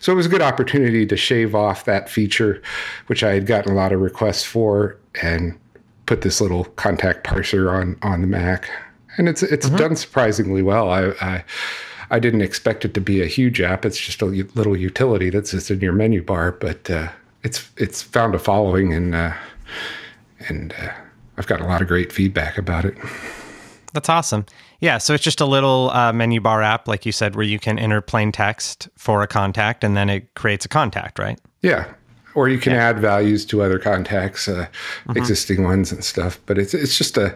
so 0.00 0.12
it 0.12 0.16
was 0.16 0.26
a 0.26 0.30
good 0.30 0.42
opportunity 0.42 1.06
to 1.06 1.16
shave 1.16 1.54
off 1.54 1.84
that 1.84 2.08
feature, 2.08 2.62
which 3.06 3.22
I 3.22 3.34
had 3.34 3.46
gotten 3.46 3.72
a 3.72 3.74
lot 3.74 3.92
of 3.92 4.00
requests 4.00 4.44
for, 4.44 4.96
and 5.22 5.58
put 6.06 6.22
this 6.22 6.40
little 6.40 6.64
contact 6.64 7.24
parser 7.24 7.70
on 7.70 7.96
on 8.02 8.20
the 8.20 8.26
Mac, 8.26 8.68
and 9.16 9.28
it's 9.28 9.42
it's 9.42 9.70
done 9.70 9.96
surprisingly 9.96 10.62
well. 10.62 10.90
I, 10.90 11.12
I 11.20 11.44
I 12.10 12.18
didn't 12.18 12.42
expect 12.42 12.84
it 12.84 12.94
to 12.94 13.00
be 13.00 13.22
a 13.22 13.26
huge 13.26 13.60
app. 13.60 13.84
It's 13.84 13.98
just 13.98 14.20
a 14.20 14.26
little 14.26 14.76
utility 14.76 15.30
that's 15.30 15.52
just 15.52 15.70
in 15.70 15.80
your 15.80 15.92
menu 15.92 16.22
bar, 16.22 16.52
but 16.52 16.90
uh, 16.90 17.08
it's 17.44 17.70
it's 17.76 18.02
found 18.02 18.34
a 18.34 18.38
following 18.38 18.92
and 18.92 19.14
uh, 19.14 19.32
and 20.48 20.74
uh, 20.78 20.92
I've 21.40 21.46
got 21.46 21.62
a 21.62 21.64
lot 21.64 21.80
of 21.80 21.88
great 21.88 22.12
feedback 22.12 22.58
about 22.58 22.84
it. 22.84 22.94
That's 23.94 24.10
awesome. 24.10 24.44
Yeah, 24.80 24.98
so 24.98 25.14
it's 25.14 25.24
just 25.24 25.40
a 25.40 25.46
little 25.46 25.88
uh, 25.88 26.12
menu 26.12 26.38
bar 26.38 26.60
app, 26.60 26.86
like 26.86 27.06
you 27.06 27.12
said, 27.12 27.34
where 27.34 27.46
you 27.46 27.58
can 27.58 27.78
enter 27.78 28.02
plain 28.02 28.30
text 28.30 28.90
for 28.98 29.22
a 29.22 29.26
contact, 29.26 29.82
and 29.82 29.96
then 29.96 30.10
it 30.10 30.34
creates 30.34 30.66
a 30.66 30.68
contact, 30.68 31.18
right? 31.18 31.40
Yeah, 31.62 31.90
or 32.34 32.50
you 32.50 32.58
can 32.58 32.74
add 32.74 32.98
values 32.98 33.46
to 33.46 33.62
other 33.62 33.78
contacts, 33.78 34.48
uh, 34.48 34.66
existing 35.16 35.64
ones 35.64 35.90
and 35.92 36.04
stuff. 36.04 36.38
But 36.44 36.58
it's 36.58 36.74
it's 36.74 36.98
just 36.98 37.16
a 37.16 37.34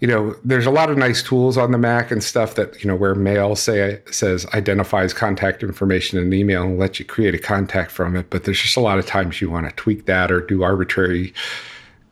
you 0.00 0.06
know, 0.06 0.36
there's 0.44 0.66
a 0.66 0.70
lot 0.70 0.90
of 0.90 0.96
nice 0.96 1.22
tools 1.22 1.58
on 1.58 1.72
the 1.72 1.78
Mac 1.78 2.12
and 2.12 2.22
stuff 2.22 2.54
that, 2.54 2.82
you 2.82 2.88
know, 2.88 2.94
where 2.94 3.16
mail 3.16 3.56
say 3.56 4.00
says 4.12 4.46
identifies 4.54 5.12
contact 5.12 5.64
information 5.64 6.18
in 6.18 6.26
an 6.26 6.32
email 6.32 6.62
and 6.62 6.78
let 6.78 7.00
you 7.00 7.04
create 7.04 7.34
a 7.34 7.38
contact 7.38 7.90
from 7.90 8.14
it. 8.14 8.30
But 8.30 8.44
there's 8.44 8.60
just 8.60 8.76
a 8.76 8.80
lot 8.80 9.00
of 9.00 9.06
times 9.06 9.40
you 9.40 9.50
want 9.50 9.68
to 9.68 9.74
tweak 9.74 10.06
that 10.06 10.30
or 10.30 10.40
do 10.40 10.62
arbitrary 10.62 11.34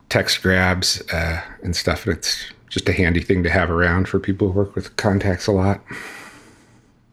text 0.09 0.43
grabs 0.43 1.01
uh, 1.13 1.41
and 1.63 1.75
stuff. 1.75 2.07
And 2.07 2.17
it's 2.17 2.47
just 2.69 2.89
a 2.89 2.93
handy 2.93 3.21
thing 3.21 3.43
to 3.43 3.51
have 3.51 3.71
around 3.71 4.09
for 4.09 4.19
people 4.19 4.53
who 4.53 4.59
work 4.59 4.75
with 4.75 4.97
contacts 4.97 5.47
a 5.47 5.53
lot. 5.53 5.81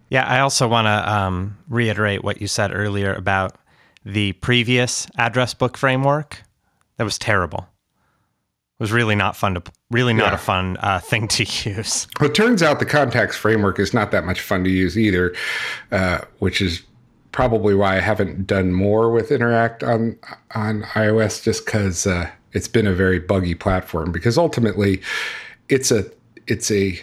Yeah, 0.09 0.25
I 0.27 0.39
also 0.39 0.67
want 0.67 0.85
to 0.85 1.11
um, 1.11 1.57
reiterate 1.69 2.23
what 2.23 2.39
you 2.41 2.47
said 2.47 2.71
earlier 2.73 3.13
about 3.13 3.55
the 4.05 4.33
previous 4.33 5.07
address 5.17 5.53
book 5.53 5.77
framework. 5.77 6.41
That 6.97 7.03
was 7.05 7.17
terrible. 7.17 7.67
It 8.79 8.83
was 8.83 8.91
really 8.91 9.15
not 9.15 9.35
fun 9.35 9.55
to, 9.55 9.63
really 9.89 10.13
not 10.13 10.29
Yeah. 10.29 10.35
a 10.35 10.37
fun 10.37 10.77
uh, 10.81 10.99
thing 10.99 11.27
to 11.29 11.43
use. 11.69 12.07
Well, 12.19 12.29
it 12.29 12.35
turns 12.35 12.61
out 12.61 12.79
the 12.79 12.85
contacts 12.85 13.35
framework 13.35 13.79
is 13.79 13.93
not 13.93 14.11
that 14.11 14.25
much 14.25 14.41
fun 14.41 14.63
to 14.65 14.69
use 14.69 14.97
either, 14.97 15.33
uh, 15.91 16.19
which 16.39 16.61
is 16.61 16.83
probably 17.31 17.73
why 17.73 17.97
I 17.97 17.99
haven't 17.99 18.45
done 18.45 18.71
more 18.73 19.09
with 19.11 19.31
Interact 19.31 19.83
on 19.83 20.17
on 20.53 20.83
iOS, 20.93 21.41
just 21.41 21.65
because 21.65 22.05
uh, 22.05 22.29
it's 22.53 22.67
been 22.67 22.87
a 22.87 22.93
very 22.93 23.19
buggy 23.19 23.55
platform. 23.55 24.11
Because 24.11 24.37
ultimately, 24.37 25.01
it's 25.69 25.91
a 25.91 26.05
it's 26.47 26.71
a 26.71 26.99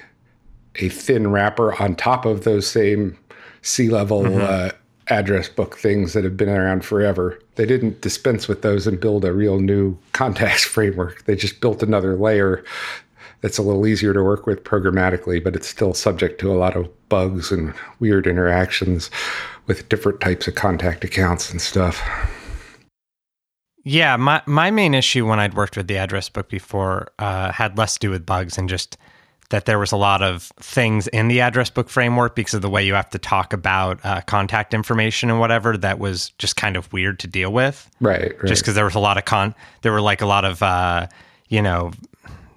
a 0.76 0.88
thin 0.88 1.30
wrapper 1.30 1.80
on 1.82 1.96
top 1.96 2.24
of 2.24 2.44
those 2.44 2.66
same 2.66 3.16
C 3.62 3.88
level 3.90 4.40
uh, 4.40 4.70
address 5.08 5.48
book 5.48 5.76
things 5.76 6.12
that 6.12 6.24
have 6.24 6.36
been 6.36 6.48
around 6.48 6.84
forever. 6.84 7.38
They 7.56 7.66
didn't 7.66 8.00
dispense 8.00 8.48
with 8.48 8.62
those 8.62 8.86
and 8.86 9.00
build 9.00 9.24
a 9.24 9.32
real 9.32 9.60
new 9.60 9.98
contacts 10.12 10.64
framework. 10.76 11.24
They 11.24 11.36
just 11.36 11.60
built 11.60 11.82
another 11.82 12.16
layer 12.16 12.64
that's 13.40 13.58
a 13.58 13.62
little 13.62 13.86
easier 13.86 14.12
to 14.12 14.22
work 14.22 14.46
with 14.46 14.64
programmatically, 14.64 15.42
but 15.42 15.56
it's 15.56 15.68
still 15.68 15.94
subject 15.94 16.40
to 16.40 16.52
a 16.52 16.56
lot 16.56 16.76
of 16.76 16.88
bugs 17.08 17.50
and 17.50 17.74
weird 17.98 18.26
interactions 18.26 19.10
with 19.66 19.88
different 19.88 20.20
types 20.20 20.46
of 20.46 20.54
contact 20.54 21.04
accounts 21.04 21.50
and 21.50 21.60
stuff. 21.60 22.02
Yeah, 23.82 24.16
my 24.16 24.42
my 24.46 24.70
main 24.70 24.94
issue 24.94 25.26
when 25.26 25.38
I'd 25.38 25.54
worked 25.54 25.76
with 25.76 25.86
the 25.86 25.96
address 25.96 26.28
book 26.28 26.48
before 26.48 27.08
uh, 27.18 27.52
had 27.52 27.78
less 27.78 27.94
to 27.94 28.00
do 28.00 28.10
with 28.10 28.26
bugs 28.26 28.58
and 28.58 28.68
just 28.68 28.96
that 29.50 29.64
there 29.64 29.78
was 29.78 29.90
a 29.90 29.96
lot 29.96 30.22
of 30.22 30.44
things 30.60 31.08
in 31.08 31.28
the 31.28 31.40
address 31.40 31.70
book 31.70 31.88
framework 31.88 32.36
because 32.36 32.54
of 32.54 32.62
the 32.62 32.70
way 32.70 32.84
you 32.84 32.94
have 32.94 33.10
to 33.10 33.18
talk 33.18 33.52
about 33.52 33.98
uh, 34.04 34.20
contact 34.22 34.72
information 34.74 35.28
and 35.28 35.40
whatever 35.40 35.76
that 35.76 35.98
was 35.98 36.30
just 36.38 36.56
kind 36.56 36.76
of 36.76 36.92
weird 36.92 37.18
to 37.18 37.26
deal 37.26 37.52
with. 37.52 37.90
Right, 38.00 38.36
right. 38.36 38.46
Just 38.46 38.62
because 38.62 38.74
there 38.74 38.84
was 38.84 38.94
a 38.94 39.00
lot 39.00 39.18
of 39.18 39.24
con, 39.24 39.54
there 39.82 39.92
were 39.92 40.00
like 40.00 40.20
a 40.20 40.26
lot 40.26 40.44
of 40.44 40.62
uh, 40.62 41.06
you 41.48 41.62
know 41.62 41.92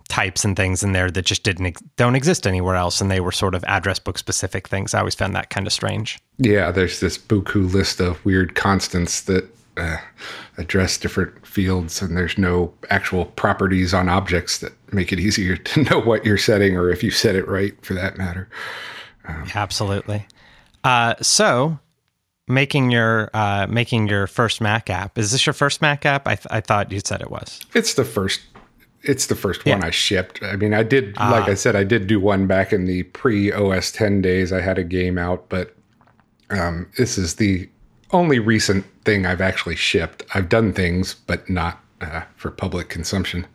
types 0.09 0.45
and 0.45 0.55
things 0.55 0.83
in 0.83 0.91
there 0.91 1.09
that 1.09 1.25
just 1.25 1.41
didn't 1.43 1.65
ex- 1.65 1.81
don't 1.95 2.15
exist 2.15 2.45
anywhere 2.45 2.75
else, 2.75 3.01
and 3.01 3.09
they 3.09 3.19
were 3.19 3.31
sort 3.31 3.55
of 3.55 3.63
address 3.63 3.97
book 3.97 4.17
specific 4.19 4.67
things. 4.67 4.93
I 4.93 4.99
always 4.99 5.15
found 5.15 5.35
that 5.35 5.49
kind 5.49 5.65
of 5.65 5.73
strange. 5.73 6.19
Yeah, 6.37 6.69
there's 6.69 6.99
this 6.99 7.17
buku 7.17 7.71
list 7.73 7.99
of 7.99 8.23
weird 8.23 8.53
constants 8.53 9.21
that 9.21 9.49
uh, 9.77 9.97
address 10.57 10.97
different 10.97 11.45
fields, 11.45 12.01
and 12.01 12.15
there's 12.15 12.37
no 12.37 12.73
actual 12.89 13.25
properties 13.25 13.93
on 13.93 14.09
objects 14.09 14.59
that 14.59 14.73
make 14.93 15.11
it 15.11 15.19
easier 15.27 15.57
to 15.57 15.83
know 15.83 15.99
what 15.99 16.25
you're 16.25 16.37
setting 16.37 16.77
or 16.77 16.89
if 16.89 17.03
you 17.03 17.11
set 17.11 17.35
it 17.35 17.47
right, 17.47 17.73
for 17.85 17.93
that 17.93 18.17
matter. 18.17 18.49
Um, 19.27 19.47
Absolutely. 19.53 20.27
Uh, 20.83 21.15
so, 21.21 21.79
making 22.47 22.91
your 22.91 23.29
uh, 23.33 23.67
making 23.69 24.07
your 24.07 24.27
first 24.27 24.59
Mac 24.59 24.89
app 24.89 25.17
is 25.17 25.31
this 25.31 25.45
your 25.45 25.53
first 25.53 25.81
Mac 25.81 26.05
app? 26.05 26.27
I, 26.27 26.35
th- 26.35 26.47
I 26.49 26.59
thought 26.59 26.91
you 26.91 26.99
said 27.03 27.21
it 27.21 27.31
was. 27.31 27.61
It's 27.73 27.93
the 27.93 28.05
first. 28.05 28.41
It's 29.01 29.25
the 29.25 29.35
first 29.35 29.61
yeah. 29.65 29.75
one 29.75 29.83
I 29.83 29.89
shipped. 29.89 30.41
I 30.43 30.55
mean, 30.55 30.73
I 30.73 30.81
did, 30.81 31.17
like 31.17 31.49
I 31.49 31.55
said, 31.55 31.75
I 31.75 31.83
did 31.83 32.07
do 32.07 32.21
one 32.21 32.47
back 32.47 32.71
in 32.71 32.85
the 32.85 33.03
pre 33.03 33.51
OS 33.51 33.91
10 33.91 34.21
days. 34.21 34.53
I 34.53 34.61
had 34.61 34.77
a 34.77 34.83
game 34.83 35.17
out, 35.17 35.49
but 35.49 35.75
um, 36.49 36.89
this 36.97 37.17
is 37.17 37.35
the 37.35 37.67
only 38.13 38.39
recent 38.39 38.85
thing 39.03 39.25
I've 39.25 39.41
actually 39.41 39.75
shipped. 39.75 40.23
I've 40.33 40.49
done 40.49 40.71
things, 40.73 41.15
but 41.15 41.49
not 41.49 41.79
uh, 42.01 42.21
for 42.35 42.51
public 42.51 42.89
consumption. 42.89 43.45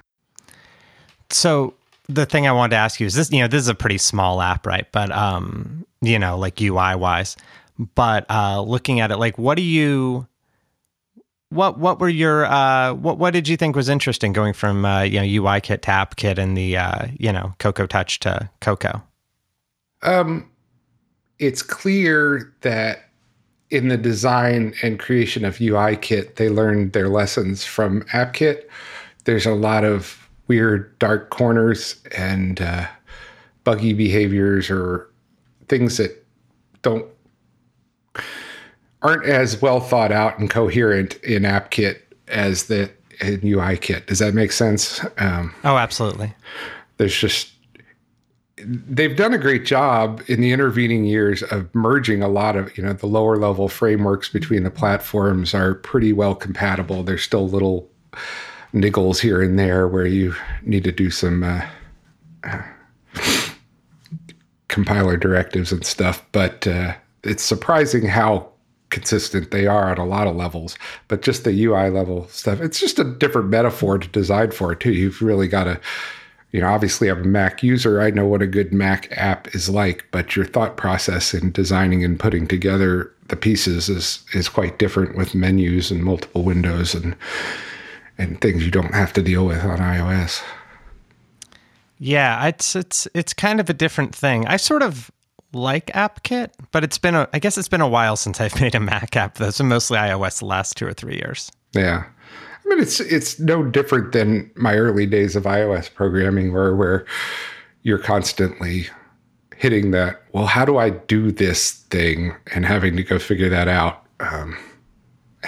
So 1.30 1.74
the 2.08 2.26
thing 2.26 2.46
I 2.46 2.52
wanted 2.52 2.70
to 2.70 2.76
ask 2.76 3.00
you 3.00 3.06
is 3.06 3.14
this, 3.14 3.30
you 3.30 3.40
know, 3.40 3.48
this 3.48 3.60
is 3.60 3.68
a 3.68 3.74
pretty 3.74 3.98
small 3.98 4.40
app, 4.40 4.66
right? 4.66 4.86
But, 4.92 5.12
um, 5.12 5.86
you 6.00 6.18
know, 6.18 6.38
like 6.38 6.60
UI 6.60 6.96
wise, 6.96 7.36
but, 7.94 8.26
uh, 8.30 8.60
looking 8.62 9.00
at 9.00 9.10
it, 9.10 9.18
like, 9.18 9.38
what 9.38 9.56
do 9.56 9.62
you, 9.62 10.26
what, 11.50 11.78
what 11.78 12.00
were 12.00 12.08
your, 12.08 12.46
uh, 12.46 12.94
what, 12.94 13.18
what 13.18 13.32
did 13.32 13.46
you 13.46 13.56
think 13.56 13.76
was 13.76 13.88
interesting 13.88 14.32
going 14.32 14.52
from, 14.52 14.84
uh, 14.84 15.02
you 15.02 15.20
know, 15.20 15.42
UIKit 15.42 15.82
to 15.82 15.90
AppKit 15.90 16.38
and 16.38 16.56
the, 16.56 16.76
uh, 16.76 17.06
you 17.18 17.32
know, 17.32 17.54
Cocoa 17.58 17.86
Touch 17.86 18.20
to 18.20 18.50
Cocoa? 18.60 19.02
Um, 20.02 20.50
it's 21.38 21.62
clear 21.62 22.52
that 22.62 23.07
in 23.70 23.88
the 23.88 23.96
design 23.96 24.74
and 24.82 24.98
creation 24.98 25.44
of 25.44 25.58
UIKit, 25.58 26.36
they 26.36 26.48
learned 26.48 26.92
their 26.92 27.08
lessons 27.08 27.64
from 27.64 28.02
AppKit. 28.04 28.64
There's 29.24 29.46
a 29.46 29.54
lot 29.54 29.84
of 29.84 30.28
weird 30.48 30.98
dark 30.98 31.30
corners 31.30 32.00
and 32.16 32.60
uh, 32.60 32.86
buggy 33.64 33.92
behaviors 33.92 34.70
or 34.70 35.10
things 35.68 35.98
that 35.98 36.24
don't 36.82 37.06
aren't 39.02 39.26
as 39.26 39.60
well 39.62 39.80
thought 39.80 40.10
out 40.10 40.38
and 40.38 40.50
coherent 40.50 41.16
in 41.22 41.42
AppKit 41.42 42.00
as 42.26 42.64
the 42.64 42.90
in 43.20 43.40
UIKit. 43.40 44.06
Does 44.06 44.20
that 44.20 44.34
make 44.34 44.52
sense? 44.52 45.04
Um, 45.18 45.54
oh, 45.64 45.76
absolutely. 45.76 46.32
There's 46.96 47.16
just 47.16 47.52
they've 48.64 49.16
done 49.16 49.32
a 49.32 49.38
great 49.38 49.64
job 49.64 50.22
in 50.26 50.40
the 50.40 50.52
intervening 50.52 51.04
years 51.04 51.42
of 51.44 51.72
merging 51.74 52.22
a 52.22 52.28
lot 52.28 52.56
of 52.56 52.76
you 52.76 52.84
know 52.84 52.92
the 52.92 53.06
lower 53.06 53.36
level 53.36 53.68
frameworks 53.68 54.28
between 54.28 54.64
the 54.64 54.70
platforms 54.70 55.54
are 55.54 55.74
pretty 55.74 56.12
well 56.12 56.34
compatible. 56.34 57.02
There's 57.02 57.22
still 57.22 57.48
little 57.48 57.88
niggles 58.74 59.20
here 59.20 59.42
and 59.42 59.58
there 59.58 59.88
where 59.88 60.06
you 60.06 60.34
need 60.62 60.84
to 60.84 60.92
do 60.92 61.10
some 61.10 61.42
uh, 61.42 61.62
uh, 62.44 62.62
compiler 64.68 65.16
directives 65.16 65.72
and 65.72 65.84
stuff 65.86 66.24
but 66.32 66.66
uh, 66.66 66.94
it's 67.24 67.42
surprising 67.42 68.06
how 68.06 68.50
consistent 68.90 69.50
they 69.50 69.66
are 69.66 69.90
on 69.90 69.98
a 69.98 70.04
lot 70.04 70.26
of 70.26 70.36
levels. 70.36 70.78
But 71.08 71.22
just 71.22 71.44
the 71.44 71.64
ui 71.64 71.90
level 71.90 72.26
stuff 72.28 72.60
it's 72.60 72.80
just 72.80 72.98
a 72.98 73.04
different 73.04 73.48
metaphor 73.48 73.98
to 73.98 74.08
design 74.08 74.50
for 74.50 74.74
too. 74.74 74.92
You've 74.92 75.22
really 75.22 75.48
got 75.48 75.64
to 75.64 75.80
you 76.52 76.60
know, 76.60 76.68
obviously 76.68 77.08
I'm 77.08 77.22
a 77.22 77.26
Mac 77.26 77.62
user. 77.62 78.00
I 78.00 78.10
know 78.10 78.26
what 78.26 78.42
a 78.42 78.46
good 78.46 78.72
Mac 78.72 79.08
app 79.12 79.54
is 79.54 79.68
like, 79.68 80.06
but 80.10 80.34
your 80.34 80.46
thought 80.46 80.76
process 80.76 81.34
in 81.34 81.52
designing 81.52 82.04
and 82.04 82.18
putting 82.18 82.46
together 82.46 83.12
the 83.28 83.36
pieces 83.36 83.88
is 83.88 84.24
is 84.32 84.48
quite 84.48 84.78
different 84.78 85.16
with 85.16 85.34
menus 85.34 85.90
and 85.90 86.02
multiple 86.02 86.42
windows 86.42 86.94
and 86.94 87.14
and 88.16 88.40
things 88.40 88.64
you 88.64 88.70
don't 88.70 88.94
have 88.94 89.12
to 89.12 89.22
deal 89.22 89.46
with 89.46 89.62
on 89.62 89.78
iOS. 89.78 90.42
Yeah, 91.98 92.46
it's 92.46 92.74
it's 92.74 93.06
it's 93.14 93.34
kind 93.34 93.60
of 93.60 93.68
a 93.68 93.74
different 93.74 94.14
thing. 94.14 94.46
I 94.46 94.56
sort 94.56 94.82
of 94.82 95.10
like 95.52 95.86
AppKit, 95.88 96.50
but 96.72 96.84
it's 96.84 96.98
been 96.98 97.14
a 97.14 97.28
I 97.32 97.38
guess 97.38 97.58
it's 97.58 97.68
been 97.68 97.80
a 97.80 97.88
while 97.88 98.16
since 98.16 98.40
I've 98.40 98.58
made 98.60 98.74
a 98.74 98.80
Mac 98.80 99.16
app 99.16 99.34
though, 99.34 99.50
so 99.50 99.64
mostly 99.64 99.98
iOS 99.98 100.38
the 100.38 100.46
last 100.46 100.76
two 100.76 100.86
or 100.86 100.94
three 100.94 101.16
years. 101.16 101.52
Yeah. 101.74 102.04
I 102.68 102.74
mean, 102.74 102.82
it's 102.82 103.00
it's 103.00 103.38
no 103.38 103.64
different 103.64 104.12
than 104.12 104.50
my 104.54 104.76
early 104.76 105.06
days 105.06 105.36
of 105.36 105.44
iOS 105.44 105.92
programming, 105.92 106.52
where 106.52 106.76
where 106.76 107.06
you're 107.82 107.98
constantly 107.98 108.86
hitting 109.56 109.90
that. 109.92 110.22
Well, 110.32 110.46
how 110.46 110.64
do 110.64 110.76
I 110.76 110.90
do 110.90 111.32
this 111.32 111.72
thing, 111.90 112.34
and 112.54 112.66
having 112.66 112.96
to 112.96 113.02
go 113.02 113.18
figure 113.18 113.48
that 113.48 113.68
out, 113.68 114.04
um, 114.20 114.56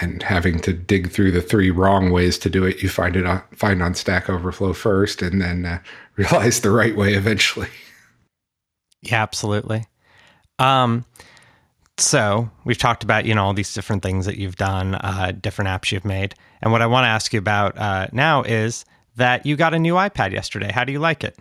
and 0.01 0.23
having 0.23 0.61
to 0.61 0.73
dig 0.73 1.11
through 1.11 1.33
the 1.33 1.43
three 1.43 1.71
wrong 1.71 2.11
ways 2.11 2.39
to 2.39 2.51
do 2.51 2.65
it. 2.65 2.83
You 2.83 2.89
find 2.89 3.17
it 3.17 3.27
on, 3.27 3.43
find 3.55 3.83
on 3.83 3.95
Stack 3.95 4.31
Overflow 4.31 4.73
first, 4.73 5.21
and 5.21 5.43
then 5.43 5.67
uh, 5.67 5.79
realize 6.17 6.61
the 6.61 6.71
right 6.71 6.97
way 6.97 7.15
eventually. 7.15 7.69
Yeah, 9.03 9.23
absolutely. 9.23 9.87
Um, 10.59 11.05
so 12.01 12.51
we've 12.65 12.79
talked 12.79 13.03
about 13.03 13.25
you 13.25 13.35
know 13.35 13.45
all 13.45 13.55
these 13.55 13.73
different 13.73 14.03
things 14.03 14.27
that 14.27 14.37
you've 14.37 14.57
done, 14.57 14.95
uh, 14.97 15.33
different 15.41 15.69
apps 15.69 15.93
you've 15.93 16.05
made, 16.05 16.35
and 16.63 16.73
what 16.73 16.83
I 16.83 16.87
want 16.87 17.05
to 17.05 17.09
ask 17.09 17.33
you 17.33 17.39
about 17.39 17.77
uh, 17.79 18.09
now 18.13 18.43
is 18.43 18.85
that 19.17 19.45
you 19.45 19.57
got 19.57 19.75
a 19.75 19.79
new 19.79 19.95
iPad 19.95 20.33
yesterday. 20.33 20.71
How 20.73 20.85
do 20.85 20.93
you 20.93 20.99
like 20.99 21.25
it? 21.25 21.39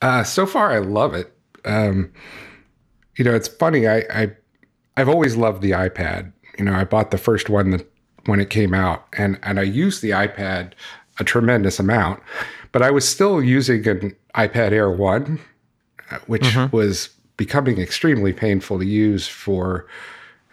Uh, 0.00 0.24
so 0.24 0.46
far, 0.46 0.72
I 0.72 0.78
love 0.78 1.14
it. 1.14 1.32
Um, 1.64 2.12
you 3.16 3.24
know, 3.24 3.34
it's 3.34 3.48
funny. 3.48 3.86
I, 3.86 3.98
I 4.12 4.32
I've 4.96 5.08
always 5.08 5.36
loved 5.36 5.62
the 5.62 5.72
iPad. 5.72 6.32
You 6.58 6.64
know, 6.64 6.74
I 6.74 6.84
bought 6.84 7.10
the 7.10 7.18
first 7.18 7.48
one 7.48 7.70
that, 7.70 7.90
when 8.26 8.40
it 8.40 8.50
came 8.50 8.74
out, 8.74 9.06
and 9.14 9.38
and 9.42 9.58
I 9.58 9.62
used 9.62 10.02
the 10.02 10.10
iPad 10.10 10.72
a 11.18 11.24
tremendous 11.24 11.78
amount, 11.78 12.22
but 12.72 12.82
I 12.82 12.90
was 12.90 13.08
still 13.08 13.42
using 13.42 13.86
an 13.86 14.16
iPad 14.34 14.72
Air 14.72 14.90
One, 14.90 15.40
uh, 16.10 16.18
which 16.26 16.42
mm-hmm. 16.42 16.74
was 16.74 17.10
becoming 17.42 17.80
extremely 17.80 18.32
painful 18.32 18.78
to 18.78 18.86
use 18.86 19.26
for 19.26 19.84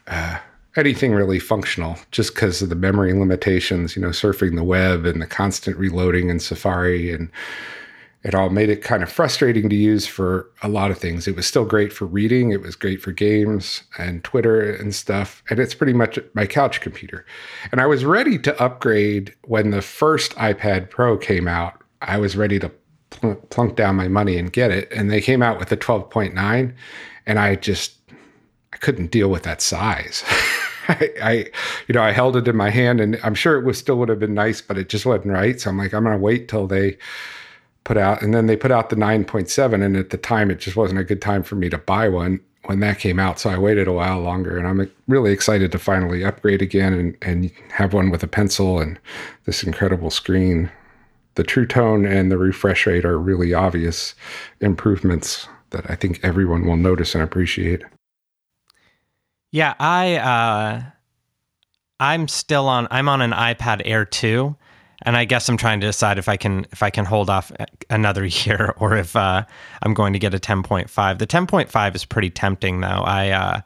uh, 0.07 0.39
anything 0.75 1.13
really 1.13 1.37
functional, 1.37 1.95
just 2.09 2.33
because 2.33 2.63
of 2.63 2.69
the 2.69 2.75
memory 2.75 3.13
limitations, 3.13 3.95
you 3.95 4.01
know, 4.01 4.09
surfing 4.09 4.55
the 4.55 4.63
web 4.63 5.05
and 5.05 5.21
the 5.21 5.27
constant 5.27 5.77
reloading 5.77 6.31
in 6.31 6.39
Safari. 6.39 7.13
And 7.13 7.29
it 8.23 8.33
all 8.33 8.49
made 8.49 8.69
it 8.69 8.81
kind 8.81 9.03
of 9.03 9.11
frustrating 9.11 9.69
to 9.69 9.75
use 9.75 10.07
for 10.07 10.49
a 10.63 10.67
lot 10.67 10.89
of 10.89 10.97
things. 10.97 11.27
It 11.27 11.35
was 11.35 11.45
still 11.45 11.63
great 11.63 11.93
for 11.93 12.05
reading, 12.05 12.49
it 12.49 12.61
was 12.61 12.75
great 12.75 13.03
for 13.03 13.11
games 13.11 13.83
and 13.99 14.23
Twitter 14.23 14.73
and 14.73 14.95
stuff. 14.95 15.43
And 15.51 15.59
it's 15.59 15.75
pretty 15.75 15.93
much 15.93 16.17
my 16.33 16.47
couch 16.47 16.81
computer. 16.81 17.23
And 17.71 17.79
I 17.79 17.85
was 17.85 18.03
ready 18.03 18.39
to 18.39 18.59
upgrade 18.59 19.35
when 19.43 19.69
the 19.69 19.83
first 19.83 20.33
iPad 20.37 20.89
Pro 20.89 21.19
came 21.19 21.47
out. 21.47 21.83
I 22.01 22.17
was 22.17 22.35
ready 22.35 22.57
to 22.59 22.71
plunk 23.09 23.75
down 23.75 23.95
my 23.95 24.07
money 24.07 24.37
and 24.37 24.51
get 24.51 24.71
it. 24.71 24.91
And 24.91 25.11
they 25.11 25.21
came 25.21 25.41
out 25.41 25.59
with 25.59 25.71
a 25.71 25.77
12.9, 25.77 26.73
and 27.25 27.39
I 27.39 27.55
just 27.55 27.93
I 28.73 28.77
couldn't 28.77 29.11
deal 29.11 29.29
with 29.29 29.43
that 29.43 29.61
size. 29.61 30.23
I, 30.87 31.09
I, 31.21 31.33
you 31.87 31.93
know, 31.93 32.01
I 32.01 32.11
held 32.11 32.35
it 32.35 32.47
in 32.47 32.55
my 32.55 32.69
hand, 32.69 32.99
and 32.99 33.19
I'm 33.23 33.35
sure 33.35 33.57
it 33.59 33.65
was 33.65 33.77
still 33.77 33.97
would 33.97 34.09
have 34.09 34.19
been 34.19 34.33
nice, 34.33 34.61
but 34.61 34.77
it 34.77 34.89
just 34.89 35.05
wasn't 35.05 35.33
right. 35.33 35.59
So 35.59 35.69
I'm 35.69 35.77
like, 35.77 35.93
I'm 35.93 36.03
gonna 36.03 36.17
wait 36.17 36.47
till 36.47 36.67
they 36.67 36.97
put 37.83 37.97
out, 37.97 38.21
and 38.21 38.33
then 38.33 38.47
they 38.47 38.55
put 38.55 38.71
out 38.71 38.89
the 38.89 38.95
9.7, 38.95 39.83
and 39.83 39.95
at 39.95 40.09
the 40.09 40.17
time, 40.17 40.49
it 40.49 40.59
just 40.59 40.75
wasn't 40.75 40.99
a 40.99 41.03
good 41.03 41.21
time 41.21 41.43
for 41.43 41.55
me 41.55 41.69
to 41.69 41.77
buy 41.77 42.09
one 42.09 42.39
when 42.65 42.79
that 42.79 42.99
came 42.99 43.19
out. 43.19 43.39
So 43.39 43.49
I 43.49 43.57
waited 43.57 43.87
a 43.87 43.93
while 43.93 44.19
longer, 44.19 44.57
and 44.57 44.67
I'm 44.67 44.91
really 45.07 45.31
excited 45.31 45.71
to 45.71 45.79
finally 45.79 46.23
upgrade 46.23 46.61
again 46.61 46.93
and 46.93 47.17
and 47.21 47.51
have 47.71 47.93
one 47.93 48.09
with 48.09 48.23
a 48.23 48.27
pencil 48.27 48.79
and 48.79 48.99
this 49.45 49.63
incredible 49.63 50.09
screen 50.09 50.71
the 51.35 51.43
True 51.43 51.65
Tone 51.65 52.05
and 52.05 52.31
the 52.31 52.37
refresh 52.37 52.85
rate 52.85 53.05
are 53.05 53.17
really 53.17 53.53
obvious 53.53 54.15
improvements 54.59 55.47
that 55.69 55.89
I 55.89 55.95
think 55.95 56.19
everyone 56.23 56.65
will 56.65 56.77
notice 56.77 57.13
and 57.15 57.23
appreciate. 57.23 57.83
Yeah, 59.51 59.73
I 59.79 60.15
uh, 60.17 60.81
I'm 61.99 62.27
still 62.27 62.67
on. 62.67 62.87
I'm 62.91 63.09
on 63.09 63.21
an 63.21 63.31
iPad 63.31 63.81
Air 63.85 64.05
2, 64.05 64.55
and 65.03 65.17
I 65.17 65.25
guess 65.25 65.49
I'm 65.49 65.57
trying 65.57 65.79
to 65.81 65.87
decide 65.87 66.17
if 66.17 66.29
I 66.29 66.37
can 66.37 66.65
if 66.71 66.83
I 66.83 66.89
can 66.89 67.05
hold 67.05 67.29
off 67.29 67.51
another 67.89 68.25
year 68.25 68.73
or 68.77 68.95
if 68.95 69.15
uh, 69.15 69.43
I'm 69.81 69.93
going 69.93 70.13
to 70.13 70.19
get 70.19 70.33
a 70.33 70.39
10.5. 70.39 71.17
The 71.17 71.27
10.5 71.27 71.95
is 71.95 72.05
pretty 72.05 72.29
tempting, 72.29 72.81
though. 72.81 72.87
I 72.87 73.29
uh, 73.29 73.61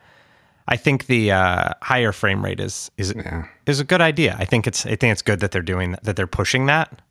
I 0.68 0.78
think 0.78 1.07
the 1.07 1.32
uh, 1.32 1.74
higher 1.82 2.11
frame 2.11 2.43
rate 2.43 2.59
is 2.59 2.91
is 2.97 3.14
yeah. 3.16 3.45
is 3.66 3.80
a 3.80 3.86
good 3.86 4.01
idea. 4.01 4.38
I 4.39 4.45
think 4.45 4.68
it's 4.68 4.86
I 4.86 4.95
think 4.95 5.11
it's 5.11 5.22
good 5.22 5.41
that 5.41 5.51
they're 5.51 5.61
doing 5.61 5.91
that, 5.91 6.03
that 6.03 6.16
they're 6.16 6.28
pushing 6.28 6.68
that 6.68 7.01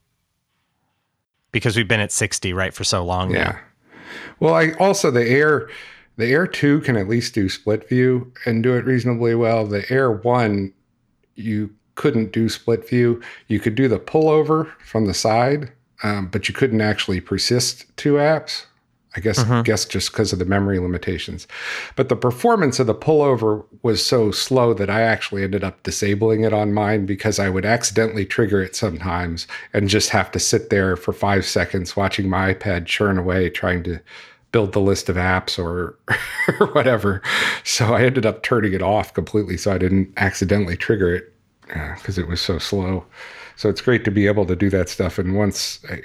because 1.52 1.76
we've 1.76 1.88
been 1.88 2.00
at 2.00 2.12
60 2.12 2.52
right 2.52 2.74
for 2.74 2.84
so 2.84 3.04
long 3.04 3.30
yeah 3.30 3.44
now. 3.44 3.58
well 4.40 4.54
i 4.54 4.72
also 4.72 5.10
the 5.10 5.26
air 5.28 5.68
the 6.16 6.26
air 6.26 6.46
2 6.46 6.80
can 6.80 6.96
at 6.96 7.08
least 7.08 7.34
do 7.34 7.48
split 7.48 7.88
view 7.88 8.32
and 8.44 8.62
do 8.62 8.74
it 8.74 8.84
reasonably 8.84 9.34
well 9.34 9.66
the 9.66 9.84
air 9.90 10.10
1 10.10 10.72
you 11.34 11.74
couldn't 11.94 12.32
do 12.32 12.48
split 12.48 12.88
view 12.88 13.20
you 13.48 13.60
could 13.60 13.74
do 13.74 13.88
the 13.88 13.98
pullover 13.98 14.70
from 14.84 15.06
the 15.06 15.14
side 15.14 15.72
um, 16.02 16.26
but 16.26 16.48
you 16.48 16.54
couldn't 16.54 16.80
actually 16.80 17.20
persist 17.20 17.84
two 17.96 18.14
apps. 18.14 18.66
I 19.14 19.20
guess 19.20 19.42
Mm-hmm. 19.42 19.62
guess 19.62 19.84
just 19.84 20.12
because 20.12 20.32
of 20.32 20.38
the 20.38 20.44
memory 20.44 20.78
limitations. 20.78 21.46
But 21.96 22.08
the 22.08 22.16
performance 22.16 22.78
of 22.78 22.86
the 22.86 22.94
pullover 22.94 23.64
was 23.82 24.04
so 24.04 24.30
slow 24.30 24.72
that 24.74 24.88
I 24.90 25.02
actually 25.02 25.42
ended 25.42 25.64
up 25.64 25.82
disabling 25.82 26.44
it 26.44 26.52
on 26.52 26.72
mine 26.72 27.06
because 27.06 27.38
I 27.38 27.48
would 27.48 27.64
accidentally 27.64 28.24
trigger 28.24 28.62
it 28.62 28.76
sometimes 28.76 29.46
and 29.72 29.88
just 29.88 30.10
have 30.10 30.30
to 30.32 30.38
sit 30.38 30.70
there 30.70 30.96
for 30.96 31.12
five 31.12 31.44
seconds 31.44 31.96
watching 31.96 32.28
my 32.30 32.54
iPad 32.54 32.86
churn 32.86 33.18
away 33.18 33.50
trying 33.50 33.82
to 33.84 34.00
build 34.52 34.72
the 34.72 34.80
list 34.80 35.08
of 35.08 35.16
apps 35.16 35.58
or, 35.58 35.98
or 36.60 36.66
whatever. 36.68 37.22
So 37.64 37.94
I 37.94 38.04
ended 38.04 38.26
up 38.26 38.42
turning 38.42 38.72
it 38.74 38.82
off 38.82 39.14
completely 39.14 39.56
so 39.56 39.72
I 39.72 39.78
didn't 39.78 40.12
accidentally 40.16 40.76
trigger 40.76 41.14
it 41.14 41.32
because 41.96 42.18
it 42.18 42.28
was 42.28 42.40
so 42.40 42.58
slow. 42.58 43.04
So 43.56 43.68
it's 43.68 43.80
great 43.80 44.04
to 44.04 44.10
be 44.10 44.26
able 44.26 44.46
to 44.46 44.56
do 44.56 44.68
that 44.70 44.88
stuff. 44.88 45.18
And 45.18 45.34
once 45.36 45.80
I, 45.90 46.02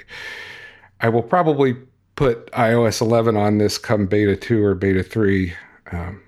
I 1.00 1.08
will 1.08 1.22
probably 1.22 1.76
put 2.18 2.50
iOS 2.50 3.00
11 3.00 3.36
on 3.36 3.58
this 3.58 3.78
come 3.78 4.06
beta 4.06 4.34
2 4.34 4.64
or 4.64 4.74
beta 4.74 5.04
3. 5.04 5.52
Um, 5.92 6.20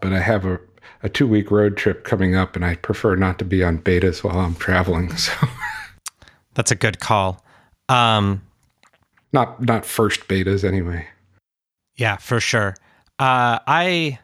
but 0.00 0.12
I 0.12 0.20
have 0.20 0.44
a, 0.44 0.60
a 1.02 1.08
two 1.08 1.26
week 1.26 1.50
road 1.50 1.76
trip 1.76 2.04
coming 2.04 2.36
up 2.36 2.54
and 2.54 2.64
I 2.64 2.76
prefer 2.76 3.16
not 3.16 3.40
to 3.40 3.44
be 3.44 3.64
on 3.64 3.80
betas 3.80 4.22
while 4.22 4.38
I'm 4.38 4.54
traveling. 4.54 5.10
So 5.16 5.32
That's 6.54 6.70
a 6.70 6.76
good 6.76 7.00
call. 7.00 7.44
Um, 7.88 8.40
not 9.32 9.60
not 9.60 9.84
first 9.84 10.28
betas 10.28 10.62
anyway. 10.62 11.08
Yeah, 11.96 12.16
for 12.18 12.38
sure. 12.38 12.76
Uh, 13.18 13.58
I 13.66 14.20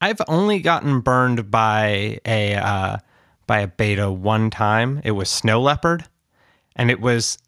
I've 0.00 0.20
only 0.26 0.58
gotten 0.58 1.00
burned 1.00 1.52
by 1.52 2.18
a 2.26 2.56
uh, 2.56 2.96
by 3.46 3.60
a 3.60 3.68
beta 3.68 4.10
one 4.10 4.50
time. 4.50 5.00
It 5.04 5.12
was 5.12 5.30
Snow 5.30 5.62
Leopard, 5.62 6.04
and 6.74 6.90
it 6.90 7.00
was 7.00 7.38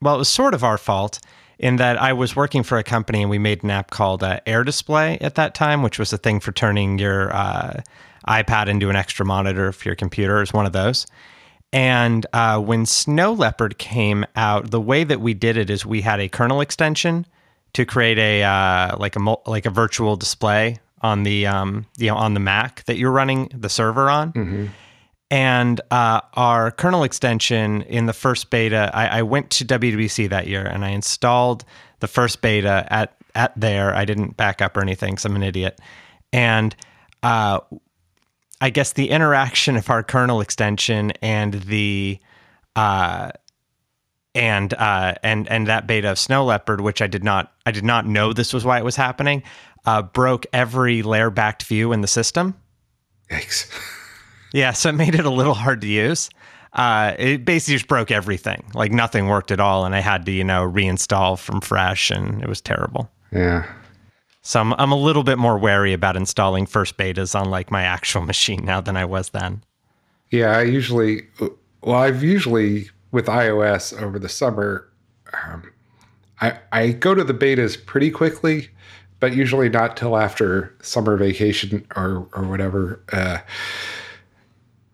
well, 0.00 0.14
it 0.14 0.18
was 0.18 0.28
sort 0.28 0.54
of 0.54 0.62
our 0.62 0.78
fault 0.78 1.18
in 1.58 1.76
that 1.76 2.00
I 2.00 2.12
was 2.12 2.36
working 2.36 2.62
for 2.62 2.78
a 2.78 2.82
company 2.82 3.22
and 3.22 3.30
we 3.30 3.38
made 3.38 3.62
an 3.62 3.70
app 3.70 3.90
called 3.90 4.22
uh, 4.22 4.40
Air 4.46 4.64
Display 4.64 5.18
at 5.20 5.36
that 5.36 5.54
time, 5.54 5.82
which 5.82 5.98
was 5.98 6.12
a 6.12 6.18
thing 6.18 6.40
for 6.40 6.52
turning 6.52 6.98
your 6.98 7.34
uh, 7.34 7.80
iPad 8.28 8.68
into 8.68 8.90
an 8.90 8.96
extra 8.96 9.24
monitor 9.24 9.72
for 9.72 9.88
your 9.88 9.96
computer. 9.96 10.42
Is 10.42 10.52
one 10.52 10.66
of 10.66 10.72
those. 10.72 11.06
And 11.72 12.26
uh, 12.32 12.60
when 12.60 12.86
Snow 12.86 13.32
Leopard 13.32 13.78
came 13.78 14.24
out, 14.36 14.70
the 14.70 14.80
way 14.80 15.04
that 15.04 15.20
we 15.20 15.34
did 15.34 15.56
it 15.56 15.68
is 15.68 15.84
we 15.84 16.00
had 16.00 16.20
a 16.20 16.28
kernel 16.28 16.60
extension 16.60 17.26
to 17.72 17.84
create 17.84 18.18
a 18.18 18.42
uh, 18.42 18.96
like 18.98 19.16
a 19.16 19.36
like 19.46 19.66
a 19.66 19.70
virtual 19.70 20.16
display 20.16 20.78
on 21.02 21.22
the 21.22 21.46
um, 21.46 21.86
you 21.96 22.08
know 22.08 22.16
on 22.16 22.34
the 22.34 22.40
Mac 22.40 22.84
that 22.84 22.96
you're 22.96 23.10
running 23.10 23.50
the 23.52 23.68
server 23.68 24.08
on. 24.08 24.32
And 25.30 25.80
uh, 25.90 26.20
our 26.34 26.70
kernel 26.70 27.02
extension 27.02 27.82
in 27.82 28.06
the 28.06 28.12
first 28.12 28.50
beta, 28.50 28.90
I, 28.94 29.18
I 29.18 29.22
went 29.22 29.50
to 29.50 29.64
WWDC 29.64 30.30
that 30.30 30.46
year 30.46 30.64
and 30.64 30.84
I 30.84 30.90
installed 30.90 31.64
the 32.00 32.06
first 32.06 32.42
beta 32.42 32.86
at 32.90 33.16
at 33.34 33.52
there. 33.56 33.94
I 33.94 34.04
didn't 34.04 34.36
back 34.36 34.62
up 34.62 34.76
or 34.76 34.80
anything 34.80 35.14
because 35.14 35.24
I'm 35.24 35.36
an 35.36 35.42
idiot. 35.42 35.80
And 36.32 36.74
uh, 37.22 37.60
I 38.60 38.70
guess 38.70 38.92
the 38.92 39.10
interaction 39.10 39.76
of 39.76 39.90
our 39.90 40.02
kernel 40.02 40.40
extension 40.40 41.12
and 41.22 41.54
the 41.54 42.18
uh, 42.76 43.32
and 44.34 44.72
uh, 44.74 45.14
and 45.22 45.48
and 45.48 45.66
that 45.66 45.86
beta 45.86 46.12
of 46.12 46.18
Snow 46.18 46.44
Leopard, 46.44 46.80
which 46.80 47.02
I 47.02 47.08
did 47.08 47.24
not 47.24 47.52
I 47.64 47.72
did 47.72 47.84
not 47.84 48.06
know 48.06 48.32
this 48.32 48.52
was 48.52 48.64
why 48.64 48.78
it 48.78 48.84
was 48.84 48.96
happening, 48.96 49.42
uh, 49.86 50.02
broke 50.02 50.46
every 50.52 51.02
layer 51.02 51.30
backed 51.30 51.64
view 51.64 51.92
in 51.92 52.00
the 52.00 52.08
system. 52.08 52.54
Yikes. 53.30 53.70
Yeah, 54.56 54.72
so 54.72 54.88
it 54.88 54.94
made 54.94 55.14
it 55.14 55.26
a 55.26 55.30
little 55.30 55.52
hard 55.52 55.82
to 55.82 55.86
use. 55.86 56.30
Uh, 56.72 57.14
it 57.18 57.44
basically 57.44 57.74
just 57.74 57.88
broke 57.88 58.10
everything. 58.10 58.64
Like 58.72 58.90
nothing 58.90 59.28
worked 59.28 59.50
at 59.50 59.60
all, 59.60 59.84
and 59.84 59.94
I 59.94 60.00
had 60.00 60.24
to 60.24 60.32
you 60.32 60.44
know 60.44 60.66
reinstall 60.66 61.38
from 61.38 61.60
fresh, 61.60 62.10
and 62.10 62.42
it 62.42 62.48
was 62.48 62.62
terrible. 62.62 63.10
Yeah. 63.30 63.70
So 64.40 64.58
I'm 64.60 64.72
I'm 64.74 64.92
a 64.92 64.96
little 64.96 65.24
bit 65.24 65.36
more 65.36 65.58
wary 65.58 65.92
about 65.92 66.16
installing 66.16 66.64
first 66.64 66.96
betas 66.96 67.38
on 67.38 67.50
like 67.50 67.70
my 67.70 67.82
actual 67.82 68.22
machine 68.32 68.64
now 68.64 68.80
than 68.80 68.96
I 68.96 69.04
was 69.04 69.28
then. 69.28 69.62
Yeah, 70.30 70.56
I 70.56 70.62
usually, 70.62 71.24
well, 71.82 71.98
I've 71.98 72.22
usually 72.22 72.88
with 73.12 73.26
iOS 73.26 74.00
over 74.00 74.18
the 74.18 74.30
summer, 74.30 74.88
um, 75.44 75.70
I 76.40 76.58
I 76.72 76.92
go 76.92 77.14
to 77.14 77.24
the 77.24 77.34
betas 77.34 77.76
pretty 77.84 78.10
quickly, 78.10 78.70
but 79.20 79.34
usually 79.34 79.68
not 79.68 79.98
till 79.98 80.16
after 80.16 80.74
summer 80.80 81.18
vacation 81.18 81.86
or 81.94 82.26
or 82.32 82.44
whatever, 82.44 83.02
uh, 83.12 83.38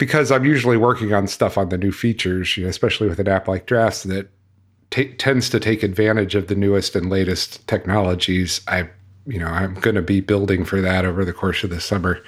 because 0.02 0.32
I'm 0.32 0.44
usually 0.44 0.76
working 0.76 1.12
on 1.12 1.28
stuff 1.28 1.56
on 1.56 1.68
the 1.68 1.78
new 1.78 1.92
features, 1.92 2.56
you 2.56 2.64
know, 2.64 2.68
especially 2.68 3.08
with 3.08 3.20
an 3.20 3.28
app 3.28 3.46
like 3.46 3.66
Drafts 3.66 4.02
that 4.02 4.28
ta 4.90 5.02
tends 5.16 5.48
to 5.50 5.60
take 5.60 5.84
advantage 5.84 6.34
of 6.34 6.48
the 6.48 6.56
newest 6.56 6.96
and 6.96 7.08
latest 7.08 7.64
technologies. 7.68 8.62
I, 8.66 8.88
you 9.26 9.38
know, 9.38 9.46
I'm 9.46 9.74
going 9.74 9.94
to 9.94 10.02
be 10.02 10.20
building 10.20 10.64
for 10.64 10.80
that 10.80 11.04
over 11.04 11.24
the 11.24 11.32
course 11.32 11.62
of 11.62 11.70
the 11.70 11.80
summer. 11.80 12.20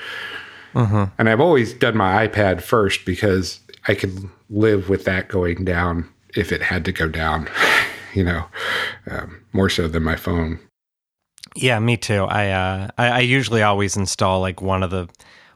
And 1.19 1.29
I've 1.29 1.41
always 1.41 1.75
done 1.75 1.97
my 1.97 2.29
iPad 2.29 2.63
first 2.63 3.05
because 3.05 3.59
I 3.89 3.97
can 3.97 4.31
live 4.51 4.89
with 4.89 5.05
that 5.07 5.27
going 5.27 5.65
down 5.65 6.09
if 6.37 6.53
it 6.53 6.63
had 6.63 6.85
to 6.85 6.93
go 6.93 7.09
down, 7.09 7.49
you 8.15 8.23
know, 8.23 8.45
um, 9.11 9.45
more 9.53 9.69
so 9.69 9.89
than 9.89 10.05
my 10.05 10.15
phone. 10.15 10.61
Yeah, 11.57 11.81
me 11.81 11.97
too. 11.97 12.23
I, 12.23 12.51
uh, 12.51 12.89
I 12.99 13.07
I 13.09 13.19
usually 13.19 13.65
always 13.65 13.97
install 13.97 14.41
like 14.41 14.63
one 14.63 14.85
of 14.85 14.91
the 14.93 15.09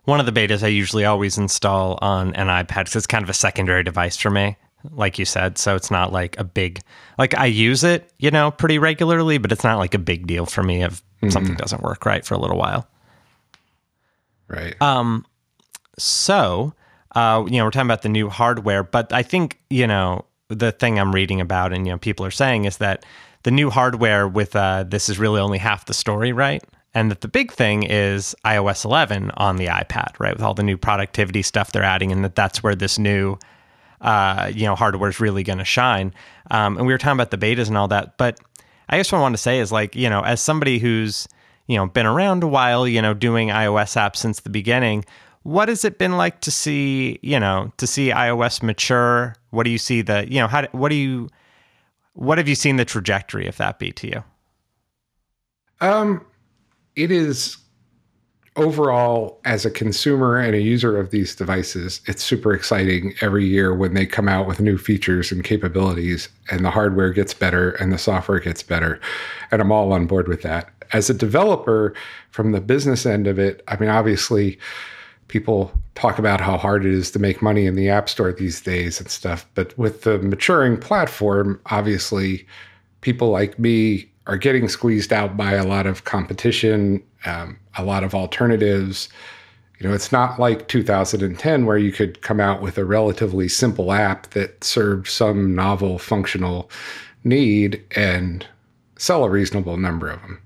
one 0.09 0.21
of 0.21 0.27
the 0.27 0.33
betas. 0.33 0.63
I 0.63 0.69
usually 0.69 1.05
always 1.05 1.37
install 1.37 1.99
on 2.01 2.35
an 2.35 2.47
iPad 2.47 2.85
because 2.85 2.97
it's 2.97 3.07
kind 3.07 3.23
of 3.23 3.29
a 3.29 3.35
secondary 3.35 3.85
device 3.85 4.17
for 4.17 4.31
me, 4.31 4.57
like 4.91 5.19
you 5.19 5.27
said. 5.27 5.59
So 5.59 5.77
it's 5.77 5.91
not 5.91 6.13
like 6.13 6.39
a 6.39 6.45
big 6.45 6.81
like 7.19 7.35
I 7.35 7.47
use 7.47 7.85
it, 7.85 8.11
you 8.19 8.31
know, 8.31 8.51
pretty 8.51 8.79
regularly, 8.79 9.37
but 9.37 9.53
it's 9.53 9.65
not 9.65 9.77
like 9.77 9.93
a 9.93 9.99
big 9.99 10.27
deal 10.27 10.47
for 10.47 10.63
me 10.63 10.83
if 10.83 11.03
something 11.29 11.57
doesn't 11.57 11.83
work 11.83 12.07
right 12.07 12.25
for 12.25 12.35
a 12.35 12.39
little 12.39 12.57
while. 12.57 12.89
Right. 14.49 14.81
Um, 14.81 15.27
so, 15.99 16.73
uh, 17.15 17.45
you 17.47 17.59
know, 17.59 17.65
we're 17.65 17.71
talking 17.71 17.87
about 17.87 18.03
the 18.03 18.09
new 18.09 18.31
hardware, 18.31 18.83
but 18.83 19.13
I 19.13 19.23
think, 19.23 19.59
you 19.69 19.87
know, 19.87 20.25
the 20.49 20.73
thing 20.73 20.99
I'm 20.99 21.15
reading 21.15 21.43
about 21.43 21.75
and, 21.75 21.87
you 21.87 21.93
know, 21.93 21.99
people 21.99 22.25
are 22.25 22.31
saying 22.31 22.65
is 22.65 22.79
that 22.79 23.05
the 23.43 23.51
new 23.51 23.69
hardware 23.69 24.27
with 24.27 24.57
uh, 24.57 24.85
this 24.85 25.11
is 25.11 25.19
really 25.19 25.41
only 25.41 25.59
half 25.59 25.85
the 25.85 25.93
story, 25.93 26.33
right? 26.33 26.65
And 26.95 27.11
that 27.11 27.21
the 27.21 27.29
big 27.29 27.53
thing 27.53 27.83
is 27.83 28.35
iOS 28.45 28.85
11 28.85 29.31
on 29.37 29.57
the 29.57 29.67
iPad, 29.67 30.19
right? 30.19 30.35
With 30.35 30.43
all 30.43 30.55
the 30.55 30.63
new 30.63 30.77
productivity 30.77 31.43
stuff 31.43 31.73
they're 31.73 31.83
adding, 31.83 32.13
and 32.13 32.25
that 32.25 32.35
that's 32.35 32.63
where 32.63 32.75
this 32.75 32.99
new, 32.99 33.39
uh, 34.01 34.51
you 34.55 34.65
know, 34.65 34.75
hardware 34.75 35.11
is 35.11 35.21
really 35.21 35.43
going 35.43 35.59
to 35.59 35.65
shine. 35.65 36.15
Um, 36.51 36.79
and 36.79 36.87
we 36.87 36.93
were 36.93 36.99
talking 36.99 37.13
about 37.17 37.31
the 37.31 37.39
betas 37.39 37.69
and 37.69 37.77
all 37.77 37.89
that, 37.89 38.17
but 38.17 38.41
I 38.89 38.97
guess 38.97 39.13
what 39.13 39.19
I 39.19 39.23
want 39.23 39.35
to 39.35 39.43
say 39.43 39.59
is 39.59 39.71
like, 39.71 39.95
you 39.95 40.09
know, 40.09 40.23
as 40.23 40.41
somebody 40.41 40.79
who's, 40.79 41.29
you 41.67 41.77
know, 41.77 41.87
been 41.87 42.07
around 42.07 42.43
a 42.43 42.49
while, 42.49 42.89
you 42.89 43.03
know, 43.03 43.13
doing 43.13 43.49
iOS 43.49 43.97
apps 43.97 44.17
since 44.17 44.41
the 44.41 44.51
beginning, 44.51 45.05
what 45.43 45.69
has 45.69 45.85
it 45.85 45.99
been 45.99 46.17
like 46.17 46.41
to 46.41 46.51
see, 46.51 47.19
you 47.23 47.39
know, 47.39 47.73
to 47.77 47.87
see 47.87 48.09
iOS 48.09 48.63
mature? 48.63 49.35
What 49.51 49.65
do 49.65 49.71
you 49.71 49.79
see 49.79 50.01
the, 50.01 50.27
you 50.31 50.41
know, 50.41 50.47
how, 50.47 50.63
do- 50.63 50.69
what 50.73 50.89
do 50.89 50.95
you, 50.95 51.29
what 52.15 52.39
have 52.39 52.49
you 52.49 52.55
seen 52.55 52.77
the 52.77 52.85
trajectory 52.85 53.47
of 53.47 53.57
that 53.59 53.79
be 53.79 53.93
to 53.93 54.07
you? 54.09 54.25
Um, 55.81 56.25
it 56.99 57.13
is 57.13 57.57
overall, 58.57 59.41
as 59.45 59.65
a 59.65 59.71
consumer 59.71 60.37
and 60.37 60.55
a 60.55 60.61
user 60.61 60.99
of 60.99 61.13
these 61.13 61.37
devices, 61.37 62.01
it's 62.07 62.25
super 62.25 62.53
exciting 62.53 63.15
every 63.21 63.47
year 63.47 63.73
when 63.73 63.95
they 63.95 64.05
come 64.05 64.29
out 64.29 64.49
with 64.49 64.59
new 64.59 64.77
features 64.77 65.31
and 65.31 65.45
capabilities, 65.45 66.29
and 66.51 66.65
the 66.65 66.71
hardware 66.71 67.13
gets 67.13 67.33
better 67.33 67.71
and 67.73 67.93
the 67.93 67.99
software 67.99 68.41
gets 68.41 68.65
better. 68.65 69.01
And 69.53 69.63
I'm 69.63 69.71
all 69.71 69.93
on 69.93 70.07
board 70.07 70.27
with 70.27 70.43
that. 70.43 70.71
As 70.93 71.09
a 71.09 71.15
developer, 71.15 71.95
from 72.31 72.51
the 72.51 72.61
business 72.61 73.07
end 73.07 73.29
of 73.29 73.39
it, 73.39 73.63
I 73.69 73.77
mean, 73.77 73.91
obviously, 73.91 74.59
people 75.29 75.71
talk 75.95 76.19
about 76.19 76.41
how 76.41 76.57
hard 76.57 76.85
it 76.85 76.93
is 76.93 77.13
to 77.13 77.21
make 77.21 77.41
money 77.41 77.65
in 77.65 77.77
the 77.77 77.89
App 77.89 78.09
Store 78.09 78.33
these 78.33 78.61
days 78.61 78.99
and 78.99 79.09
stuff. 79.09 79.47
But 79.55 79.77
with 79.79 80.03
the 80.03 80.19
maturing 80.19 80.79
platform, 80.79 81.61
obviously, 81.67 82.45
people 83.03 83.29
like 83.29 83.57
me 83.57 84.11
are 84.29 84.37
getting 84.37 84.69
squeezed 84.69 85.13
out 85.13 85.37
by 85.37 85.55
a 85.55 85.65
lot 85.65 85.87
of 85.87 86.05
competition, 86.05 87.03
um, 87.25 87.59
a 87.77 87.83
lot 87.83 88.05
of 88.05 88.15
alternatives. 88.15 89.09
You 89.79 89.89
know, 89.89 89.95
it's 89.95 90.13
not 90.13 90.39
like 90.39 90.69
2010 90.69 91.65
where 91.65 91.79
you 91.79 91.91
could 91.91 92.21
come 92.21 92.39
out 92.39 92.61
with 92.61 92.77
a 92.77 92.85
relatively 92.85 93.49
simple 93.49 93.91
app 93.91 94.29
that 94.31 94.63
served 94.63 95.09
some 95.09 95.55
novel 95.55 95.99
functional 95.99 96.71
need 97.25 97.83
and 97.97 98.47
sell 98.99 99.25
a 99.25 99.31
reasonable 99.31 99.79
number 99.79 100.11
of 100.11 100.21
them. 100.21 100.41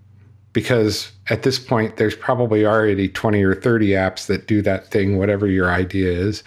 Because 0.53 1.11
at 1.28 1.43
this 1.43 1.59
point, 1.59 1.97
there's 1.97 2.14
probably 2.14 2.64
already 2.64 3.09
20 3.09 3.43
or 3.43 3.55
30 3.55 3.89
apps 3.89 4.26
that 4.26 4.47
do 4.47 4.62
that 4.62 4.87
thing, 4.89 5.18
whatever 5.18 5.47
your 5.47 5.70
idea 5.70 6.11
is. 6.11 6.45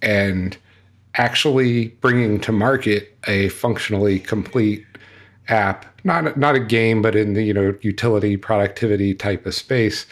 And 0.00 0.56
actually 1.16 1.88
bringing 2.00 2.40
to 2.40 2.50
market 2.50 3.16
a 3.26 3.50
functionally 3.50 4.18
complete 4.18 4.86
app 5.48 5.86
not 6.04 6.36
not 6.36 6.54
a 6.54 6.60
game 6.60 7.02
but 7.02 7.16
in 7.16 7.34
the 7.34 7.42
you 7.42 7.52
know 7.52 7.76
utility 7.82 8.36
productivity 8.36 9.14
type 9.14 9.44
of 9.44 9.54
space 9.54 10.06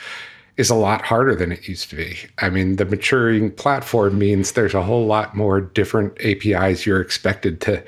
is 0.61 0.69
a 0.69 0.75
lot 0.75 1.01
harder 1.03 1.35
than 1.35 1.51
it 1.51 1.67
used 1.67 1.89
to 1.89 1.97
be. 1.97 2.19
I 2.39 2.51
mean, 2.51 2.77
the 2.77 2.85
maturing 2.85 3.51
platform 3.51 4.19
means 4.19 4.53
there's 4.53 4.75
a 4.75 4.83
whole 4.83 5.07
lot 5.07 5.35
more 5.35 5.59
different 5.59 6.21
APIs 6.21 6.85
you're 6.85 7.01
expected 7.01 7.63
to, 7.63 7.83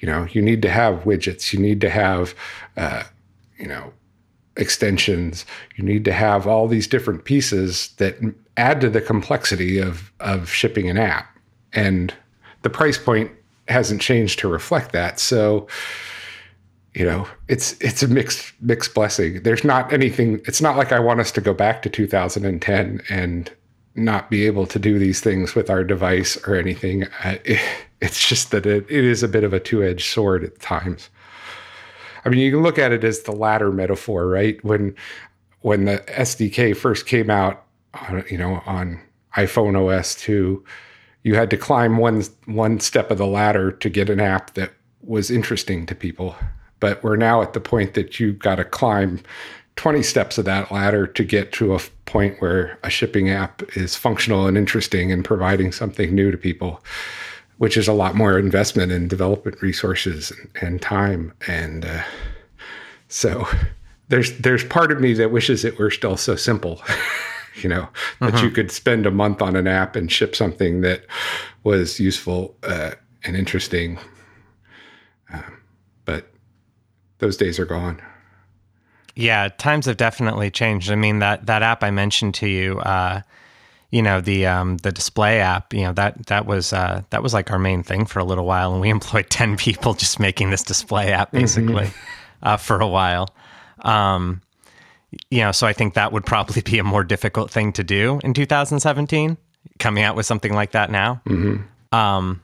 you 0.00 0.08
know, 0.08 0.26
you 0.32 0.42
need 0.42 0.60
to 0.62 0.68
have 0.68 1.04
widgets, 1.04 1.52
you 1.52 1.60
need 1.60 1.80
to 1.82 1.88
have, 1.88 2.34
uh, 2.76 3.04
you 3.58 3.68
know, 3.68 3.92
extensions, 4.56 5.46
you 5.76 5.84
need 5.84 6.04
to 6.04 6.12
have 6.12 6.48
all 6.48 6.66
these 6.66 6.88
different 6.88 7.24
pieces 7.24 7.90
that 7.98 8.16
add 8.56 8.80
to 8.80 8.90
the 8.90 9.00
complexity 9.00 9.78
of 9.78 10.10
of 10.18 10.50
shipping 10.50 10.90
an 10.90 10.98
app, 10.98 11.28
and 11.74 12.12
the 12.62 12.70
price 12.70 12.98
point 12.98 13.30
hasn't 13.68 14.00
changed 14.00 14.40
to 14.40 14.48
reflect 14.48 14.90
that. 14.92 15.20
So 15.20 15.68
you 16.96 17.04
know 17.04 17.28
it's 17.46 17.76
it's 17.80 18.02
a 18.02 18.08
mixed 18.08 18.54
mixed 18.60 18.94
blessing. 18.94 19.42
There's 19.42 19.64
not 19.64 19.92
anything 19.92 20.40
it's 20.46 20.62
not 20.62 20.78
like 20.78 20.92
i 20.92 20.98
want 20.98 21.20
us 21.20 21.30
to 21.32 21.42
go 21.42 21.52
back 21.52 21.82
to 21.82 21.90
2010 21.90 23.02
and 23.10 23.52
not 23.94 24.30
be 24.30 24.46
able 24.46 24.66
to 24.66 24.78
do 24.78 24.98
these 24.98 25.20
things 25.20 25.54
with 25.54 25.70
our 25.70 25.84
device 25.84 26.36
or 26.46 26.54
anything. 26.56 27.06
It, 27.22 27.60
it's 28.00 28.26
just 28.26 28.50
that 28.50 28.66
it, 28.66 28.86
it 28.90 29.04
is 29.04 29.22
a 29.22 29.28
bit 29.28 29.44
of 29.44 29.52
a 29.52 29.60
two-edged 29.60 30.10
sword 30.10 30.44
at 30.44 30.58
times. 30.58 31.10
I 32.24 32.30
mean 32.30 32.40
you 32.40 32.50
can 32.50 32.62
look 32.62 32.78
at 32.78 32.92
it 32.92 33.04
as 33.04 33.20
the 33.20 33.32
ladder 33.32 33.70
metaphor 33.70 34.26
right? 34.26 34.62
When 34.64 34.94
when 35.60 35.84
the 35.84 35.98
sdk 36.08 36.76
first 36.76 37.06
came 37.06 37.28
out 37.28 37.64
on, 37.94 38.24
you 38.30 38.38
know 38.38 38.62
on 38.64 39.02
iphone 39.36 39.76
os 39.76 40.14
2 40.14 40.64
you 41.24 41.34
had 41.34 41.50
to 41.50 41.58
climb 41.58 41.98
one 41.98 42.22
one 42.46 42.80
step 42.80 43.10
of 43.10 43.18
the 43.18 43.26
ladder 43.26 43.70
to 43.70 43.90
get 43.90 44.08
an 44.08 44.20
app 44.20 44.54
that 44.54 44.72
was 45.02 45.30
interesting 45.30 45.84
to 45.86 45.94
people 45.94 46.34
but 46.80 47.02
we're 47.02 47.16
now 47.16 47.42
at 47.42 47.52
the 47.52 47.60
point 47.60 47.94
that 47.94 48.20
you've 48.20 48.38
got 48.38 48.56
to 48.56 48.64
climb 48.64 49.20
20 49.76 50.02
steps 50.02 50.38
of 50.38 50.44
that 50.46 50.72
ladder 50.72 51.06
to 51.06 51.24
get 51.24 51.52
to 51.52 51.74
a 51.74 51.80
point 52.06 52.40
where 52.40 52.78
a 52.82 52.90
shipping 52.90 53.28
app 53.28 53.62
is 53.76 53.94
functional 53.94 54.46
and 54.46 54.56
interesting 54.56 55.12
and 55.12 55.24
providing 55.24 55.70
something 55.70 56.14
new 56.14 56.30
to 56.30 56.38
people, 56.38 56.82
which 57.58 57.76
is 57.76 57.86
a 57.86 57.92
lot 57.92 58.14
more 58.14 58.38
investment 58.38 58.90
in 58.90 59.06
development 59.06 59.60
resources 59.60 60.32
and, 60.62 60.80
time. 60.80 61.32
And 61.46 61.84
uh, 61.84 62.02
so 63.08 63.46
there's 64.08 64.36
there's 64.38 64.64
part 64.64 64.92
of 64.92 65.00
me 65.00 65.12
that 65.14 65.30
wishes 65.30 65.64
it 65.64 65.78
were 65.78 65.90
still 65.90 66.16
so 66.16 66.36
simple. 66.36 66.80
you 67.62 67.68
know 67.68 67.88
that 68.20 68.34
uh-huh. 68.34 68.44
you 68.44 68.50
could 68.50 68.70
spend 68.70 69.06
a 69.06 69.10
month 69.10 69.40
on 69.40 69.56
an 69.56 69.66
app 69.66 69.96
and 69.96 70.12
ship 70.12 70.36
something 70.36 70.82
that 70.82 71.06
was 71.64 71.98
useful 71.98 72.54
uh, 72.64 72.92
and 73.24 73.34
interesting 73.34 73.98
um, 75.32 75.58
but 76.04 76.30
those 77.18 77.36
days 77.36 77.58
are 77.58 77.64
gone. 77.66 78.00
Yeah, 79.14 79.48
times 79.48 79.86
have 79.86 79.96
definitely 79.96 80.50
changed. 80.50 80.90
I 80.90 80.94
mean 80.94 81.20
that 81.20 81.46
that 81.46 81.62
app 81.62 81.82
I 81.82 81.90
mentioned 81.90 82.34
to 82.36 82.48
you, 82.48 82.78
uh, 82.80 83.22
you 83.90 84.02
know 84.02 84.20
the 84.20 84.46
um, 84.46 84.76
the 84.78 84.92
display 84.92 85.40
app. 85.40 85.72
You 85.72 85.84
know 85.84 85.92
that 85.94 86.26
that 86.26 86.44
was 86.44 86.72
uh, 86.72 87.02
that 87.10 87.22
was 87.22 87.32
like 87.32 87.50
our 87.50 87.58
main 87.58 87.82
thing 87.82 88.04
for 88.04 88.18
a 88.18 88.24
little 88.24 88.44
while, 88.44 88.72
and 88.72 88.80
we 88.80 88.90
employed 88.98 89.30
ten 89.30 89.56
people 89.56 89.94
just 89.94 90.20
making 90.20 90.50
this 90.50 90.62
display 90.62 91.12
app 91.12 91.28
mm-hmm. 91.28 91.38
basically 91.38 91.84
mm-hmm. 91.84 92.46
uh, 92.46 92.56
for 92.58 92.80
a 92.80 92.88
while. 92.88 93.28
Um, 93.80 94.42
you 95.30 95.40
know, 95.40 95.52
so 95.52 95.66
I 95.66 95.72
think 95.72 95.94
that 95.94 96.12
would 96.12 96.26
probably 96.26 96.60
be 96.60 96.78
a 96.78 96.84
more 96.84 97.04
difficult 97.04 97.50
thing 97.50 97.72
to 97.74 97.84
do 97.84 98.20
in 98.22 98.34
2017. 98.34 99.38
Coming 99.78 100.04
out 100.04 100.16
with 100.16 100.26
something 100.26 100.54
like 100.54 100.72
that 100.72 100.90
now. 100.90 101.20
Mm-hmm. 101.26 101.96
Um, 101.96 102.42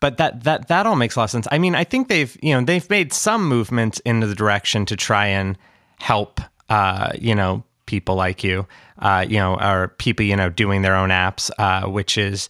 but 0.00 0.16
that 0.18 0.44
that 0.44 0.68
that 0.68 0.86
all 0.86 0.96
makes 0.96 1.16
a 1.16 1.20
lot 1.20 1.24
of 1.24 1.30
sense. 1.30 1.48
I 1.50 1.58
mean, 1.58 1.74
I 1.74 1.84
think 1.84 2.08
they've 2.08 2.36
you 2.42 2.54
know 2.54 2.64
they've 2.64 2.88
made 2.90 3.12
some 3.12 3.46
movement 3.48 4.00
into 4.04 4.26
the 4.26 4.34
direction 4.34 4.86
to 4.86 4.96
try 4.96 5.26
and 5.26 5.58
help 5.98 6.40
uh, 6.68 7.12
you 7.18 7.34
know 7.34 7.64
people 7.86 8.14
like 8.14 8.44
you, 8.44 8.66
uh, 8.98 9.24
you 9.28 9.38
know, 9.38 9.58
or 9.58 9.88
people 9.98 10.24
you 10.24 10.36
know 10.36 10.50
doing 10.50 10.82
their 10.82 10.94
own 10.94 11.10
apps, 11.10 11.50
uh, 11.58 11.88
which 11.88 12.16
is 12.16 12.48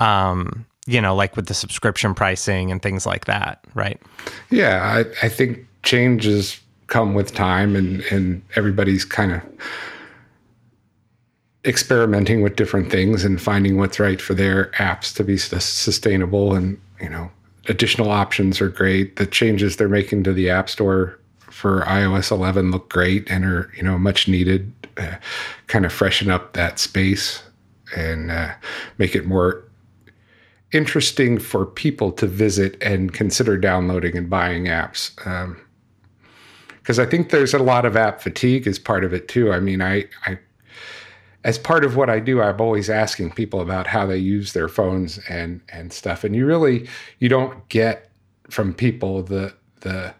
um, 0.00 0.64
you 0.86 1.00
know 1.00 1.14
like 1.14 1.36
with 1.36 1.46
the 1.46 1.54
subscription 1.54 2.14
pricing 2.14 2.70
and 2.70 2.82
things 2.82 3.04
like 3.04 3.26
that, 3.26 3.62
right? 3.74 4.00
Yeah, 4.50 4.82
I, 4.82 5.26
I 5.26 5.28
think 5.28 5.66
changes 5.82 6.60
come 6.86 7.14
with 7.14 7.34
time, 7.34 7.76
and 7.76 8.00
and 8.10 8.42
everybody's 8.54 9.04
kind 9.04 9.32
of 9.32 9.42
experimenting 11.66 12.42
with 12.42 12.56
different 12.56 12.90
things 12.90 13.24
and 13.24 13.40
finding 13.40 13.76
what's 13.76 13.98
right 13.98 14.20
for 14.20 14.34
their 14.34 14.70
apps 14.72 15.14
to 15.16 15.24
be 15.24 15.36
sustainable 15.36 16.54
and 16.54 16.80
you 17.00 17.08
know, 17.08 17.30
additional 17.68 18.10
options 18.10 18.60
are 18.60 18.68
great. 18.68 19.16
The 19.16 19.26
changes 19.26 19.76
they're 19.76 19.88
making 19.88 20.24
to 20.24 20.32
the 20.32 20.50
App 20.50 20.68
Store 20.68 21.18
for 21.50 21.82
iOS 21.82 22.30
11 22.30 22.70
look 22.70 22.88
great 22.88 23.30
and 23.30 23.44
are 23.44 23.70
you 23.76 23.82
know 23.82 23.98
much 23.98 24.28
needed. 24.28 24.72
Uh, 24.96 25.16
kind 25.66 25.84
of 25.84 25.92
freshen 25.92 26.30
up 26.30 26.54
that 26.54 26.78
space 26.78 27.42
and 27.94 28.30
uh, 28.30 28.52
make 28.96 29.14
it 29.14 29.26
more 29.26 29.62
interesting 30.72 31.38
for 31.38 31.66
people 31.66 32.10
to 32.12 32.26
visit 32.26 32.82
and 32.82 33.12
consider 33.12 33.58
downloading 33.58 34.16
and 34.16 34.30
buying 34.30 34.64
apps. 34.64 35.14
Because 36.76 36.98
um, 36.98 37.06
I 37.06 37.08
think 37.08 37.30
there's 37.30 37.52
a 37.52 37.58
lot 37.58 37.84
of 37.84 37.94
app 37.94 38.22
fatigue 38.22 38.66
as 38.66 38.78
part 38.78 39.04
of 39.04 39.12
it 39.12 39.28
too. 39.28 39.52
I 39.52 39.60
mean, 39.60 39.82
I, 39.82 40.06
I 40.24 40.38
as 41.46 41.58
part 41.58 41.84
of 41.84 41.94
what 41.94 42.10
I 42.10 42.18
do, 42.18 42.42
I'm 42.42 42.60
always 42.60 42.90
asking 42.90 43.30
people 43.30 43.60
about 43.60 43.86
how 43.86 44.04
they 44.04 44.16
use 44.16 44.52
their 44.52 44.68
phones 44.68 45.18
and 45.28 45.60
and 45.68 45.92
stuff. 45.92 46.24
And 46.24 46.34
you 46.34 46.44
really 46.44 46.88
you 47.20 47.28
don't 47.28 47.66
get 47.68 48.10
from 48.50 48.74
people 48.74 49.22
the 49.22 49.54
the 49.80 50.12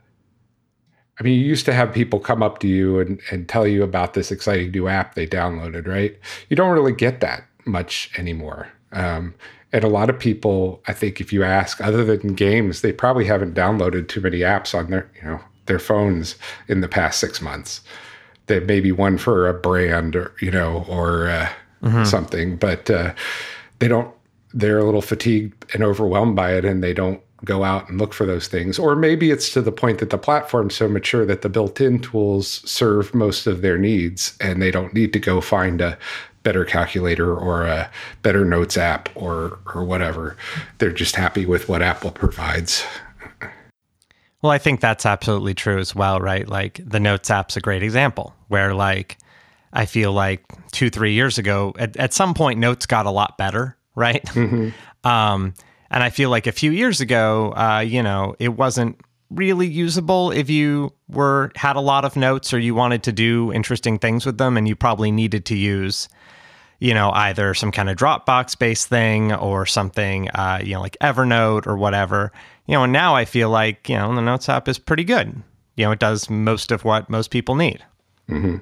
I 1.18 1.22
mean, 1.24 1.40
you 1.40 1.44
used 1.44 1.64
to 1.64 1.72
have 1.72 1.92
people 1.92 2.20
come 2.20 2.42
up 2.42 2.60
to 2.60 2.68
you 2.68 3.00
and, 3.00 3.20
and 3.30 3.48
tell 3.48 3.66
you 3.66 3.82
about 3.82 4.14
this 4.14 4.30
exciting 4.30 4.70
new 4.70 4.86
app 4.86 5.14
they 5.14 5.26
downloaded, 5.26 5.88
right? 5.88 6.16
You 6.48 6.56
don't 6.56 6.74
really 6.74 6.92
get 6.92 7.20
that 7.20 7.44
much 7.64 8.10
anymore. 8.16 8.68
Um, 8.92 9.34
and 9.72 9.82
a 9.82 9.88
lot 9.88 10.10
of 10.10 10.18
people, 10.18 10.82
I 10.86 10.92
think, 10.92 11.20
if 11.20 11.32
you 11.32 11.42
ask, 11.42 11.80
other 11.80 12.04
than 12.04 12.34
games, 12.34 12.82
they 12.82 12.92
probably 12.92 13.24
haven't 13.24 13.54
downloaded 13.54 14.08
too 14.08 14.20
many 14.20 14.40
apps 14.40 14.78
on 14.78 14.90
their, 14.90 15.10
you 15.16 15.26
know, 15.26 15.40
their 15.64 15.78
phones 15.78 16.36
in 16.68 16.82
the 16.82 16.88
past 16.88 17.18
six 17.18 17.40
months 17.40 17.80
that 18.46 18.66
maybe 18.66 18.92
one 18.92 19.18
for 19.18 19.48
a 19.48 19.54
brand 19.54 20.16
or 20.16 20.32
you 20.40 20.50
know 20.50 20.84
or 20.88 21.28
uh, 21.28 21.48
mm-hmm. 21.82 22.04
something, 22.04 22.56
but 22.56 22.90
uh, 22.90 23.14
they 23.78 23.88
don't. 23.88 24.12
They're 24.54 24.78
a 24.78 24.84
little 24.84 25.02
fatigued 25.02 25.66
and 25.74 25.82
overwhelmed 25.82 26.36
by 26.36 26.54
it, 26.54 26.64
and 26.64 26.82
they 26.82 26.94
don't 26.94 27.20
go 27.44 27.64
out 27.64 27.88
and 27.88 27.98
look 27.98 28.14
for 28.14 28.24
those 28.24 28.48
things. 28.48 28.78
Or 28.78 28.96
maybe 28.96 29.30
it's 29.30 29.52
to 29.52 29.60
the 29.60 29.72
point 29.72 29.98
that 29.98 30.10
the 30.10 30.18
platform's 30.18 30.74
so 30.74 30.88
mature 30.88 31.26
that 31.26 31.42
the 31.42 31.50
built-in 31.50 32.00
tools 32.00 32.62
serve 32.68 33.14
most 33.14 33.46
of 33.46 33.60
their 33.60 33.76
needs, 33.76 34.36
and 34.40 34.62
they 34.62 34.70
don't 34.70 34.94
need 34.94 35.12
to 35.12 35.18
go 35.18 35.40
find 35.40 35.80
a 35.80 35.98
better 36.42 36.64
calculator 36.64 37.34
or 37.34 37.66
a 37.66 37.90
better 38.22 38.44
notes 38.44 38.76
app 38.76 39.08
or 39.14 39.58
or 39.74 39.84
whatever. 39.84 40.36
They're 40.78 40.92
just 40.92 41.16
happy 41.16 41.44
with 41.44 41.68
what 41.68 41.82
Apple 41.82 42.12
provides. 42.12 42.84
Well, 44.42 44.52
I 44.52 44.58
think 44.58 44.80
that's 44.80 45.06
absolutely 45.06 45.54
true 45.54 45.78
as 45.78 45.94
well, 45.94 46.20
right? 46.20 46.46
Like 46.46 46.80
the 46.84 47.00
Notes 47.00 47.30
app's 47.30 47.56
a 47.56 47.60
great 47.60 47.82
example 47.82 48.34
where, 48.48 48.74
like, 48.74 49.18
I 49.72 49.86
feel 49.86 50.12
like 50.12 50.44
two, 50.72 50.90
three 50.90 51.14
years 51.14 51.38
ago, 51.38 51.74
at, 51.78 51.96
at 51.96 52.12
some 52.12 52.34
point, 52.34 52.58
Notes 52.58 52.86
got 52.86 53.06
a 53.06 53.10
lot 53.10 53.38
better, 53.38 53.76
right? 53.94 54.24
Mm-hmm. 54.34 54.70
Um, 55.08 55.54
and 55.88 56.02
I 56.02 56.10
feel 56.10 56.30
like 56.30 56.48
a 56.48 56.52
few 56.52 56.72
years 56.72 57.00
ago, 57.00 57.52
uh, 57.52 57.78
you 57.78 58.02
know, 58.02 58.34
it 58.40 58.48
wasn't 58.48 59.00
really 59.30 59.68
usable 59.68 60.32
if 60.32 60.50
you 60.50 60.92
were 61.08 61.52
had 61.54 61.76
a 61.76 61.80
lot 61.80 62.04
of 62.04 62.16
notes 62.16 62.52
or 62.52 62.58
you 62.58 62.74
wanted 62.74 63.04
to 63.04 63.12
do 63.12 63.52
interesting 63.52 63.96
things 63.98 64.26
with 64.26 64.36
them, 64.36 64.56
and 64.56 64.66
you 64.66 64.74
probably 64.74 65.12
needed 65.12 65.44
to 65.46 65.56
use 65.56 66.08
you 66.78 66.92
know, 66.92 67.10
either 67.12 67.54
some 67.54 67.72
kind 67.72 67.88
of 67.88 67.96
Dropbox 67.96 68.58
based 68.58 68.88
thing 68.88 69.32
or 69.32 69.66
something, 69.66 70.28
uh, 70.30 70.60
you 70.62 70.74
know, 70.74 70.80
like 70.80 70.96
Evernote 71.00 71.66
or 71.66 71.76
whatever. 71.76 72.32
You 72.66 72.74
know, 72.74 72.84
and 72.84 72.92
now 72.92 73.14
I 73.14 73.24
feel 73.24 73.50
like, 73.50 73.88
you 73.88 73.96
know, 73.96 74.14
the 74.14 74.20
Notes 74.20 74.48
app 74.48 74.68
is 74.68 74.78
pretty 74.78 75.04
good. 75.04 75.42
You 75.76 75.84
know, 75.84 75.92
it 75.92 75.98
does 75.98 76.28
most 76.28 76.72
of 76.72 76.84
what 76.84 77.08
most 77.10 77.30
people 77.30 77.54
need. 77.54 77.84
Mm-hmm. 78.28 78.56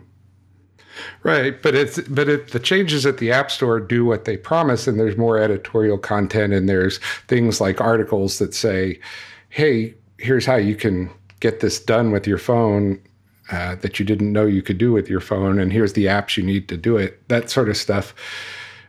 Right, 1.23 1.61
but 1.61 1.75
it's 1.75 2.01
but 2.03 2.29
if 2.29 2.51
the 2.51 2.61
changes 2.61 3.05
at 3.05 3.19
the 3.19 3.33
App 3.33 3.51
Store 3.51 3.81
do 3.81 4.05
what 4.05 4.27
they 4.27 4.37
promise, 4.37 4.87
and 4.87 4.99
there's 4.99 5.17
more 5.17 5.39
editorial 5.39 5.99
content, 5.99 6.53
and 6.53 6.69
there's 6.69 6.99
things 7.27 7.61
like 7.61 7.81
articles 7.81 8.39
that 8.39 8.55
say, 8.55 9.01
"Hey, 9.49 9.95
here's 10.19 10.47
how 10.47 10.55
you 10.55 10.77
can 10.77 11.11
get 11.41 11.61
this 11.61 11.81
done 11.81 12.13
with 12.13 12.27
your 12.27 12.39
phone 12.39 13.01
uh, 13.51 13.75
that 13.77 13.99
you 13.99 14.05
didn't 14.05 14.33
know 14.33 14.47
you 14.47 14.63
could 14.63 14.79
do 14.79 14.93
with 14.93 15.09
your 15.09 15.21
phone, 15.21 15.59
and 15.59 15.73
here's 15.73 15.95
the 15.95 16.07
apps 16.07 16.37
you 16.37 16.43
need 16.43 16.69
to 16.69 16.77
do 16.77 16.97
it. 16.97 17.29
That 17.29 17.51
sort 17.51 17.69
of 17.69 17.77
stuff 17.77 18.15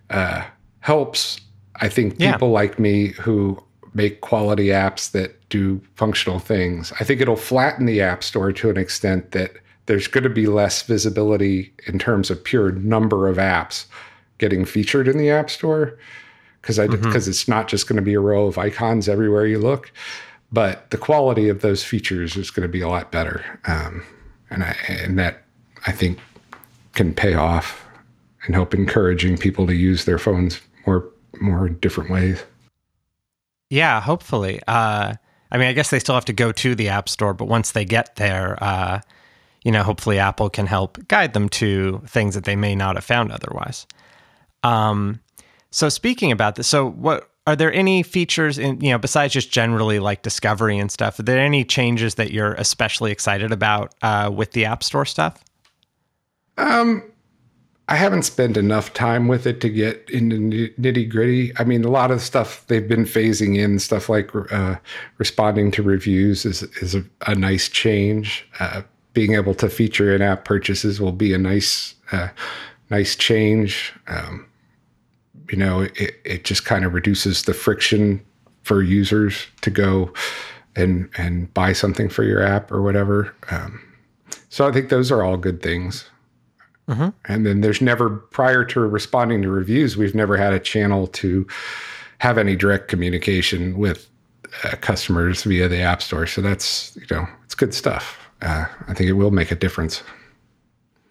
uh, 0.09 0.43
helps. 0.79 1.39
I 1.77 1.89
think 1.89 2.19
people 2.19 2.47
yeah. 2.49 2.53
like 2.53 2.79
me 2.79 3.07
who 3.09 3.61
make 3.95 4.21
quality 4.21 4.67
apps 4.67 5.11
that 5.11 5.49
do 5.49 5.81
functional 5.95 6.37
things. 6.37 6.91
I 6.99 7.03
think 7.03 7.21
it'll 7.21 7.35
flatten 7.35 7.85
the 7.85 8.01
app 8.01 8.23
store 8.23 8.51
to 8.51 8.69
an 8.69 8.77
extent 8.77 9.31
that 9.31 9.53
there's 9.85 10.07
going 10.07 10.25
to 10.25 10.29
be 10.29 10.47
less 10.47 10.81
visibility 10.81 11.73
in 11.87 11.97
terms 11.97 12.29
of 12.29 12.43
pure 12.43 12.71
number 12.71 13.27
of 13.27 13.37
apps 13.37 13.85
getting 14.37 14.65
featured 14.65 15.07
in 15.07 15.17
the 15.17 15.29
app 15.29 15.49
store 15.49 15.97
because 16.61 16.77
I 16.77 16.87
because 16.87 17.23
mm-hmm. 17.23 17.29
it's 17.29 17.47
not 17.47 17.67
just 17.67 17.87
going 17.87 17.95
to 17.95 18.01
be 18.01 18.15
a 18.15 18.19
row 18.19 18.47
of 18.47 18.57
icons 18.57 19.07
everywhere 19.07 19.45
you 19.45 19.59
look, 19.59 19.91
but 20.51 20.89
the 20.89 20.97
quality 20.97 21.47
of 21.47 21.61
those 21.61 21.83
features 21.83 22.35
is 22.35 22.51
going 22.51 22.67
to 22.67 22.71
be 22.71 22.81
a 22.81 22.89
lot 22.89 23.11
better. 23.11 23.59
Um, 23.65 24.03
and 24.49 24.63
I 24.63 24.75
and 24.89 25.17
that 25.19 25.43
I 25.87 25.91
think 25.91 26.19
can 26.95 27.13
pay 27.13 27.35
off 27.35 27.85
and 28.45 28.55
help 28.55 28.73
encouraging 28.73 29.37
people 29.37 29.67
to 29.67 29.75
use 29.75 30.05
their 30.05 30.17
phones 30.17 30.59
more 30.85 31.07
more 31.39 31.69
different 31.69 32.09
ways. 32.09 32.43
Yeah, 33.69 34.01
hopefully. 34.01 34.61
Uh, 34.67 35.13
I 35.51 35.57
mean, 35.57 35.67
I 35.67 35.73
guess 35.73 35.89
they 35.89 35.99
still 35.99 36.15
have 36.15 36.25
to 36.25 36.33
go 36.33 36.51
to 36.51 36.75
the 36.75 36.89
App 36.89 37.09
Store, 37.09 37.33
but 37.33 37.45
once 37.45 37.71
they 37.71 37.85
get 37.85 38.15
there, 38.15 38.61
uh, 38.63 39.01
you 39.63 39.71
know, 39.71 39.83
hopefully 39.83 40.19
Apple 40.19 40.49
can 40.49 40.67
help 40.67 41.07
guide 41.07 41.33
them 41.33 41.49
to 41.49 42.01
things 42.07 42.35
that 42.35 42.43
they 42.43 42.55
may 42.55 42.75
not 42.75 42.95
have 42.95 43.03
found 43.03 43.31
otherwise. 43.31 43.87
Um, 44.63 45.19
so 45.71 45.89
speaking 45.89 46.31
about 46.31 46.55
this, 46.55 46.67
so 46.67 46.89
what 46.89 47.29
are 47.47 47.55
there 47.55 47.71
any 47.73 48.01
features 48.01 48.57
in 48.57 48.81
you 48.81 48.91
know 48.91 48.97
besides 48.97 49.33
just 49.33 49.51
generally 49.51 49.99
like 49.99 50.21
discovery 50.21 50.77
and 50.77 50.91
stuff? 50.91 51.19
Are 51.19 51.23
there 51.23 51.39
any 51.39 51.63
changes 51.63 52.15
that 52.15 52.31
you're 52.31 52.53
especially 52.53 53.11
excited 53.11 53.51
about 53.51 53.93
uh, 54.01 54.31
with 54.33 54.51
the 54.51 54.65
App 54.65 54.83
Store 54.83 55.05
stuff? 55.05 55.43
Um, 56.57 57.03
I 57.87 57.95
haven't 57.97 58.23
spent 58.23 58.57
enough 58.57 58.93
time 58.93 59.27
with 59.27 59.45
it 59.45 59.61
to 59.61 59.69
get 59.69 60.09
into 60.09 60.69
nitty 60.79 61.09
gritty. 61.09 61.51
I 61.57 61.63
mean, 61.63 61.85
a 61.85 61.89
lot 61.89 62.09
of 62.09 62.21
stuff 62.21 62.65
they've 62.67 62.87
been 62.87 63.05
phasing 63.05 63.57
in 63.57 63.77
stuff 63.77 64.09
like 64.09 64.31
uh, 64.51 64.77
responding 65.19 65.69
to 65.71 65.83
reviews 65.83 66.45
is 66.45 66.63
is 66.81 66.95
a, 66.95 67.03
a 67.27 67.35
nice 67.35 67.69
change. 67.69 68.47
Uh, 68.59 68.81
being 69.13 69.33
able 69.33 69.53
to 69.55 69.69
feature 69.69 70.13
in-app 70.13 70.45
purchases 70.45 70.99
will 70.99 71.11
be 71.11 71.33
a 71.33 71.37
nice 71.37 71.93
uh, 72.11 72.29
nice 72.89 73.15
change. 73.15 73.93
Um, 74.07 74.47
you 75.51 75.57
know, 75.57 75.81
it, 75.81 76.15
it 76.23 76.43
just 76.43 76.65
kind 76.65 76.85
of 76.85 76.93
reduces 76.93 77.43
the 77.43 77.53
friction 77.53 78.23
for 78.63 78.81
users 78.81 79.45
to 79.61 79.69
go 79.69 80.11
and 80.75 81.07
and 81.19 81.53
buy 81.53 81.71
something 81.71 82.09
for 82.09 82.23
your 82.23 82.41
app 82.41 82.71
or 82.71 82.81
whatever. 82.81 83.35
Um, 83.51 83.79
so 84.49 84.67
I 84.67 84.71
think 84.71 84.89
those 84.89 85.11
are 85.11 85.21
all 85.21 85.37
good 85.37 85.61
things. 85.61 86.09
Mm-hmm. 86.87 87.09
And 87.25 87.45
then 87.45 87.61
there's 87.61 87.81
never 87.81 88.09
prior 88.09 88.63
to 88.65 88.81
responding 88.81 89.41
to 89.41 89.49
reviews, 89.49 89.97
we've 89.97 90.15
never 90.15 90.37
had 90.37 90.53
a 90.53 90.59
channel 90.59 91.07
to 91.07 91.47
have 92.19 92.37
any 92.37 92.55
direct 92.55 92.87
communication 92.87 93.77
with 93.77 94.07
uh, 94.63 94.75
customers 94.81 95.43
via 95.43 95.67
the 95.67 95.79
App 95.79 96.01
Store. 96.01 96.27
So 96.27 96.41
that's 96.41 96.95
you 96.95 97.07
know 97.09 97.27
it's 97.43 97.55
good 97.55 97.73
stuff. 97.73 98.19
Uh, 98.41 98.65
I 98.87 98.93
think 98.93 99.09
it 99.09 99.13
will 99.13 99.31
make 99.31 99.51
a 99.51 99.55
difference. 99.55 100.03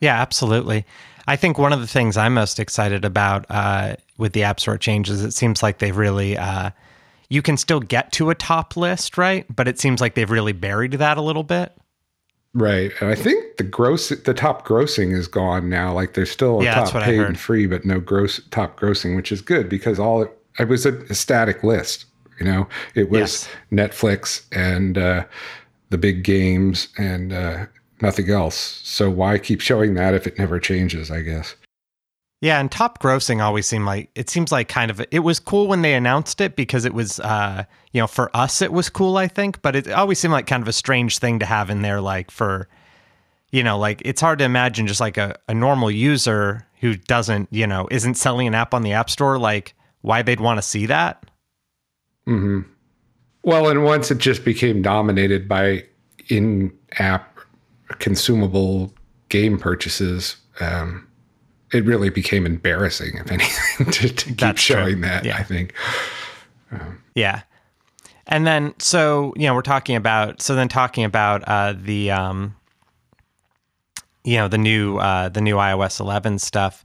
Yeah, 0.01 0.20
absolutely. 0.20 0.85
I 1.27 1.37
think 1.37 1.59
one 1.59 1.72
of 1.72 1.81
the 1.81 1.87
things 1.87 2.16
I'm 2.16 2.35
most 2.35 2.61
excited 2.61 3.05
about 3.05 3.47
uh, 3.49 3.97
with 4.18 4.33
the 4.33 4.43
App 4.43 4.61
Store 4.61 4.77
changes, 4.77 5.25
it 5.25 5.33
seems 5.33 5.62
like 5.62 5.79
they've 5.79 5.97
really, 5.97 6.37
uh, 6.37 6.70
you 7.31 7.41
can 7.41 7.57
still 7.57 7.81
get 7.81 8.12
to 8.12 8.29
a 8.29 8.35
top 8.35 8.77
list, 8.77 9.16
right? 9.16 9.47
But 9.55 9.66
it 9.66 9.81
seems 9.81 10.01
like 10.01 10.14
they've 10.14 10.31
really 10.31 10.53
buried 10.53 10.93
that 10.93 11.16
a 11.16 11.22
little 11.22 11.43
bit. 11.43 11.72
Right. 12.55 12.92
And 13.00 13.11
I 13.11 13.16
think 13.16 13.57
the 13.57 13.64
gross, 13.64 14.11
the 14.11 14.32
top 14.32 14.66
grossing 14.66 15.12
is 15.12 15.26
gone 15.26 15.68
now. 15.68 15.92
Like 15.92 16.14
there's 16.14 16.30
still 16.30 16.61
a 16.61 16.64
yeah, 16.64 16.84
top 16.84 17.02
paid 17.02 17.20
and 17.20 17.38
free, 17.38 17.66
but 17.66 17.84
no 17.84 17.98
gross 17.98 18.40
top 18.50 18.78
grossing, 18.78 19.16
which 19.16 19.32
is 19.32 19.40
good 19.40 19.68
because 19.68 19.98
all 19.98 20.22
it, 20.22 20.38
it 20.61 20.68
was 20.68 20.86
a, 20.86 20.96
a 21.11 21.14
static 21.14 21.64
list. 21.64 22.07
You 22.38 22.46
know, 22.46 22.68
it 22.94 23.11
was 23.11 23.20
yes. 23.20 23.48
Netflix 23.72 24.44
and 24.52 24.96
uh, 24.96 25.24
the 25.90 25.98
big 25.98 26.22
games 26.22 26.88
and 26.96 27.32
uh, 27.32 27.66
nothing 28.00 28.30
else. 28.30 28.55
So 28.84 29.11
why 29.11 29.38
keep 29.38 29.61
showing 29.61 29.94
that 29.94 30.14
if 30.14 30.26
it 30.26 30.38
never 30.38 30.61
changes, 30.61 31.11
I 31.11 31.22
guess? 31.22 31.57
Yeah, 32.45 32.61
and 32.61 32.70
top 32.70 32.99
grossing 33.01 33.42
always 33.42 33.64
seemed 33.64 33.86
like 33.86 34.11
it 34.14 34.28
seems 34.28 34.53
like 34.53 34.68
kind 34.68 34.90
of 34.90 35.01
it 35.11 35.20
was 35.20 35.40
cool 35.40 35.66
when 35.66 35.80
they 35.80 35.95
announced 35.95 36.42
it 36.42 36.57
because 36.57 36.84
it 36.84 36.92
was 36.92 37.18
uh 37.20 37.64
you 37.92 38.03
know 38.03 38.07
for 38.07 38.30
us 38.36 38.61
it 38.61 38.70
was 38.70 38.90
cool 38.90 39.16
I 39.16 39.28
think, 39.28 39.62
but 39.62 39.74
it 39.74 39.90
always 39.90 40.18
seemed 40.18 40.32
like 40.32 40.47
kind 40.47 40.61
of 40.62 40.68
a 40.68 40.72
strange 40.74 41.20
thing 41.20 41.38
to 41.38 41.47
have 41.47 41.70
in 41.70 41.80
there 41.80 42.03
like 42.03 42.30
for 42.30 42.68
you 43.51 43.62
know 43.62 43.78
like 43.78 44.03
it's 44.05 44.20
hard 44.20 44.40
to 44.40 44.45
imagine 44.45 44.86
just 44.86 45.01
like 45.01 45.16
a, 45.16 45.34
a 45.49 45.55
normal 45.55 45.90
user 45.90 46.66
who 46.82 46.97
doesn't 46.97 47.49
you 47.51 47.66
know 47.66 47.88
isn't 47.90 48.16
selling 48.16 48.47
an 48.47 48.55
app 48.55 48.74
on 48.74 48.82
the 48.82 48.92
app 48.92 49.09
store 49.09 49.38
like 49.38 49.72
why 50.03 50.20
they'd 50.20 50.38
want 50.38 50.59
to 50.59 50.62
see 50.62 50.84
that. 50.84 51.24
Hmm. 52.26 52.61
Well, 53.42 53.70
and 53.70 53.84
once 53.84 54.11
it 54.11 54.18
just 54.18 54.45
became 54.45 54.82
dominated 54.82 55.49
by 55.49 55.84
in-app 56.28 57.38
consumable 58.01 58.92
game 59.30 59.59
purchases, 59.59 60.36
um, 60.61 61.07
it 61.72 61.84
really 61.84 62.10
became 62.10 62.46
embarrassing, 62.46 63.16
if 63.16 63.30
anything, 63.30 63.86
to, 63.92 64.08
to 64.08 64.24
keep 64.26 64.38
That's 64.38 64.60
showing 64.60 65.00
true. 65.00 65.02
that. 65.02 65.24
Yeah. 65.24 65.36
I 65.36 65.42
think. 65.42 65.74
Um, 66.70 67.02
yeah, 67.14 67.42
and 68.26 68.46
then 68.46 68.74
so 68.78 69.32
you 69.36 69.46
know 69.46 69.54
we're 69.54 69.62
talking 69.62 69.96
about 69.96 70.40
so 70.40 70.54
then 70.54 70.68
talking 70.68 71.04
about 71.04 71.42
uh, 71.46 71.74
the 71.76 72.10
um, 72.10 72.56
you 74.24 74.36
know 74.36 74.48
the 74.48 74.58
new 74.58 74.98
uh, 74.98 75.28
the 75.28 75.40
new 75.40 75.56
iOS 75.56 76.00
11 76.00 76.38
stuff. 76.38 76.82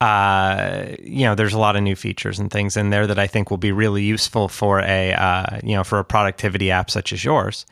Uh, 0.00 0.88
you 1.02 1.24
know, 1.24 1.34
there's 1.34 1.54
a 1.54 1.58
lot 1.58 1.76
of 1.76 1.82
new 1.82 1.96
features 1.96 2.38
and 2.38 2.50
things 2.50 2.76
in 2.76 2.90
there 2.90 3.06
that 3.06 3.18
I 3.18 3.26
think 3.26 3.50
will 3.50 3.56
be 3.56 3.72
really 3.72 4.02
useful 4.02 4.48
for 4.48 4.80
a 4.80 5.12
uh, 5.14 5.60
you 5.62 5.74
know 5.74 5.84
for 5.84 5.98
a 5.98 6.04
productivity 6.04 6.70
app 6.70 6.90
such 6.90 7.12
as 7.12 7.24
yours. 7.24 7.64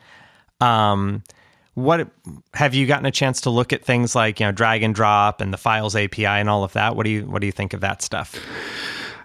Um, 0.59 1.23
what 1.75 2.07
have 2.53 2.73
you 2.73 2.85
gotten 2.85 3.05
a 3.05 3.11
chance 3.11 3.41
to 3.41 3.49
look 3.49 3.73
at 3.73 3.83
things 3.83 4.15
like 4.15 4.39
you 4.39 4.45
know 4.45 4.51
drag 4.51 4.83
and 4.83 4.93
drop 4.93 5.41
and 5.41 5.53
the 5.53 5.57
files 5.57 5.95
API 5.95 6.25
and 6.25 6.49
all 6.49 6.63
of 6.63 6.73
that? 6.73 6.95
What 6.95 7.05
do 7.05 7.09
you 7.09 7.25
what 7.25 7.39
do 7.39 7.45
you 7.45 7.51
think 7.51 7.73
of 7.73 7.81
that 7.81 8.01
stuff? 8.01 8.35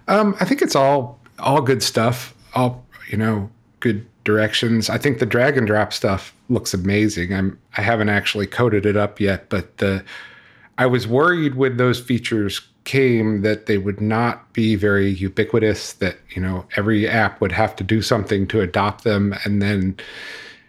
Um, 0.09 0.35
I 0.41 0.45
think 0.45 0.63
it's 0.63 0.77
all 0.77 1.21
all 1.39 1.61
good 1.61 1.83
stuff. 1.83 2.35
All 2.55 2.85
you 3.09 3.19
know, 3.19 3.51
good 3.81 4.07
directions. 4.25 4.91
I 4.91 4.99
think 4.99 5.19
the 5.19 5.27
drag 5.27 5.57
and 5.57 5.67
drop 5.67 5.93
stuff 5.93 6.35
looks 6.49 6.73
amazing. 6.73 7.35
I'm 7.35 7.59
I 7.77 7.83
haven't 7.83 8.09
actually 8.09 8.47
coded 8.47 8.87
it 8.87 8.97
up 8.97 9.21
yet, 9.21 9.49
but 9.49 9.79
the 9.79 10.05
I 10.79 10.87
was 10.87 11.07
worried 11.07 11.57
when 11.57 11.77
those 11.77 12.01
features 12.01 12.61
came 12.85 13.43
that 13.43 13.67
they 13.67 13.77
would 13.77 14.01
not 14.01 14.51
be 14.55 14.75
very 14.75 15.11
ubiquitous. 15.11 15.93
That 15.95 16.17
you 16.31 16.41
know 16.41 16.65
every 16.77 17.07
app 17.07 17.43
would 17.43 17.53
have 17.53 17.77
to 17.77 17.85
do 17.85 18.01
something 18.01 18.47
to 18.49 18.63
adopt 18.63 19.05
them, 19.05 19.35
and 19.45 19.61
then 19.61 19.99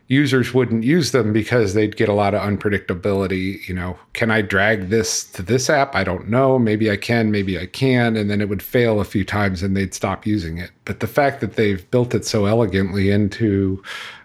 users 0.09 0.55
wouldn't 0.55 0.83
use 0.83 1.11
them 1.11 1.31
because 1.31 1.75
they'd 1.75 1.95
get 1.95 2.09
a 2.09 2.13
lot 2.13 2.33
of 2.33 2.41
unpredictability. 2.41 3.65
You 3.67 3.75
know, 3.75 3.97
can 4.13 4.31
I 4.31 4.41
drag 4.41 4.89
this 4.89 5.23
to 5.31 5.43
this 5.43 5.69
app? 5.69 5.95
I 5.95 6.03
don't 6.03 6.27
know. 6.27 6.57
Maybe 6.57 6.89
I 6.91 6.97
can, 6.97 7.31
maybe 7.31 7.59
I 7.59 7.67
can. 7.67 8.17
And 8.17 8.29
then 8.29 8.41
it 8.41 8.49
would 8.49 8.63
fail 8.63 8.99
a 8.99 9.05
few 9.05 9.23
times 9.23 9.61
and 9.61 9.77
they'd 9.77 9.93
stop 9.93 10.25
using 10.25 10.57
it. 10.57 10.71
But 10.83 10.99
the 10.99 11.07
fact 11.07 11.41
that 11.41 11.53
they've 11.53 11.89
built 11.91 12.15
it 12.15 12.25
so 12.25 12.45
elegantly 12.45 13.11
into 13.11 13.81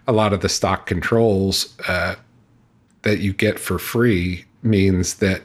a 0.07 0.11
lot 0.11 0.33
of 0.33 0.41
the 0.41 0.49
stock 0.49 0.87
controls 0.87 1.77
uh, 1.87 2.15
that 3.03 3.19
you 3.19 3.31
get 3.31 3.59
for 3.59 3.77
free 3.77 4.43
means 4.63 5.15
that 5.15 5.43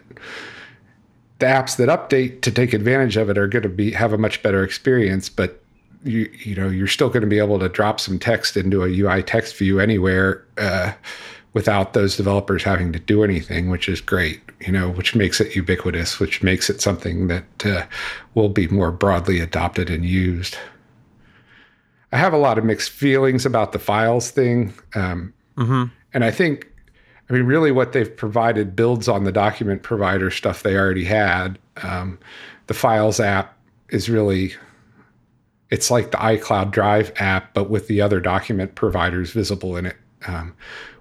the 1.38 1.46
apps 1.46 1.76
that 1.76 1.88
update 1.88 2.40
to 2.42 2.50
take 2.50 2.72
advantage 2.72 3.18
of 3.18 3.28
it 3.28 3.36
are 3.36 3.48
going 3.48 3.62
to 3.62 3.68
be 3.68 3.92
have 3.92 4.12
a 4.12 4.18
much 4.18 4.42
better 4.42 4.62
experience 4.62 5.30
but 5.30 5.59
you 6.04 6.30
you 6.44 6.54
know 6.54 6.68
you're 6.68 6.86
still 6.86 7.08
going 7.08 7.22
to 7.22 7.26
be 7.26 7.38
able 7.38 7.58
to 7.58 7.68
drop 7.68 8.00
some 8.00 8.18
text 8.18 8.56
into 8.56 8.84
a 8.84 8.88
UI 8.88 9.22
text 9.22 9.56
view 9.56 9.80
anywhere 9.80 10.44
uh, 10.58 10.92
without 11.52 11.92
those 11.92 12.16
developers 12.16 12.62
having 12.62 12.92
to 12.92 12.98
do 12.98 13.24
anything, 13.24 13.70
which 13.70 13.88
is 13.88 14.00
great. 14.00 14.40
You 14.60 14.72
know, 14.72 14.90
which 14.90 15.14
makes 15.14 15.40
it 15.40 15.56
ubiquitous, 15.56 16.20
which 16.20 16.42
makes 16.42 16.68
it 16.68 16.80
something 16.80 17.28
that 17.28 17.66
uh, 17.66 17.86
will 18.34 18.50
be 18.50 18.68
more 18.68 18.92
broadly 18.92 19.40
adopted 19.40 19.88
and 19.88 20.04
used. 20.04 20.56
I 22.12 22.18
have 22.18 22.32
a 22.32 22.38
lot 22.38 22.58
of 22.58 22.64
mixed 22.64 22.90
feelings 22.90 23.46
about 23.46 23.72
the 23.72 23.78
files 23.78 24.30
thing, 24.30 24.74
um, 24.94 25.32
mm-hmm. 25.56 25.84
and 26.12 26.24
I 26.24 26.30
think. 26.30 26.66
I 27.28 27.32
mean, 27.32 27.44
really, 27.44 27.70
what 27.70 27.92
they've 27.92 28.16
provided 28.16 28.74
builds 28.74 29.06
on 29.06 29.22
the 29.22 29.30
document 29.30 29.84
provider 29.84 30.32
stuff 30.32 30.64
they 30.64 30.74
already 30.74 31.04
had. 31.04 31.60
Um, 31.80 32.18
the 32.66 32.74
Files 32.74 33.18
app 33.18 33.56
is 33.90 34.08
really 34.08 34.54
it's 35.70 35.90
like 35.90 36.10
the 36.10 36.16
iCloud 36.16 36.70
Drive 36.70 37.12
app, 37.16 37.54
but 37.54 37.70
with 37.70 37.86
the 37.86 38.00
other 38.00 38.20
document 38.20 38.74
providers 38.74 39.32
visible 39.32 39.76
in 39.76 39.86
it, 39.86 39.96
um, 40.26 40.54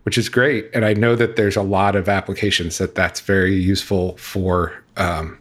which 0.03 0.17
is 0.17 0.29
great. 0.29 0.69
And 0.73 0.85
I 0.85 0.93
know 0.93 1.15
that 1.15 1.35
there's 1.35 1.55
a 1.55 1.61
lot 1.61 1.95
of 1.95 2.07
applications 2.07 2.77
that 2.77 2.95
that's 2.95 3.19
very 3.19 3.55
useful 3.55 4.15
for. 4.17 4.73
Um, 4.97 5.39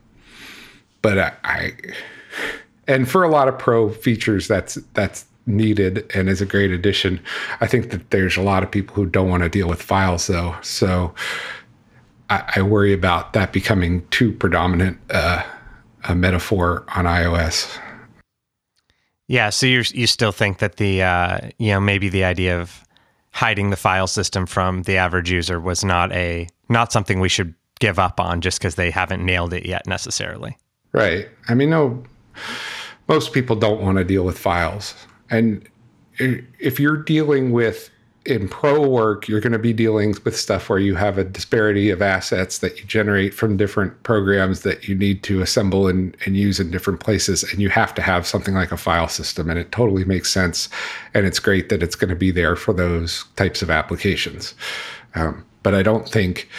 but 1.02 1.18
I, 1.18 1.32
I, 1.44 1.72
and 2.86 3.08
for 3.08 3.22
a 3.22 3.28
lot 3.28 3.48
of 3.48 3.58
pro 3.58 3.90
features, 3.90 4.48
that's 4.48 4.76
that's 4.94 5.26
needed 5.46 6.10
and 6.14 6.28
is 6.28 6.40
a 6.40 6.46
great 6.46 6.70
addition. 6.70 7.20
I 7.60 7.66
think 7.66 7.90
that 7.90 8.10
there's 8.10 8.36
a 8.36 8.42
lot 8.42 8.62
of 8.62 8.70
people 8.70 8.94
who 8.94 9.06
don't 9.06 9.28
want 9.28 9.42
to 9.42 9.48
deal 9.48 9.68
with 9.68 9.80
files 9.80 10.26
though, 10.26 10.56
so 10.62 11.14
I, 12.30 12.52
I 12.56 12.62
worry 12.62 12.92
about 12.92 13.32
that 13.32 13.52
becoming 13.52 14.06
too 14.08 14.32
predominant 14.32 14.98
uh, 15.10 15.42
a 16.04 16.14
metaphor 16.14 16.84
on 16.94 17.04
iOS. 17.04 17.78
Yeah, 19.28 19.50
so 19.50 19.66
you 19.66 19.84
you 19.92 20.06
still 20.06 20.32
think 20.32 20.58
that 20.58 20.76
the 20.76 21.02
uh, 21.02 21.50
you 21.58 21.70
know 21.70 21.80
maybe 21.80 22.08
the 22.08 22.24
idea 22.24 22.60
of 22.60 22.82
hiding 23.30 23.70
the 23.70 23.76
file 23.76 24.06
system 24.06 24.46
from 24.46 24.82
the 24.82 24.96
average 24.96 25.30
user 25.30 25.60
was 25.60 25.84
not 25.84 26.10
a 26.12 26.48
not 26.68 26.92
something 26.92 27.20
we 27.20 27.28
should 27.28 27.54
give 27.78 27.98
up 27.98 28.18
on 28.18 28.40
just 28.40 28.58
because 28.58 28.74
they 28.74 28.90
haven't 28.90 29.24
nailed 29.24 29.52
it 29.52 29.66
yet 29.66 29.86
necessarily. 29.86 30.56
Right. 30.92 31.28
I 31.48 31.54
mean, 31.54 31.70
no, 31.70 32.02
most 33.06 33.32
people 33.32 33.54
don't 33.54 33.82
want 33.82 33.98
to 33.98 34.04
deal 34.04 34.24
with 34.24 34.38
files, 34.38 34.94
and 35.30 35.68
if 36.18 36.80
you're 36.80 36.96
dealing 36.96 37.52
with 37.52 37.90
in 38.28 38.46
pro 38.46 38.86
work, 38.86 39.26
you're 39.26 39.40
going 39.40 39.54
to 39.54 39.58
be 39.58 39.72
dealing 39.72 40.14
with 40.22 40.36
stuff 40.36 40.68
where 40.68 40.78
you 40.78 40.94
have 40.94 41.16
a 41.16 41.24
disparity 41.24 41.88
of 41.88 42.02
assets 42.02 42.58
that 42.58 42.78
you 42.78 42.84
generate 42.84 43.32
from 43.32 43.56
different 43.56 44.02
programs 44.02 44.60
that 44.60 44.86
you 44.86 44.94
need 44.94 45.22
to 45.22 45.40
assemble 45.40 45.88
and, 45.88 46.14
and 46.26 46.36
use 46.36 46.60
in 46.60 46.70
different 46.70 47.00
places. 47.00 47.42
And 47.42 47.62
you 47.62 47.70
have 47.70 47.94
to 47.94 48.02
have 48.02 48.26
something 48.26 48.54
like 48.54 48.70
a 48.70 48.76
file 48.76 49.08
system. 49.08 49.48
And 49.48 49.58
it 49.58 49.72
totally 49.72 50.04
makes 50.04 50.30
sense. 50.30 50.68
And 51.14 51.24
it's 51.24 51.38
great 51.38 51.70
that 51.70 51.82
it's 51.82 51.96
going 51.96 52.10
to 52.10 52.16
be 52.16 52.30
there 52.30 52.54
for 52.54 52.74
those 52.74 53.24
types 53.36 53.62
of 53.62 53.70
applications. 53.70 54.54
Um, 55.14 55.42
but 55.62 55.74
I 55.74 55.82
don't 55.82 56.06
think 56.06 56.50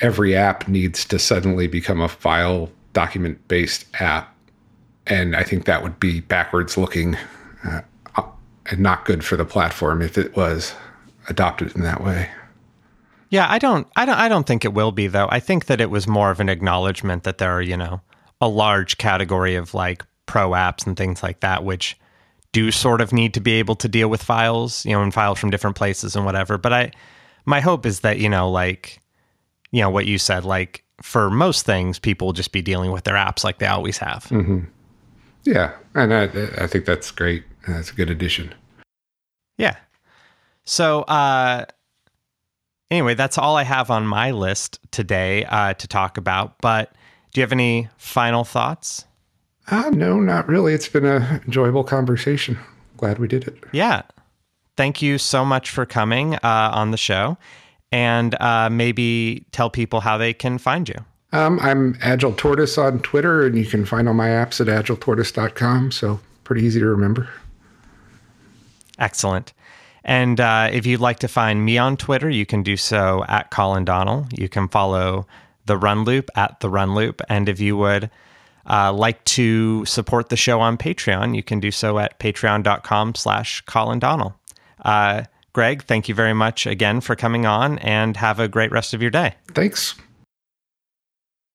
every 0.00 0.36
app 0.36 0.68
needs 0.68 1.06
to 1.06 1.18
suddenly 1.18 1.66
become 1.66 2.02
a 2.02 2.08
file 2.08 2.70
document 2.92 3.48
based 3.48 3.86
app. 4.00 4.34
And 5.06 5.34
I 5.34 5.44
think 5.44 5.64
that 5.64 5.82
would 5.82 5.98
be 5.98 6.20
backwards 6.20 6.76
looking 6.76 7.16
uh, 7.64 7.80
and 8.70 8.80
not 8.80 9.06
good 9.06 9.24
for 9.24 9.36
the 9.36 9.44
platform 9.46 10.02
if 10.02 10.18
it 10.18 10.36
was 10.36 10.74
adopted 11.28 11.74
in 11.74 11.82
that 11.82 12.02
way. 12.02 12.28
Yeah, 13.30 13.46
I 13.48 13.58
don't 13.58 13.86
I 13.96 14.04
don't 14.04 14.18
I 14.18 14.28
don't 14.28 14.46
think 14.46 14.64
it 14.64 14.72
will 14.72 14.92
be 14.92 15.08
though. 15.08 15.28
I 15.30 15.40
think 15.40 15.66
that 15.66 15.80
it 15.80 15.90
was 15.90 16.06
more 16.06 16.30
of 16.30 16.40
an 16.40 16.48
acknowledgement 16.48 17.24
that 17.24 17.38
there 17.38 17.50
are, 17.52 17.62
you 17.62 17.76
know, 17.76 18.00
a 18.40 18.48
large 18.48 18.98
category 18.98 19.56
of 19.56 19.74
like 19.74 20.04
pro 20.26 20.50
apps 20.50 20.86
and 20.86 20.96
things 20.96 21.22
like 21.22 21.40
that 21.40 21.64
which 21.64 21.98
do 22.52 22.70
sort 22.70 23.00
of 23.00 23.12
need 23.12 23.34
to 23.34 23.40
be 23.40 23.52
able 23.52 23.74
to 23.76 23.88
deal 23.88 24.08
with 24.08 24.22
files, 24.22 24.84
you 24.86 24.92
know, 24.92 25.02
and 25.02 25.12
files 25.12 25.38
from 25.38 25.50
different 25.50 25.76
places 25.76 26.14
and 26.14 26.24
whatever. 26.24 26.56
But 26.56 26.72
I 26.72 26.92
my 27.44 27.60
hope 27.60 27.84
is 27.84 28.00
that, 28.00 28.18
you 28.18 28.28
know, 28.28 28.50
like 28.50 29.00
you 29.72 29.80
know, 29.80 29.90
what 29.90 30.06
you 30.06 30.18
said, 30.18 30.44
like 30.44 30.84
for 31.02 31.28
most 31.28 31.66
things, 31.66 31.98
people 31.98 32.28
will 32.28 32.32
just 32.32 32.52
be 32.52 32.62
dealing 32.62 32.92
with 32.92 33.04
their 33.04 33.14
apps 33.14 33.44
like 33.44 33.58
they 33.58 33.66
always 33.66 33.98
have. 33.98 34.24
Mm-hmm. 34.24 34.60
Yeah, 35.44 35.72
and 35.94 36.14
I, 36.14 36.24
I 36.58 36.66
think 36.66 36.86
that's 36.86 37.10
great. 37.10 37.44
That's 37.68 37.90
a 37.90 37.94
good 37.94 38.10
addition. 38.10 38.54
Yeah. 39.58 39.76
So, 40.66 41.02
uh, 41.02 41.64
anyway, 42.90 43.14
that's 43.14 43.38
all 43.38 43.56
I 43.56 43.62
have 43.62 43.90
on 43.90 44.06
my 44.06 44.32
list 44.32 44.80
today 44.90 45.44
uh, 45.44 45.74
to 45.74 45.88
talk 45.88 46.18
about. 46.18 46.60
But 46.60 46.92
do 47.32 47.40
you 47.40 47.42
have 47.42 47.52
any 47.52 47.88
final 47.96 48.44
thoughts? 48.44 49.04
Uh, 49.68 49.90
no, 49.90 50.20
not 50.20 50.48
really. 50.48 50.74
It's 50.74 50.88
been 50.88 51.06
an 51.06 51.40
enjoyable 51.46 51.84
conversation. 51.84 52.58
Glad 52.96 53.18
we 53.18 53.28
did 53.28 53.46
it. 53.46 53.62
Yeah. 53.72 54.02
Thank 54.76 55.00
you 55.00 55.18
so 55.18 55.44
much 55.44 55.70
for 55.70 55.86
coming 55.86 56.34
uh, 56.34 56.70
on 56.72 56.90
the 56.90 56.96
show 56.96 57.38
and 57.92 58.34
uh, 58.40 58.68
maybe 58.68 59.46
tell 59.52 59.70
people 59.70 60.00
how 60.00 60.18
they 60.18 60.34
can 60.34 60.58
find 60.58 60.88
you. 60.88 60.96
Um, 61.32 61.58
I'm 61.60 61.96
Agile 62.02 62.32
Tortoise 62.32 62.78
on 62.78 63.00
Twitter, 63.00 63.44
and 63.44 63.58
you 63.58 63.66
can 63.66 63.84
find 63.84 64.08
all 64.08 64.14
my 64.14 64.28
apps 64.28 64.60
at 64.60 64.68
agiletortoise.com. 64.68 65.90
So, 65.92 66.20
pretty 66.44 66.64
easy 66.64 66.80
to 66.80 66.86
remember. 66.86 67.28
Excellent. 68.98 69.52
And 70.06 70.40
uh, 70.40 70.70
if 70.72 70.86
you'd 70.86 71.00
like 71.00 71.18
to 71.18 71.28
find 71.28 71.64
me 71.64 71.78
on 71.78 71.96
Twitter, 71.96 72.30
you 72.30 72.46
can 72.46 72.62
do 72.62 72.76
so 72.76 73.24
at 73.28 73.50
Collin 73.50 73.84
Donnell. 73.84 74.26
You 74.30 74.48
can 74.48 74.68
follow 74.68 75.26
the 75.66 75.76
Run 75.76 76.04
Loop 76.04 76.30
at 76.36 76.60
the 76.60 76.70
Run 76.70 76.94
Loop. 76.94 77.20
And 77.28 77.48
if 77.48 77.58
you 77.58 77.76
would 77.76 78.08
uh, 78.70 78.92
like 78.92 79.22
to 79.24 79.84
support 79.84 80.28
the 80.28 80.36
show 80.36 80.60
on 80.60 80.78
Patreon, 80.78 81.34
you 81.34 81.42
can 81.42 81.58
do 81.58 81.72
so 81.72 81.98
at 81.98 82.20
patreon.com 82.20 83.16
slash 83.16 83.60
Collin 83.62 83.98
Donnell. 83.98 84.36
Uh, 84.84 85.24
Greg, 85.52 85.82
thank 85.82 86.08
you 86.08 86.14
very 86.14 86.34
much 86.34 86.66
again 86.66 87.00
for 87.00 87.16
coming 87.16 87.44
on 87.44 87.78
and 87.80 88.16
have 88.16 88.38
a 88.38 88.46
great 88.46 88.70
rest 88.70 88.94
of 88.94 89.02
your 89.02 89.10
day. 89.10 89.34
Thanks. 89.54 89.96